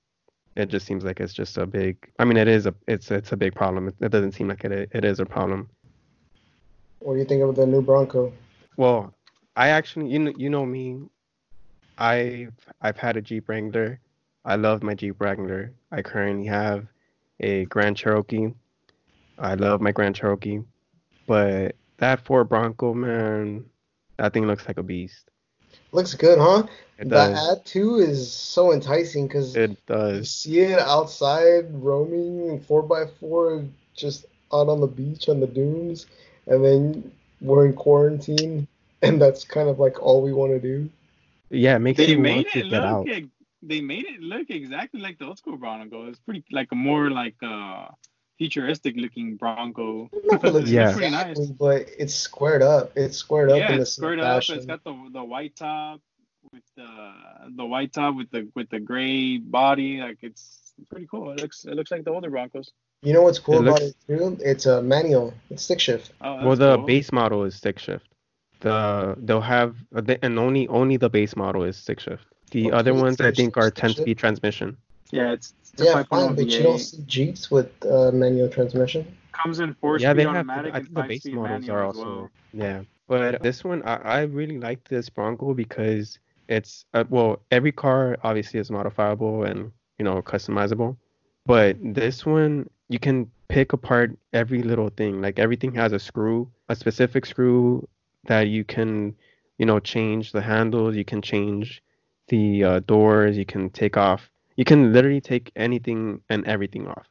it 0.57 0.69
just 0.69 0.87
seems 0.87 1.05
like 1.05 1.21
it's 1.21 1.35
just 1.35 1.57
a 1.57 1.67
big, 1.67 1.97
I 2.19 2.25
mean, 2.25 2.37
it 2.37 2.49
is 2.49 2.67
a, 2.67 2.75
it's, 2.87 3.11
it's 3.11 3.33
a 3.33 3.37
big 3.37 3.55
problem. 3.55 3.88
It, 3.88 3.95
it 4.01 4.09
doesn't 4.11 4.33
seem 4.33 4.49
like 4.49 4.65
it, 4.65 4.91
it 4.93 5.05
is 5.05 5.21
a 5.21 5.27
problem. 5.27 5.69
What 7.01 7.15
do 7.15 7.19
you 7.19 7.25
think 7.25 7.43
of 7.43 7.57
the 7.57 7.67
new 7.67 7.83
Bronco? 7.83 8.33
Well, 8.77 9.12
I 9.57 9.69
actually, 9.69 10.09
you 10.09 10.19
know, 10.21 10.33
you 10.37 10.49
know 10.49 10.65
me. 10.65 11.01
I've 11.99 12.55
I've 12.81 12.97
had 12.97 13.17
a 13.17 13.21
Jeep 13.21 13.49
Wrangler. 13.49 14.01
I 14.44 14.57
love 14.57 14.83
my 14.83 14.94
Jeep 14.94 15.20
Wrangler. 15.20 15.72
I 15.90 16.02
currently 16.02 16.46
have 16.46 16.87
a 17.40 17.64
Grand 17.66 17.96
Cherokee. 17.96 18.52
I 19.38 19.55
love 19.55 19.81
my 19.81 19.92
Grand 19.92 20.14
Cherokee, 20.14 20.61
but 21.26 21.76
that 21.98 22.24
Ford 22.24 22.48
Bronco, 22.48 22.94
man, 22.94 23.64
that 24.16 24.33
thing 24.33 24.46
looks 24.46 24.66
like 24.66 24.78
a 24.78 24.83
beast. 24.83 25.31
Looks 25.92 26.14
good, 26.14 26.38
huh? 26.38 26.64
It 26.98 27.09
the 27.09 27.16
does. 27.16 27.50
ad 27.50 27.64
too 27.66 27.96
is 27.96 28.33
so 28.33 28.72
enticing 28.72 29.26
because 29.26 29.57
It 29.57 29.70
you 29.70 29.76
does. 29.87 30.31
see 30.31 30.61
it 30.61 30.78
outside 30.78 31.66
roaming 31.72 32.61
four 32.61 32.83
by 32.83 33.07
four, 33.20 33.64
just 33.94 34.26
out 34.52 34.68
on 34.68 34.81
the 34.81 34.87
beach 34.87 35.28
on 35.28 35.40
the 35.40 35.46
dunes, 35.46 36.07
and 36.46 36.64
then 36.64 37.12
we're 37.40 37.66
in 37.66 37.72
quarantine, 37.74 38.66
and 39.02 39.20
that's 39.20 39.44
kind 39.44 39.68
of 39.68 39.78
like 39.78 40.02
all 40.02 40.22
we 40.22 40.33
want 40.33 40.52
to 40.52 40.61
do. 40.61 40.88
Yeah, 41.50 41.76
it 41.76 41.81
makes 41.81 41.98
They 41.98 42.12
you 42.12 42.18
made 42.18 42.44
want 42.44 42.48
to 42.48 42.61
it 42.61 42.70
get 42.70 42.85
out. 42.85 43.07
look. 43.09 43.24
Ex- 43.62 43.68
They 43.68 43.81
made 43.81 44.07
it 44.07 44.20
look 44.20 44.51
exactly 44.51 45.01
like 45.01 45.18
the 45.18 45.27
old 45.27 45.38
school 45.38 45.57
Bronco. 45.57 46.09
It's 46.09 46.18
pretty 46.20 46.44
like 46.51 46.68
a 46.72 46.75
more 46.75 47.11
like 47.11 47.37
uh 47.42 47.87
futuristic 48.38 48.94
looking 48.96 49.37
Bronco. 49.37 50.09
Not 50.25 50.40
that 50.42 50.55
it 50.57 50.66
Yeah. 50.68 50.92
pretty 50.92 51.11
nice. 51.11 51.38
but 51.51 51.87
it's 51.98 52.14
squared 52.14 52.62
up. 52.62 52.92
It's 52.96 53.16
squared 53.18 53.51
up 53.51 53.59
yeah, 53.59 53.72
in 53.72 53.81
it's 53.81 53.92
same 53.94 54.03
squared 54.03 54.20
up. 54.20 54.25
fashion. 54.37 54.57
It's 54.57 54.66
got 54.66 54.83
the 54.85 54.94
the 55.12 55.22
white 55.25 55.55
top 55.57 56.01
with 56.53 56.62
the 56.77 56.88
the 57.57 57.64
white 57.64 57.92
top 57.92 58.16
with 58.16 58.31
the 58.31 58.48
with 58.55 58.68
the 58.70 58.81
gray 58.81 59.38
body. 59.38 59.98
Like 60.01 60.18
it's 60.22 60.72
pretty 60.90 61.07
cool. 61.11 61.31
It 61.33 61.40
looks 61.40 61.64
it 61.64 61.75
looks 61.75 61.90
like 61.90 62.05
the 62.05 62.11
older 62.11 62.31
Broncos. 62.31 62.70
You 63.03 63.12
know 63.12 63.22
what's 63.22 63.38
cool 63.38 63.57
It 63.57 63.62
about 63.68 63.81
looks- 63.83 63.94
it 64.09 64.18
too? 64.18 64.38
It's 64.40 64.66
a 64.66 64.83
manual. 64.83 65.35
It's 65.51 65.62
stick 65.64 65.81
shift. 65.81 66.12
Oh, 66.20 66.46
Well, 66.46 66.57
the 66.57 66.77
cool. 66.77 66.87
base 66.87 67.11
model 67.12 67.44
is 67.44 67.55
stick 67.57 67.79
shift. 67.79 68.07
The 68.61 69.16
they'll 69.18 69.40
have 69.40 69.77
and 70.22 70.38
only 70.38 70.68
only 70.68 70.96
the 70.96 71.11
base 71.11 71.35
model 71.37 71.64
is 71.64 71.77
stick 71.77 71.98
shift. 72.01 72.25
The 72.53 72.67
Okay, 72.67 72.71
other 72.71 72.95
ones 72.95 73.21
I 73.21 73.31
think 73.31 73.57
are 73.57 73.71
10 73.71 73.91
shift. 73.91 74.01
speed 74.01 74.19
transmission. 74.19 74.77
Yeah, 75.11 75.33
it's, 75.33 75.55
it's 75.73 75.81
a 75.81 75.85
Yeah, 75.87 75.95
5.0 75.95 76.09
fine, 76.09 76.35
but 76.35 76.47
you 76.47 76.62
don't 76.62 76.79
see 76.79 77.03
Jeeps 77.07 77.51
with 77.51 77.71
uh, 77.87 78.11
manual 78.12 78.49
transmission. 78.49 79.17
Comes 79.33 79.59
in 79.59 79.75
four 79.75 79.99
yeah, 79.99 80.12
speed 80.12 80.19
they 80.19 80.31
have. 80.31 80.49
I 80.49 80.71
think 80.71 80.95
the 80.95 81.03
base 81.03 81.27
models 81.27 81.69
are 81.69 81.83
also. 81.85 82.05
well. 82.05 82.31
Yeah, 82.53 82.83
but 83.09 83.43
this 83.43 83.65
one 83.65 83.83
I, 83.85 83.97
I 83.97 84.21
really 84.23 84.59
like 84.59 84.87
this 84.87 85.09
Bronco 85.09 85.55
because 85.55 86.19
it's 86.49 86.85
uh, 86.93 87.05
well 87.09 87.41
every 87.51 87.73
car 87.73 88.19
obviously 88.23 88.61
is 88.61 88.71
modifiable 88.71 89.45
and 89.45 89.73
you 89.99 90.05
know 90.05 90.21
customizable, 90.21 90.97
but 91.47 91.77
this 91.83 92.27
one 92.27 92.69
you 92.91 92.99
can 92.99 93.31
pick 93.49 93.73
apart 93.73 94.17
every 94.35 94.62
little 94.62 94.91
thing. 94.91 95.23
Like 95.23 95.38
everything 95.38 95.75
has 95.77 95.93
a 95.93 95.99
screw, 95.99 96.51
a 96.69 96.77
specific 96.77 97.25
screw 97.25 97.88
that 98.27 98.49
you 98.49 98.65
can 98.65 99.15
you 99.57 99.65
know 99.65 99.81
change 99.81 100.33
the 100.33 100.43
handles. 100.43 100.95
You 100.95 101.05
can 101.07 101.23
change 101.23 101.83
the 102.33 102.64
uh, 102.64 102.81
doors. 102.81 103.37
You 103.37 103.45
can 103.45 103.68
take 103.71 103.97
off. 103.97 104.31
You 104.57 104.64
can 104.64 104.92
literally 104.92 105.21
take 105.21 105.53
anything 105.55 106.21
and 106.31 106.45
everything 106.47 106.88
off. 106.88 107.07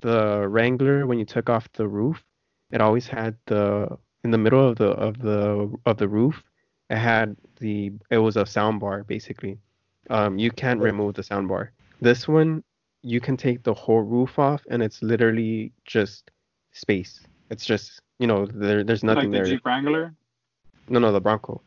The 0.00 0.46
Wrangler, 0.46 1.06
when 1.06 1.18
you 1.18 1.24
took 1.24 1.48
off 1.48 1.72
the 1.72 1.88
roof, 1.88 2.22
it 2.70 2.80
always 2.80 3.08
had 3.08 3.34
the 3.46 3.98
in 4.24 4.30
the 4.30 4.38
middle 4.38 4.68
of 4.68 4.76
the 4.76 4.90
of 5.06 5.18
the 5.18 5.72
of 5.86 5.96
the 5.96 6.08
roof. 6.08 6.36
It 6.90 6.98
had 6.98 7.36
the 7.60 7.92
it 8.10 8.18
was 8.18 8.36
a 8.36 8.44
sound 8.46 8.80
bar 8.80 9.04
basically. 9.04 9.58
Um, 10.10 10.38
you 10.38 10.50
can't 10.50 10.80
remove 10.80 11.14
the 11.14 11.22
sound 11.22 11.48
bar. 11.48 11.72
This 12.00 12.28
one, 12.28 12.62
you 13.02 13.20
can 13.20 13.36
take 13.36 13.62
the 13.62 13.74
whole 13.74 14.02
roof 14.02 14.38
off, 14.38 14.62
and 14.70 14.82
it's 14.82 15.02
literally 15.02 15.72
just 15.84 16.30
space. 16.72 17.20
It's 17.50 17.64
just 17.64 18.00
you 18.18 18.26
know 18.26 18.46
there 18.46 18.84
there's 18.84 19.02
Like 19.02 19.16
nothing 19.16 19.30
the 19.30 19.38
there. 19.38 19.46
Jeep 19.46 19.64
Wrangler. 19.64 20.14
No, 20.90 20.98
no, 20.98 21.10
the 21.10 21.20
Bronco. 21.20 21.62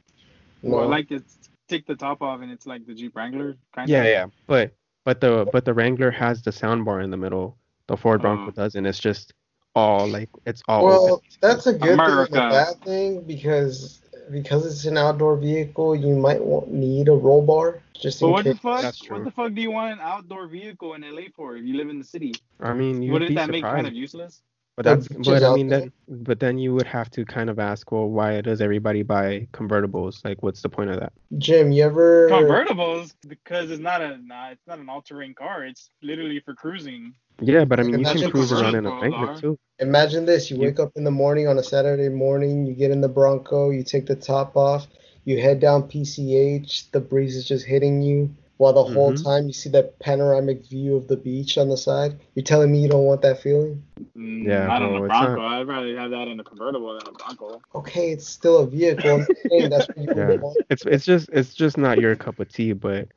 No. 0.63 0.77
Well, 0.77 0.87
like 0.87 1.11
it's 1.11 1.40
take 1.71 1.85
the 1.87 1.95
top 1.95 2.21
off 2.21 2.41
and 2.41 2.51
it's 2.51 2.67
like 2.67 2.85
the 2.85 2.93
Jeep 2.93 3.15
Wrangler 3.15 3.57
kind 3.73 3.89
Yeah, 3.89 3.99
of. 3.99 4.05
yeah. 4.05 4.11
yeah. 4.11 4.25
But 4.47 4.73
but 5.05 5.21
the 5.21 5.47
but 5.51 5.65
the 5.65 5.73
Wrangler 5.73 6.11
has 6.11 6.41
the 6.41 6.51
sound 6.51 6.85
bar 6.85 7.01
in 7.01 7.09
the 7.09 7.17
middle. 7.17 7.57
The 7.87 7.97
Ford 7.97 8.19
uh-huh. 8.23 8.35
Bronco 8.35 8.51
Oh. 8.51 8.63
doesn't. 8.63 8.85
It's 8.85 8.99
just 8.99 9.33
all 9.75 10.07
like 10.07 10.29
it's 10.45 10.61
all 10.67 10.85
Well, 10.85 11.13
open. 11.13 11.29
that's 11.41 11.65
a 11.67 11.73
good 11.73 11.93
America. 11.93 12.33
thing 12.33 12.41
and 12.43 12.51
a 12.51 12.55
bad 12.65 12.81
thing 12.83 13.21
because 13.23 14.01
because 14.29 14.65
it's 14.65 14.85
an 14.85 14.97
outdoor 14.97 15.35
vehicle, 15.35 15.95
you 15.95 16.15
might 16.15 16.41
want, 16.41 16.71
need 16.71 17.07
a 17.09 17.13
roll 17.13 17.41
bar 17.45 17.81
just 18.01 18.19
But 18.19 18.27
in 18.27 18.31
what 18.31 18.45
the 18.45 18.55
fuck? 18.55 18.81
That's 18.81 18.99
true. 18.99 19.17
What 19.17 19.25
the 19.25 19.31
fuck 19.31 19.53
do 19.53 19.61
you 19.61 19.71
want 19.71 19.93
an 19.93 19.99
outdoor 20.01 20.47
vehicle 20.47 20.93
in 20.93 21.01
LA 21.01 21.23
for 21.35 21.55
if 21.57 21.65
you 21.65 21.75
live 21.75 21.89
in 21.89 21.97
the 21.99 22.05
city? 22.05 22.33
I 22.59 22.73
mean, 22.73 23.01
you'd 23.01 23.13
Wouldn't 23.13 23.29
be 23.29 23.35
that 23.35 23.49
make 23.49 23.63
kind 23.63 23.87
of 23.87 23.93
useless? 23.93 24.41
But 24.83 25.01
The 25.01 25.15
that's 25.15 25.27
but 25.29 25.43
I 25.43 25.55
mean 25.55 25.67
there. 25.67 25.79
then 25.81 25.91
but 26.25 26.39
then 26.39 26.57
you 26.57 26.73
would 26.73 26.87
have 26.87 27.09
to 27.11 27.25
kind 27.25 27.49
of 27.49 27.59
ask, 27.59 27.91
well, 27.91 28.07
why 28.09 28.41
does 28.41 28.61
everybody 28.61 29.03
buy 29.03 29.47
convertibles? 29.53 30.23
Like, 30.25 30.41
what's 30.43 30.61
the 30.61 30.69
point 30.69 30.89
of 30.89 30.99
that? 30.99 31.13
Jim, 31.37 31.71
you 31.71 31.83
ever 31.83 32.29
Convertibles 32.29 33.13
because 33.27 33.71
it's 33.71 33.81
not 33.81 34.01
a 34.01 34.17
nah, 34.17 34.49
it's 34.49 34.65
not 34.67 34.79
an 34.79 34.89
all-terrain 34.89 35.33
car. 35.33 35.65
It's 35.65 35.89
literally 36.01 36.39
for 36.39 36.53
cruising. 36.53 37.13
Yeah, 37.39 37.65
but 37.65 37.79
I 37.79 37.83
mean, 37.83 37.93
you 37.93 37.99
Imagine 38.01 38.21
can 38.23 38.31
cruise 38.31 38.51
around 38.51 38.75
in 38.75 38.85
a 38.85 38.91
convertibles 38.91 39.01
Wrangler 39.01 39.41
too. 39.41 39.59
imagine 39.79 40.25
this? 40.25 40.49
You 40.51 40.57
You- 40.57 40.63
wake 40.63 40.79
up 40.79 40.91
in 40.95 41.03
the 41.03 41.11
morning 41.11 41.47
on 41.47 41.57
a 41.57 41.63
Saturday 41.63 42.09
morning, 42.09 42.65
you 42.65 42.73
get 42.73 42.91
in 42.91 43.01
the 43.01 43.09
Bronco, 43.09 43.69
you 43.69 43.83
take 43.83 44.05
the 44.05 44.15
top 44.15 44.55
off, 44.57 44.87
you 45.25 45.39
head 45.41 45.59
down 45.59 45.83
PCH, 45.83 46.91
the 46.91 46.99
breeze 46.99 47.35
is 47.35 47.47
just 47.47 47.65
hitting 47.65 48.01
you. 48.01 48.35
While 48.61 48.73
the 48.73 48.83
whole 48.83 49.11
Mhm. 49.11 49.23
time 49.23 49.47
you 49.47 49.53
see 49.53 49.69
that 49.71 49.97
panoramic 49.97 50.63
view 50.67 50.95
of 50.95 51.07
the 51.07 51.17
beach 51.17 51.57
on 51.57 51.67
the 51.67 51.75
side. 51.75 52.19
You're 52.35 52.43
telling 52.43 52.71
me 52.71 52.79
you 52.79 52.87
don't 52.89 53.05
want 53.05 53.23
that 53.23 53.41
feeling? 53.41 53.81
Mm, 54.15 54.43
Yeah, 54.45 54.67
not 54.67 54.83
on 54.83 54.89
bro, 54.91 55.03
a 55.05 55.07
Bronco. 55.07 55.35
not- 55.41 55.53
I'd 55.61 55.67
rather 55.67 55.97
have 55.97 56.11
that 56.11 56.27
in 56.27 56.39
a 56.39 56.43
convertible 56.43 56.93
than 56.93 57.07
a 57.07 57.11
Bronco. 57.11 57.59
Okay, 57.73 58.11
it's 58.11 58.27
still 58.29 58.59
a 58.59 58.67
vehicle. 58.67 59.15
I'm 59.21 59.27
saying 59.49 59.69
that's 59.71 59.87
what 59.87 59.97
you 59.97 60.07
Yeah. 60.15 60.35
want. 60.35 60.57
It's 60.69 60.85
it's 60.85 61.05
just 61.05 61.29
it's 61.33 61.55
just 61.55 61.75
not 61.79 61.97
your 61.97 62.15
cup 62.15 62.39
of 62.39 62.49
tea, 62.49 62.73
but 62.73 63.07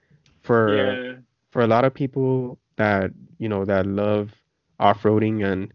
for 0.41 0.63
Yeah. 0.77 1.13
for 1.51 1.61
a 1.61 1.67
lot 1.67 1.85
of 1.85 1.93
people 1.93 2.59
that 2.77 3.11
you 3.37 3.51
know 3.51 3.67
that 3.67 3.85
love 3.85 4.33
off-roading 4.81 5.45
and 5.45 5.73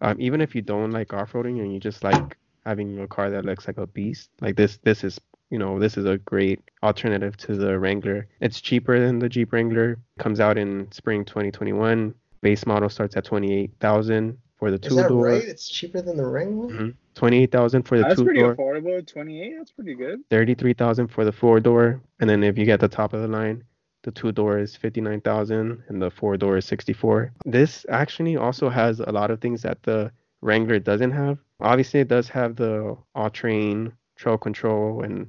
um, 0.00 0.16
even 0.20 0.40
if 0.40 0.54
you 0.56 0.62
don't 0.62 0.90
like 0.90 1.12
off-roading 1.12 1.60
and 1.62 1.72
you 1.72 1.78
just 1.78 2.02
like 2.02 2.36
having 2.66 2.98
a 2.98 3.06
car 3.06 3.30
that 3.30 3.44
looks 3.44 3.68
like 3.68 3.78
a 3.78 3.86
beast 3.86 4.30
like 4.40 4.56
this 4.56 4.78
this 4.82 5.04
is 5.04 5.20
you 5.52 5.58
know 5.58 5.78
this 5.78 5.98
is 5.98 6.06
a 6.06 6.16
great 6.18 6.60
alternative 6.82 7.36
to 7.36 7.54
the 7.54 7.78
Wrangler 7.78 8.26
it's 8.40 8.60
cheaper 8.60 8.98
than 8.98 9.18
the 9.18 9.28
Jeep 9.28 9.52
Wrangler 9.52 9.98
comes 10.18 10.40
out 10.40 10.56
in 10.56 10.90
spring 10.90 11.26
2021 11.26 12.14
base 12.40 12.64
model 12.66 12.88
starts 12.88 13.16
at 13.16 13.24
28,000 13.24 14.38
for 14.58 14.70
the 14.70 14.78
two 14.78 14.88
door. 14.88 14.88
Is 14.88 14.96
two 14.96 15.02
that 15.02 15.08
door 15.10 15.24
right? 15.26 15.44
It's 15.44 15.68
cheaper 15.68 16.00
than 16.00 16.16
the 16.16 16.26
Wrangler. 16.26 16.68
Mhm. 16.72 16.94
28,000 17.14 17.82
for 17.82 17.98
the 17.98 18.04
That's 18.04 18.16
two 18.16 18.24
pretty 18.24 18.40
door 18.40 18.56
affordable. 18.56 19.06
28. 19.06 19.54
That's 19.58 19.70
pretty 19.72 19.94
good. 19.94 20.20
33,000 20.30 21.08
for 21.08 21.24
the 21.26 21.32
four 21.32 21.60
door 21.60 22.00
and 22.18 22.30
then 22.30 22.42
if 22.42 22.56
you 22.56 22.64
get 22.64 22.80
the 22.80 22.88
top 22.88 23.12
of 23.12 23.20
the 23.20 23.28
line 23.28 23.62
the 24.04 24.10
two 24.10 24.32
door 24.32 24.58
is 24.58 24.74
59,000 24.74 25.82
and 25.88 26.00
the 26.00 26.10
four 26.10 26.36
door 26.38 26.56
is 26.56 26.64
64 26.64 27.30
this 27.44 27.84
actually 27.90 28.36
also 28.38 28.70
has 28.70 29.00
a 29.00 29.12
lot 29.12 29.30
of 29.30 29.40
things 29.40 29.60
that 29.62 29.82
the 29.82 30.10
Wrangler 30.40 30.78
doesn't 30.78 31.12
have 31.12 31.36
obviously 31.60 32.00
it 32.00 32.08
does 32.08 32.28
have 32.30 32.56
the 32.56 32.96
all 33.14 33.30
terrain 33.30 33.92
trail 34.16 34.38
control 34.38 35.02
and 35.02 35.28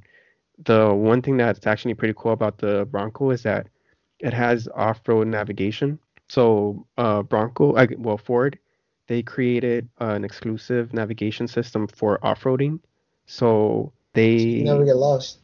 the 0.66 0.94
one 0.94 1.22
thing 1.22 1.38
that's 1.38 1.66
actually 1.66 1.94
pretty 1.94 2.14
cool 2.18 2.32
about 2.34 2.58
the 2.58 2.86
Bronco 2.92 3.32
is 3.32 3.44
that 3.44 3.68
it 4.20 4.34
has 4.34 4.68
off-road 4.76 5.28
navigation 5.28 6.00
so 6.30 6.86
uh 6.98 7.22
Bronco 7.24 7.76
I, 7.76 7.88
well 7.98 8.18
Ford 8.18 8.60
they 9.08 9.22
created 9.22 9.90
an 10.00 10.24
exclusive 10.24 10.94
navigation 10.94 11.48
system 11.48 11.88
for 11.88 12.24
off-roading 12.26 12.80
so 13.26 13.92
they 14.14 14.28
You 14.28 14.64
never 14.64 14.86
get 14.86 14.96
lost. 14.98 15.40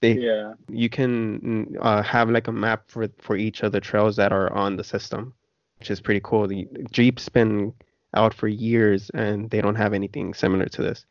they 0.00 0.12
Yeah. 0.18 0.54
you 0.68 0.88
can 0.88 1.40
mm, 1.40 1.76
uh, 1.80 2.02
have 2.02 2.30
like 2.30 2.48
a 2.48 2.52
map 2.52 2.84
for 2.88 3.08
for 3.20 3.36
each 3.36 3.62
of 3.62 3.72
the 3.72 3.80
trails 3.80 4.16
that 4.16 4.32
are 4.32 4.52
on 4.52 4.76
the 4.76 4.84
system, 4.84 5.32
which 5.78 5.90
is 5.90 6.00
pretty 6.00 6.20
cool. 6.22 6.46
The 6.46 6.68
Jeep's 6.92 7.28
been 7.28 7.72
out 8.14 8.34
for 8.34 8.46
years 8.48 9.10
and 9.14 9.50
they 9.50 9.60
don't 9.60 9.74
have 9.74 9.92
anything 9.94 10.34
similar 10.34 10.66
to 10.66 10.82
this. 10.82 11.06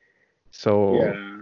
So 0.52 1.00
Yeah. 1.02 1.33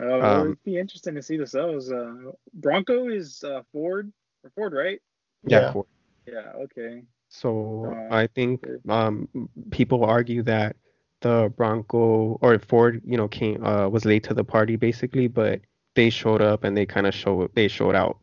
Uh, 0.00 0.20
Um, 0.40 0.46
it'd 0.46 0.64
be 0.64 0.78
interesting 0.78 1.14
to 1.14 1.22
see 1.22 1.36
the 1.36 1.46
sales. 1.46 1.90
Uh, 1.92 2.32
Bronco 2.54 3.08
is 3.08 3.42
uh, 3.44 3.62
Ford 3.72 4.12
or 4.44 4.50
Ford, 4.50 4.72
right? 4.72 5.00
yeah, 5.44 5.60
Yeah. 5.60 5.72
for- 5.72 5.86
Yeah. 6.26 6.52
Okay. 6.64 7.02
so 7.28 7.84
Uh, 8.10 8.14
I 8.14 8.26
think 8.26 8.66
um 8.88 9.28
people 9.70 10.04
argue 10.04 10.42
that 10.44 10.76
the 11.20 11.52
Bronco 11.56 12.38
or 12.42 12.58
Ford, 12.58 13.02
you 13.04 13.16
know, 13.16 13.28
came 13.28 13.64
uh 13.64 13.88
was 13.88 14.04
late 14.04 14.24
to 14.24 14.34
the 14.34 14.44
party 14.44 14.76
basically, 14.76 15.28
but 15.28 15.60
they 15.94 16.10
showed 16.10 16.40
up 16.42 16.64
and 16.64 16.76
they 16.76 16.86
kind 16.86 17.06
of 17.06 17.14
show 17.14 17.48
they 17.54 17.68
showed 17.68 17.94
out. 17.94 18.18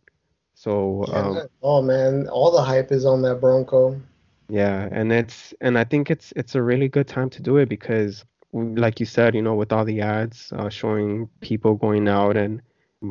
So 0.55 1.05
Yeah, 1.07 1.19
um 1.19 1.33
that- 1.35 1.51
oh 1.61 1.81
man, 1.81 2.27
all 2.29 2.51
the 2.51 2.61
hype 2.61 2.91
is 2.91 3.05
on 3.05 3.21
that 3.23 3.39
Bronco. 3.41 3.99
Yeah, 4.49 4.87
and 4.91 5.11
it's 5.11 5.53
and 5.61 5.77
I 5.77 5.83
think 5.83 6.09
it's 6.09 6.31
it's 6.35 6.55
a 6.55 6.61
really 6.61 6.87
good 6.87 7.07
time 7.07 7.29
to 7.31 7.41
do 7.41 7.57
it 7.57 7.67
because 7.69 8.23
w- 8.23 8.27
like 8.53 8.99
you 8.99 9.05
said, 9.05 9.35
you 9.35 9.41
know, 9.41 9.55
with 9.55 9.71
all 9.71 9.85
the 9.85 10.01
ads 10.01 10.51
uh, 10.55 10.69
showing 10.69 11.29
people 11.41 11.75
going 11.75 12.07
out 12.07 12.37
and 12.37 12.61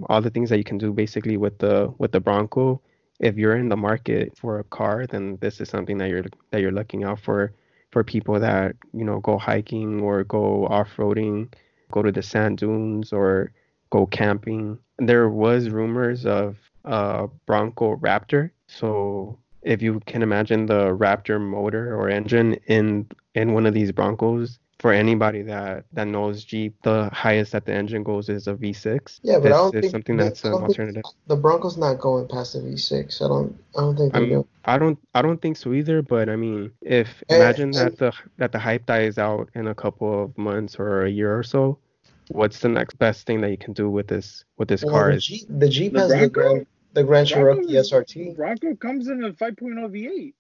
all 0.08 0.20
the 0.20 0.30
things 0.30 0.50
that 0.50 0.58
you 0.58 0.64
can 0.64 0.78
do 0.78 0.92
basically 0.92 1.36
with 1.36 1.58
the 1.58 1.92
with 1.98 2.12
the 2.12 2.20
Bronco, 2.20 2.80
if 3.20 3.36
you're 3.36 3.56
in 3.56 3.68
the 3.68 3.76
market 3.76 4.36
for 4.36 4.58
a 4.58 4.64
car, 4.64 5.06
then 5.06 5.38
this 5.40 5.60
is 5.60 5.68
something 5.68 5.98
that 5.98 6.08
you're 6.08 6.24
that 6.50 6.60
you're 6.60 6.72
looking 6.72 7.04
out 7.04 7.20
for 7.20 7.52
for 7.92 8.02
people 8.02 8.38
that, 8.40 8.74
you 8.92 9.04
know, 9.04 9.20
go 9.20 9.38
hiking 9.38 10.00
or 10.00 10.24
go 10.24 10.66
off-roading, 10.66 11.52
go 11.92 12.02
to 12.02 12.12
the 12.12 12.22
sand 12.22 12.58
dunes 12.58 13.12
or 13.12 13.52
go 13.90 14.06
camping. 14.06 14.78
There 14.98 15.28
was 15.28 15.70
rumors 15.70 16.26
of 16.26 16.58
a 16.84 17.28
Bronco 17.46 17.96
Raptor, 17.96 18.50
so 18.66 19.38
if 19.62 19.82
you 19.82 20.00
can 20.06 20.22
imagine 20.22 20.66
the 20.66 20.96
Raptor 20.96 21.40
motor 21.40 21.94
or 21.94 22.08
engine 22.08 22.54
in 22.66 23.06
in 23.34 23.52
one 23.52 23.66
of 23.66 23.74
these 23.74 23.92
Broncos, 23.92 24.58
for 24.78 24.92
anybody 24.92 25.42
that 25.42 25.84
that 25.94 26.06
knows 26.06 26.44
Jeep, 26.44 26.74
the 26.82 27.08
highest 27.12 27.52
that 27.52 27.64
the 27.64 27.72
engine 27.72 28.02
goes 28.02 28.28
is 28.28 28.46
a 28.46 28.54
V6. 28.54 29.20
Yeah, 29.22 29.36
but 29.38 29.44
this 29.44 29.52
I 29.52 29.56
don't 29.56 29.74
is 29.74 29.80
think 29.80 29.90
something 29.92 30.16
the- 30.16 30.24
that's 30.24 30.44
an 30.44 30.52
alternative. 30.52 31.02
The 31.26 31.36
Bronco's 31.36 31.78
not 31.78 31.98
going 31.98 32.28
past 32.28 32.52
the 32.52 32.60
V6. 32.60 33.22
I 33.22 33.28
don't. 33.28 33.58
I 33.76 33.80
don't 33.80 33.96
think 33.96 34.12
they're 34.12 34.22
I'm- 34.22 34.30
doing. 34.30 34.44
I 34.64 34.78
don't 34.78 34.98
I 35.14 35.22
don't 35.22 35.40
think 35.40 35.56
so 35.56 35.72
either, 35.72 36.02
but 36.02 36.28
I 36.28 36.36
mean, 36.36 36.70
if 36.82 37.22
Eh, 37.28 37.36
imagine 37.36 37.64
and- 37.70 37.74
that 37.74 37.98
the 37.98 38.12
that 38.36 38.52
the 38.52 38.58
hype 38.58 38.86
dies 38.86 39.16
out 39.18 39.48
in 39.54 39.68
a 39.68 39.74
couple 39.74 40.22
of 40.24 40.36
months 40.36 40.76
or 40.78 41.04
a 41.06 41.10
year 41.10 41.36
or 41.38 41.42
so, 41.42 41.78
what's 42.28 42.60
the 42.60 42.68
next 42.68 42.98
best 42.98 43.26
thing 43.26 43.40
that 43.40 43.50
you 43.50 43.56
can 43.58 43.72
do 43.72 43.88
with 43.88 44.08
this 44.08 44.44
with 44.58 44.68
this 44.68 44.84
Well, 44.84 44.92
car? 44.94 45.10
the 45.10 45.16
Is 45.16 45.26
Jeep, 45.26 45.46
the 45.48 45.68
Jeep 45.68 45.92
The 45.94 46.00
has 46.00 46.10
the 46.20 46.28
Grand, 46.28 46.66
the 46.92 47.04
Grand 47.04 47.28
Cherokee 47.28 47.60
Bronco 47.62 47.72
is- 47.80 47.92
SRT. 47.92 48.36
Bronco 48.36 48.74
comes 48.76 49.08
in 49.08 49.24
a 49.24 49.32
5.0 49.32 49.88
V8 49.88 50.34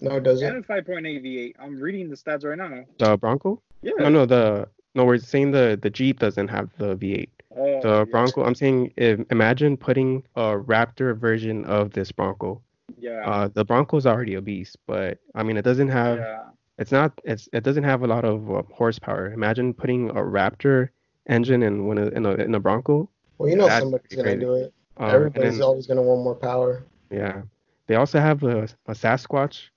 No, 0.00 0.16
it 0.16 0.22
doesn't. 0.22 0.46
and 0.56 0.64
a 0.64 0.68
5.8 0.68 1.24
V8. 1.24 1.54
I'm 1.58 1.80
reading 1.80 2.08
the 2.10 2.16
stats 2.16 2.44
right 2.44 2.58
now. 2.58 2.84
the 2.98 3.16
Bronco? 3.16 3.62
Yeah. 3.82 3.92
No, 3.98 4.08
no, 4.08 4.26
the 4.26 4.68
no, 4.94 5.04
we're 5.04 5.18
saying 5.18 5.50
the 5.52 5.78
the 5.80 5.90
Jeep 5.90 6.18
doesn't 6.20 6.48
have 6.48 6.70
the 6.78 6.96
V8. 6.96 7.28
Oh, 7.56 7.80
The 7.82 7.98
yeah. 7.98 8.04
Bronco, 8.04 8.44
I'm 8.44 8.54
saying, 8.54 8.92
if, 8.96 9.20
imagine 9.30 9.76
putting 9.76 10.24
a 10.34 10.56
Raptor 10.58 11.16
version 11.16 11.64
of 11.66 11.92
this 11.92 12.10
Bronco. 12.10 12.60
Yeah. 12.98 13.22
Uh, 13.24 13.48
the 13.52 13.64
Bronco's 13.64 14.06
already 14.06 14.34
a 14.34 14.40
beast, 14.42 14.76
but 14.86 15.18
I 15.36 15.42
mean, 15.44 15.56
it 15.56 15.62
doesn't 15.62 15.88
have, 15.88 16.18
yeah. 16.18 16.42
it's 16.78 16.90
not, 16.90 17.12
it's, 17.24 17.48
it 17.52 17.62
doesn't 17.62 17.84
have 17.84 18.02
a 18.02 18.06
lot 18.08 18.24
of 18.24 18.50
uh, 18.50 18.62
horsepower. 18.72 19.32
Imagine 19.32 19.72
putting 19.72 20.10
a 20.10 20.14
Raptor 20.14 20.88
engine 21.28 21.62
in 21.62 21.86
one 21.86 21.96
of, 21.98 22.12
in 22.12 22.26
a 22.26 22.32
in 22.34 22.54
a 22.54 22.60
Bronco. 22.60 23.08
Well, 23.38 23.48
you 23.48 23.56
know 23.56 23.66
That's 23.68 23.82
somebody's 23.82 24.16
gonna 24.16 24.36
do 24.36 24.54
it. 24.54 24.74
Um, 24.96 25.10
Everybody's 25.10 25.54
then, 25.54 25.62
always 25.62 25.86
gonna 25.86 26.02
want 26.02 26.22
more 26.22 26.34
power. 26.34 26.84
yeah, 27.10 27.42
they 27.86 27.94
also 27.94 28.18
have 28.20 28.42
a, 28.42 28.64
a 28.86 28.92
Sasquatch 28.92 29.68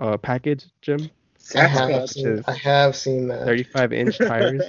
uh, 0.00 0.16
package, 0.16 0.66
Jim. 0.82 1.10
I 1.54 1.66
have 1.66 2.08
seen. 2.10 2.28
is 2.28 2.44
I 2.46 2.54
have 2.54 2.96
seen 2.96 3.28
that. 3.28 3.44
35 3.44 3.92
inch 3.92 4.18
tires. 4.18 4.62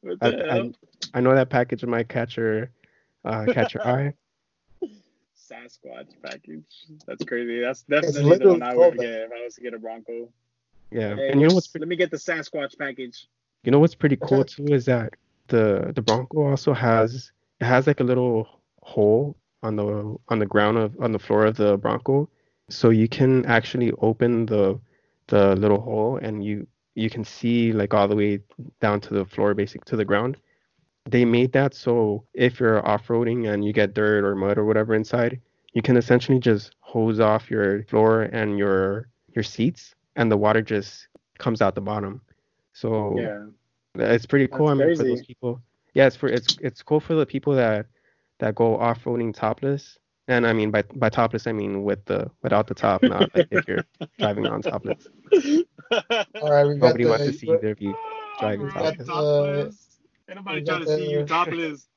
what 0.00 0.18
I, 0.20 0.30
the 0.30 0.50
I, 0.50 0.54
hell? 0.54 0.72
I 1.14 1.20
know 1.20 1.34
that 1.34 1.50
package 1.50 1.84
might 1.84 2.08
catch 2.08 2.36
your, 2.36 2.70
uh, 3.24 3.46
catch 3.52 3.74
your 3.74 3.86
eye. 3.86 4.14
Sasquatch 5.50 6.10
package. 6.22 6.64
That's 7.06 7.24
crazy. 7.24 7.60
That's 7.60 7.82
definitely 7.82 8.38
the 8.38 8.48
one 8.48 8.62
I 8.62 8.74
would 8.74 8.98
get 8.98 9.04
if 9.08 9.30
I 9.32 9.44
was 9.44 9.54
to 9.54 9.60
get 9.60 9.74
a 9.74 9.78
Bronco. 9.78 10.28
Yeah, 10.90 11.14
Hey, 11.14 11.30
and 11.30 11.40
you 11.40 11.48
know 11.48 11.54
what's 11.54 11.74
let 11.74 11.88
me 11.88 11.96
get 11.96 12.10
the 12.10 12.16
Sasquatch 12.16 12.78
package. 12.78 13.26
You 13.64 13.72
know 13.72 13.78
what's 13.78 13.94
pretty 13.94 14.16
cool 14.16 14.44
too 14.44 14.66
is 14.66 14.84
that 14.86 15.14
the 15.48 15.92
the 15.94 16.02
Bronco 16.02 16.48
also 16.48 16.72
has 16.72 17.32
it 17.60 17.64
has 17.64 17.86
like 17.86 18.00
a 18.00 18.04
little 18.04 18.48
hole 18.82 19.36
on 19.62 19.76
the 19.76 20.16
on 20.28 20.38
the 20.38 20.46
ground 20.46 20.78
of 20.78 20.96
on 21.00 21.12
the 21.12 21.18
floor 21.18 21.46
of 21.46 21.56
the 21.56 21.76
Bronco, 21.76 22.28
so 22.68 22.90
you 22.90 23.08
can 23.08 23.44
actually 23.46 23.92
open 24.00 24.46
the 24.46 24.78
the 25.28 25.54
little 25.56 25.80
hole 25.80 26.16
and 26.16 26.44
you 26.44 26.66
you 26.94 27.10
can 27.10 27.24
see 27.24 27.72
like 27.72 27.94
all 27.94 28.08
the 28.08 28.16
way 28.16 28.40
down 28.80 29.00
to 29.00 29.14
the 29.14 29.24
floor, 29.24 29.54
basic 29.54 29.84
to 29.86 29.96
the 29.96 30.04
ground. 30.04 30.36
They 31.08 31.24
made 31.24 31.52
that 31.52 31.74
so 31.74 32.24
if 32.34 32.58
you're 32.60 32.86
off-roading 32.86 33.48
and 33.52 33.64
you 33.64 33.72
get 33.72 33.94
dirt 33.94 34.24
or 34.24 34.34
mud 34.34 34.58
or 34.58 34.64
whatever 34.64 34.94
inside, 34.94 35.40
you 35.72 35.82
can 35.82 35.96
essentially 35.96 36.38
just 36.38 36.74
hose 36.80 37.20
off 37.20 37.50
your 37.50 37.82
floor 37.84 38.22
and 38.22 38.58
your 38.58 39.08
your 39.34 39.42
seats, 39.44 39.94
and 40.16 40.30
the 40.30 40.36
water 40.36 40.62
just 40.62 41.08
comes 41.38 41.60
out 41.60 41.74
the 41.74 41.80
bottom. 41.80 42.20
So 42.72 43.14
Yeah. 43.16 43.46
it's 43.96 44.26
pretty 44.26 44.48
cool. 44.48 44.68
That's 44.68 44.80
I 44.80 44.86
mean, 44.86 44.96
for 44.96 45.04
those 45.04 45.22
people, 45.22 45.60
yeah, 45.94 46.06
it's 46.06 46.16
for 46.16 46.28
it's 46.28 46.56
it's 46.60 46.82
cool 46.82 47.00
for 47.00 47.14
the 47.14 47.26
people 47.26 47.54
that 47.54 47.86
that 48.38 48.54
go 48.54 48.76
off-roading 48.78 49.34
topless. 49.34 49.98
And 50.28 50.46
I 50.46 50.52
mean 50.52 50.70
by 50.70 50.82
by 50.94 51.08
topless, 51.08 51.46
I 51.46 51.52
mean 51.52 51.82
with 51.84 52.04
the 52.06 52.30
without 52.42 52.66
the 52.66 52.74
top, 52.74 53.02
not 53.02 53.32
like 53.34 53.48
if 53.50 53.66
you're 53.68 53.84
driving 54.18 54.46
on 54.46 54.60
topless. 54.62 55.06
All 55.32 56.50
right, 56.50 56.66
we 56.66 56.74
got 56.78 56.88
Nobody 56.88 57.04
the. 57.04 57.10
wants 57.10 57.24
to 57.26 57.32
see 57.32 57.48
either 57.50 57.70
of 57.70 57.80
you 57.80 57.94
driving 58.40 58.66
Right, 58.66 58.74
topless. 58.98 59.06
topless. 59.08 59.98
Ain't 60.28 60.36
nobody 60.36 60.62
trying 60.64 60.80
got 60.80 60.86
to 60.88 60.96
see 60.98 61.08
you 61.10 61.20
the- 61.20 61.26
topless. 61.26 61.86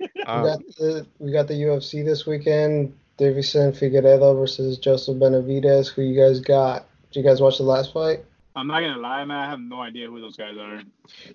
We 0.00 0.22
Um, 0.26 0.42
got 0.44 0.58
the 0.78 1.06
we 1.18 1.32
got 1.32 1.46
the 1.48 1.54
UFC 1.54 2.04
this 2.04 2.26
weekend. 2.26 2.94
Deiveson 3.18 3.72
Figueiredo 3.74 4.36
versus 4.38 4.76
Joseph 4.78 5.16
Benavidez. 5.16 5.88
Who 5.90 6.02
you 6.02 6.18
guys 6.20 6.40
got? 6.40 6.86
Did 7.10 7.20
you 7.20 7.24
guys 7.30 7.40
watch 7.40 7.56
the 7.58 7.64
last 7.64 7.92
fight? 7.94 8.24
I'm 8.54 8.66
not 8.66 8.80
gonna 8.80 8.98
lie, 8.98 9.24
man. 9.24 9.36
I 9.38 9.48
have 9.48 9.60
no 9.60 9.80
idea 9.80 10.08
who 10.08 10.20
those 10.20 10.36
guys 10.36 10.56
are. 10.58 10.82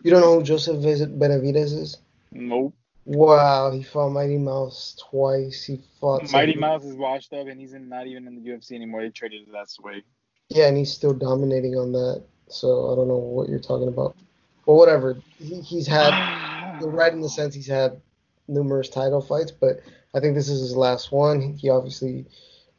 You 0.03 0.11
don't 0.11 0.21
know 0.21 0.35
who 0.37 0.43
Joseph 0.43 0.77
Benavidez 0.77 1.73
is? 1.73 1.97
Nope. 2.31 2.73
Wow, 3.05 3.71
he 3.71 3.81
fought 3.81 4.09
Mighty 4.09 4.37
Mouse 4.37 4.95
twice. 5.09 5.65
He 5.65 5.81
fought 5.99 6.31
Mighty 6.31 6.55
Mouse 6.55 6.83
is 6.83 6.95
washed 6.95 7.33
up, 7.33 7.47
and 7.47 7.59
he's 7.59 7.73
in, 7.73 7.89
not 7.89 8.05
even 8.07 8.27
in 8.27 8.35
the 8.35 8.49
UFC 8.49 8.73
anymore. 8.73 9.01
They 9.01 9.09
traded 9.09 9.45
his 9.45 9.55
ass 9.55 9.77
away. 9.79 10.03
Yeah, 10.49 10.67
and 10.67 10.77
he's 10.77 10.93
still 10.93 11.13
dominating 11.13 11.75
on 11.75 11.91
that. 11.93 12.23
So 12.49 12.91
I 12.91 12.95
don't 12.95 13.07
know 13.07 13.17
what 13.17 13.49
you're 13.49 13.59
talking 13.59 13.87
about. 13.87 14.15
But 14.65 14.73
whatever. 14.73 15.17
He, 15.39 15.61
he's 15.61 15.87
had 15.87 16.77
you're 16.81 16.89
right 16.89 17.11
in 17.11 17.21
the 17.21 17.29
sense 17.29 17.55
he's 17.55 17.67
had 17.67 17.99
numerous 18.47 18.89
title 18.89 19.21
fights, 19.21 19.51
but 19.51 19.81
I 20.13 20.19
think 20.19 20.35
this 20.35 20.49
is 20.49 20.59
his 20.59 20.75
last 20.75 21.11
one. 21.11 21.55
He 21.57 21.69
obviously 21.69 22.25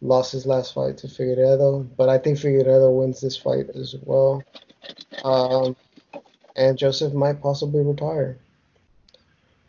lost 0.00 0.32
his 0.32 0.46
last 0.46 0.74
fight 0.74 0.98
to 0.98 1.06
Figueiredo, 1.06 1.88
but 1.96 2.08
I 2.08 2.18
think 2.18 2.38
Figueiredo 2.38 2.96
wins 2.96 3.20
this 3.20 3.36
fight 3.36 3.70
as 3.74 3.94
well. 4.02 4.42
Um, 5.24 5.76
and 6.56 6.76
Joseph 6.76 7.14
might 7.14 7.40
possibly 7.40 7.82
retire. 7.82 8.38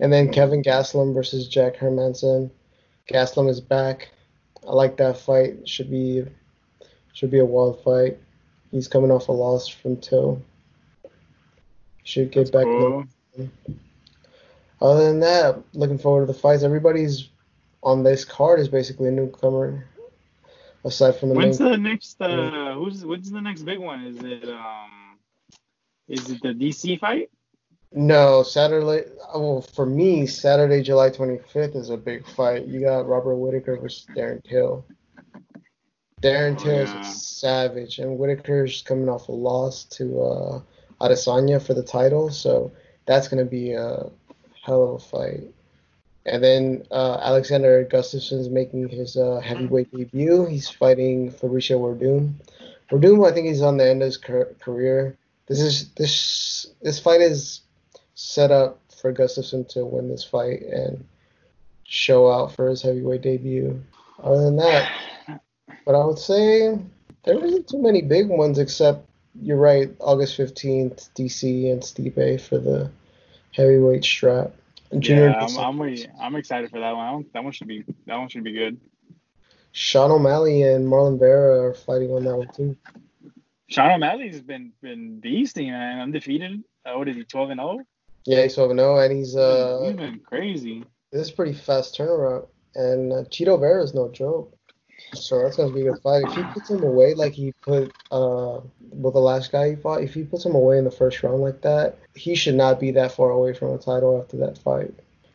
And 0.03 0.11
then 0.11 0.33
Kevin 0.33 0.61
Gastelum 0.61 1.13
versus 1.13 1.47
Jack 1.47 1.77
Hermansson. 1.77 2.51
Gastelum 3.09 3.49
is 3.49 3.61
back. 3.61 4.09
I 4.67 4.73
like 4.73 4.97
that 4.97 5.17
fight. 5.17 5.67
Should 5.69 5.89
be 5.89 6.25
should 7.13 7.31
be 7.31 7.39
a 7.39 7.45
wild 7.45 7.81
fight. 7.85 8.19
He's 8.69 8.89
coming 8.89 9.11
off 9.11 9.29
a 9.29 9.31
loss 9.31 9.69
from 9.69 9.95
Till. 9.95 10.41
Should 12.03 12.31
get 12.31 12.51
That's 12.51 12.51
back. 12.51 12.63
cool. 12.65 13.05
Other 14.81 15.05
than 15.05 15.21
that, 15.21 15.63
looking 15.73 15.97
forward 15.97 16.27
to 16.27 16.33
the 16.33 16.37
fights. 16.37 16.63
Everybody's 16.63 17.29
on 17.81 18.03
this 18.03 18.25
card 18.25 18.59
is 18.59 18.67
basically 18.67 19.07
a 19.07 19.11
newcomer, 19.11 19.85
aside 20.83 21.15
from 21.15 21.29
the 21.29 21.35
When's 21.35 21.61
main. 21.61 21.71
the 21.71 21.77
next? 21.77 22.21
Uh, 22.21 22.73
who's 22.73 23.05
when's 23.05 23.31
the 23.31 23.39
next 23.39 23.61
big 23.61 23.79
one? 23.79 24.05
Is 24.05 24.17
it 24.21 24.49
um, 24.49 25.17
is 26.09 26.29
it 26.29 26.41
the 26.41 26.49
DC 26.49 26.99
fight? 26.99 27.29
No, 27.95 28.41
Saturday. 28.43 29.09
Well, 29.35 29.61
for 29.61 29.85
me, 29.85 30.25
Saturday, 30.25 30.81
July 30.81 31.09
25th 31.09 31.75
is 31.75 31.89
a 31.89 31.97
big 31.97 32.27
fight. 32.27 32.65
You 32.65 32.81
got 32.81 33.07
Robert 33.07 33.35
Whitaker 33.35 33.77
versus 33.77 34.07
Darren 34.15 34.43
Till. 34.43 34.83
Darren 36.21 36.55
Oh, 36.59 36.63
Till 36.63 36.79
is 36.79 36.89
yeah. 36.89 37.01
a 37.01 37.03
savage, 37.03 37.99
and 37.99 38.17
Whitaker's 38.17 38.81
coming 38.81 39.09
off 39.09 39.27
a 39.27 39.31
loss 39.31 39.83
to 39.85 40.21
uh, 40.21 40.61
Adesanya 41.01 41.61
for 41.61 41.73
the 41.73 41.83
title, 41.83 42.29
so 42.31 42.71
that's 43.05 43.27
going 43.27 43.43
to 43.43 43.49
be 43.49 43.73
a 43.73 44.09
hell 44.63 44.83
of 44.83 44.95
a 44.95 44.99
fight. 44.99 45.43
And 46.25 46.41
then 46.43 46.85
uh, 46.89 47.19
Alexander 47.21 47.83
Gustafsson's 47.83 48.49
making 48.49 48.87
his 48.87 49.17
uh, 49.17 49.41
heavyweight 49.41 49.91
debut. 49.91 50.45
He's 50.45 50.69
fighting 50.69 51.29
Fabricio 51.31 51.77
Werdum. 51.79 52.35
Werdum, 52.89 53.29
I 53.29 53.33
think 53.33 53.47
he's 53.47 53.61
on 53.61 53.75
the 53.77 53.87
end 53.87 54.01
of 54.01 54.05
his 54.05 54.17
car- 54.17 54.49
career. 54.61 55.17
This 55.47 55.59
is 55.59 55.89
this 55.89 56.67
this 56.81 56.99
fight 56.99 57.19
is 57.19 57.59
set 58.15 58.51
up 58.51 58.79
for 59.01 59.13
Gustafsson 59.13 59.67
to 59.69 59.85
win 59.85 60.09
this 60.09 60.23
fight 60.23 60.61
and 60.61 61.03
show 61.83 62.31
out 62.31 62.51
for 62.53 62.69
his 62.69 62.81
heavyweight 62.81 63.21
debut. 63.21 63.81
Other 64.21 64.43
than 64.43 64.55
that, 64.57 64.91
but 65.85 65.95
I 65.95 66.05
would 66.05 66.19
say 66.19 66.77
there 67.23 67.43
isn't 67.43 67.67
too 67.67 67.81
many 67.81 68.01
big 68.01 68.27
ones 68.27 68.59
except 68.59 69.07
you're 69.41 69.57
right, 69.57 69.89
August 69.99 70.37
15th, 70.37 71.09
DC 71.15 71.71
and 71.71 71.81
Stipe 71.81 72.41
for 72.41 72.59
the 72.59 72.89
heavyweight 73.51 74.03
strap. 74.03 74.51
Junior 74.99 75.29
Yeah, 75.29 75.45
I'm, 75.45 75.57
I'm, 75.57 75.77
wait- 75.77 76.07
I'm 76.21 76.35
excited 76.35 76.69
for 76.69 76.79
that 76.79 76.95
one. 76.95 77.25
That 77.33 77.43
one 77.43 77.51
should 77.51 77.67
be 77.67 77.83
that 78.05 78.15
one 78.15 78.29
should 78.29 78.43
be 78.43 78.51
good. 78.51 78.79
Sean 79.71 80.11
O'Malley 80.11 80.61
and 80.61 80.87
Marlon 80.87 81.17
Vera 81.17 81.59
are 81.69 81.73
fighting 81.73 82.11
on 82.11 82.23
that 82.25 82.37
one 82.37 82.47
too. 82.49 82.77
Sean 83.69 83.91
O'Malley's 83.91 84.41
been 84.41 84.71
been 84.81 85.19
beasting 85.19 85.71
man, 85.71 85.99
undefeated. 85.99 86.63
Uh, 86.85 86.97
what 86.97 87.07
is 87.07 87.15
he, 87.15 87.23
12 87.23 87.49
and 87.51 87.59
0? 87.59 87.79
Yeah, 88.25 88.43
he's 88.43 88.55
12 88.55 88.71
0, 88.71 88.97
and 88.99 89.13
he's 89.13 89.29
He's 89.29 89.35
uh 89.35 89.93
been 89.95 90.19
crazy. 90.19 90.83
this 91.11 91.21
is 91.27 91.31
pretty 91.31 91.53
fast 91.53 91.97
turnaround. 91.97 92.47
And 92.75 93.11
uh, 93.13 93.23
Chito 93.25 93.59
Vera 93.59 93.83
is 93.83 93.93
no 93.93 94.09
joke. 94.09 94.55
So 95.13 95.43
that's 95.43 95.57
gonna 95.57 95.73
be 95.73 95.85
a 95.85 95.91
good 95.91 96.01
fight. 96.01 96.23
If 96.23 96.33
he 96.33 96.43
puts 96.53 96.69
him 96.69 96.83
away 96.83 97.13
like 97.13 97.33
he 97.33 97.51
put 97.61 97.93
uh 98.11 98.61
with 98.91 99.13
the 99.13 99.19
last 99.19 99.51
guy 99.51 99.71
he 99.71 99.75
fought, 99.75 100.01
if 100.01 100.13
he 100.13 100.23
puts 100.23 100.45
him 100.45 100.55
away 100.55 100.77
in 100.77 100.85
the 100.85 100.91
first 100.91 101.21
round 101.21 101.41
like 101.41 101.61
that, 101.61 101.97
he 102.15 102.33
should 102.35 102.55
not 102.55 102.79
be 102.79 102.91
that 102.91 103.11
far 103.11 103.29
away 103.31 103.53
from 103.53 103.73
a 103.73 103.77
title 103.77 104.19
after 104.21 104.37
that 104.37 104.57
fight. 104.57 104.91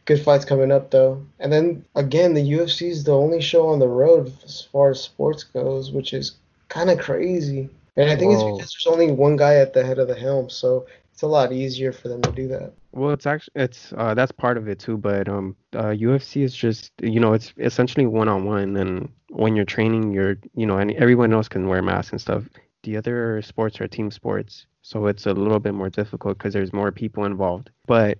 Good 0.07 0.20
fights 0.22 0.45
coming 0.45 0.72
up 0.72 0.91
though. 0.91 1.24
And 1.39 1.53
then 1.53 1.84
again, 1.95 2.34
the 2.34 2.53
UFC 2.53 2.89
is 2.89 3.05
the 3.05 3.12
only 3.16 3.41
show 3.41 3.68
on 3.68 3.78
the 3.78 3.89
road 3.89 4.32
as 4.45 4.62
far 4.72 4.91
as 4.91 5.01
sports 5.01 5.45
goes, 5.45 5.93
which 5.93 6.12
is 6.12 6.36
kind 6.68 6.91
of 6.91 6.99
crazy. 6.99 7.68
And 7.97 8.09
I 8.11 8.16
think 8.16 8.32
Whoa. 8.32 8.49
it's 8.49 8.59
because 8.59 8.72
there's 8.72 8.93
only 8.93 9.12
one 9.12 9.36
guy 9.36 9.57
at 9.57 9.74
the 9.74 9.84
head 9.84 9.99
of 9.99 10.09
the 10.09 10.14
helm, 10.14 10.49
so 10.49 10.86
it's 11.19 11.25
a 11.25 11.27
lot 11.27 11.53
easier 11.53 11.91
for 11.91 12.07
them 12.07 12.23
to 12.23 12.31
do 12.31 12.47
that. 12.47 12.73
Well, 12.93 13.11
it's 13.11 13.27
actually 13.27 13.55
it's 13.57 13.93
uh 13.97 14.14
that's 14.14 14.31
part 14.31 14.57
of 14.57 14.69
it 14.69 14.79
too, 14.79 14.97
but 14.97 15.29
um 15.29 15.57
uh 15.75 15.91
UFC 15.91 16.45
is 16.45 16.55
just 16.55 16.93
you 17.03 17.19
know 17.19 17.33
it's 17.33 17.53
essentially 17.59 18.07
one 18.07 18.29
on 18.29 18.45
one, 18.45 18.77
and 18.77 19.09
when 19.31 19.57
you're 19.57 19.64
training, 19.64 20.12
you're 20.12 20.37
you 20.55 20.64
know 20.64 20.79
and 20.79 20.93
everyone 20.93 21.33
else 21.33 21.49
can 21.49 21.66
wear 21.66 21.83
masks 21.83 22.12
and 22.12 22.21
stuff. 22.21 22.45
The 22.85 22.97
other 22.97 23.43
sports 23.43 23.81
are 23.81 23.89
team 23.89 24.12
sports, 24.12 24.66
so 24.83 25.07
it's 25.07 25.27
a 25.27 25.33
little 25.33 25.59
bit 25.59 25.75
more 25.75 25.91
difficult 25.91 26.39
because 26.39 26.55
there's 26.55 26.73
more 26.73 26.93
people 26.93 27.25
involved. 27.25 27.71
But 27.89 28.19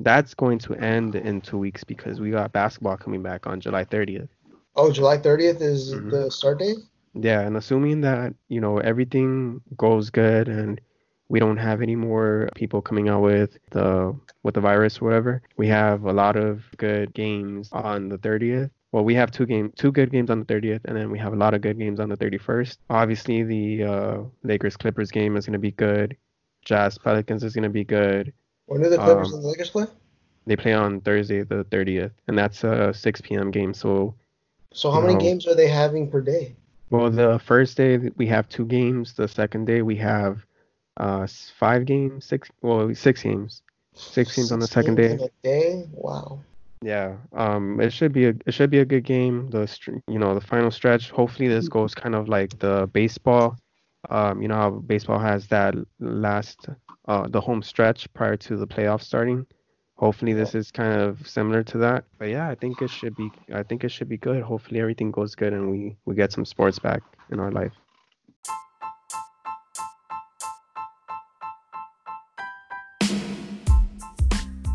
that's 0.00 0.34
going 0.34 0.58
to 0.58 0.74
end 0.74 1.14
in 1.14 1.40
two 1.40 1.56
weeks 1.56 1.82
because 1.82 2.20
we 2.20 2.30
got 2.30 2.52
basketball 2.52 2.98
coming 2.98 3.22
back 3.22 3.46
on 3.46 3.58
July 3.58 3.86
30th. 3.86 4.28
Oh, 4.76 4.92
July 4.92 5.16
30th 5.16 5.62
is 5.62 5.94
Mhm. 5.94 6.10
the 6.10 6.30
start 6.30 6.58
date? 6.58 6.76
Yeah, 7.14 7.40
and 7.40 7.56
assuming 7.56 8.02
that, 8.02 8.34
you 8.48 8.60
know, 8.60 8.78
everything 8.78 9.62
goes 9.78 10.10
good 10.10 10.48
and 10.48 10.78
we 11.28 11.40
don't 11.40 11.56
have 11.56 11.82
any 11.82 11.96
more 11.96 12.48
people 12.54 12.82
coming 12.82 13.08
out 13.08 13.22
with 13.22 13.56
the 13.70 14.14
with 14.42 14.54
the 14.54 14.60
virus 14.60 15.00
or 15.00 15.06
whatever, 15.06 15.42
we 15.56 15.66
have 15.68 16.04
a 16.04 16.12
lot 16.12 16.36
of 16.36 16.62
good 16.76 17.12
games 17.14 17.70
on 17.72 18.08
the 18.08 18.18
30th. 18.18 18.70
Well, 18.92 19.04
we 19.04 19.14
have 19.14 19.30
two 19.30 19.46
game 19.46 19.72
two 19.76 19.90
good 19.90 20.10
games 20.12 20.30
on 20.30 20.38
the 20.40 20.46
30th 20.46 20.80
and 20.84 20.96
then 20.96 21.10
we 21.10 21.18
have 21.18 21.32
a 21.32 21.36
lot 21.36 21.54
of 21.54 21.62
good 21.62 21.78
games 21.78 21.98
on 22.00 22.08
the 22.08 22.16
31st. 22.16 22.76
Obviously, 22.90 23.42
the 23.42 23.84
uh 23.84 24.18
Lakers 24.42 24.76
Clippers 24.76 25.10
game 25.10 25.36
is 25.36 25.46
going 25.46 25.54
to 25.54 25.58
be 25.58 25.72
good. 25.72 26.16
Jazz 26.64 26.96
Pelicans 26.98 27.42
is 27.44 27.54
going 27.54 27.64
to 27.64 27.68
be 27.70 27.84
good. 27.84 28.32
When 28.66 28.82
do 28.82 28.88
the 28.88 28.96
Clippers 28.98 29.28
Um, 29.28 29.34
and 29.34 29.42
the 29.44 29.48
Lakers 29.48 29.70
play? 29.70 29.86
They 30.46 30.56
play 30.56 30.74
on 30.74 31.00
Thursday 31.00 31.42
the 31.42 31.64
30th 31.64 32.12
and 32.28 32.36
that's 32.38 32.64
a 32.64 32.92
6 32.94 33.20
p.m. 33.22 33.50
game. 33.50 33.72
So 33.74 34.14
So 34.72 34.90
how 34.90 35.00
many 35.00 35.14
no. 35.14 35.20
games 35.20 35.46
are 35.46 35.54
they 35.54 35.68
having 35.68 36.10
per 36.10 36.20
day? 36.20 36.54
Well, 36.90 37.10
the 37.10 37.40
first 37.44 37.76
day 37.76 37.98
we 38.16 38.26
have 38.26 38.48
two 38.48 38.66
games. 38.66 39.14
The 39.14 39.26
second 39.26 39.64
day 39.66 39.82
we 39.82 39.96
have 39.96 40.44
uh 40.96 41.26
five 41.58 41.84
games, 41.84 42.24
six 42.24 42.50
well 42.62 42.94
six 42.94 43.22
games. 43.22 43.62
Six 43.94 44.34
games 44.34 44.52
on 44.52 44.58
the 44.58 44.66
Six 44.66 44.74
second 44.74 44.96
day. 44.96 45.18
day? 45.42 45.88
Wow. 45.92 46.40
Yeah. 46.82 47.16
Um 47.32 47.80
it 47.80 47.92
should 47.92 48.12
be 48.12 48.26
a 48.26 48.34
it 48.46 48.52
should 48.54 48.70
be 48.70 48.80
a 48.80 48.84
good 48.84 49.04
game. 49.04 49.48
The 49.50 49.68
you 50.08 50.18
know, 50.18 50.34
the 50.34 50.40
final 50.40 50.70
stretch. 50.70 51.10
Hopefully 51.10 51.48
this 51.48 51.68
goes 51.68 51.94
kind 51.94 52.14
of 52.14 52.28
like 52.28 52.58
the 52.58 52.88
baseball. 52.92 53.56
Um 54.10 54.42
you 54.42 54.48
know 54.48 54.56
how 54.56 54.70
baseball 54.70 55.18
has 55.18 55.46
that 55.48 55.74
last 56.00 56.68
uh 57.06 57.26
the 57.28 57.40
home 57.40 57.62
stretch 57.62 58.12
prior 58.14 58.36
to 58.38 58.56
the 58.56 58.66
playoffs 58.66 59.02
starting. 59.04 59.46
Hopefully 59.96 60.32
this 60.32 60.54
is 60.56 60.72
kind 60.72 61.00
of 61.00 61.26
similar 61.26 61.62
to 61.62 61.78
that. 61.78 62.04
But 62.18 62.28
yeah, 62.28 62.48
I 62.48 62.56
think 62.56 62.82
it 62.82 62.90
should 62.90 63.14
be 63.16 63.30
I 63.52 63.62
think 63.62 63.84
it 63.84 63.90
should 63.90 64.08
be 64.08 64.18
good. 64.18 64.42
Hopefully 64.42 64.80
everything 64.80 65.10
goes 65.12 65.34
good 65.34 65.52
and 65.52 65.70
we 65.70 65.96
we 66.04 66.14
get 66.14 66.32
some 66.32 66.44
sports 66.44 66.78
back 66.80 67.02
in 67.30 67.38
our 67.38 67.52
life. 67.52 67.72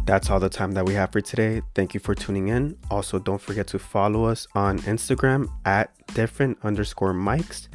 That's 0.09 0.31
all 0.31 0.39
the 0.39 0.49
time 0.49 0.71
that 0.71 0.87
we 0.87 0.95
have 0.95 1.11
for 1.11 1.21
today. 1.21 1.61
Thank 1.75 1.93
you 1.93 1.99
for 1.99 2.15
tuning 2.15 2.47
in. 2.47 2.75
Also, 2.89 3.19
don't 3.19 3.39
forget 3.39 3.67
to 3.67 3.77
follow 3.77 4.23
us 4.23 4.47
on 4.55 4.79
Instagram 4.79 5.47
at 5.65 5.91
different 6.15 6.57
underscore 6.63 7.13
mics. 7.13 7.67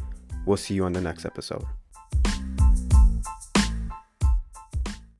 We'll 0.44 0.56
see 0.56 0.74
you 0.74 0.84
on 0.84 0.94
the 0.94 1.00
next 1.00 1.24
episode. 1.24 1.64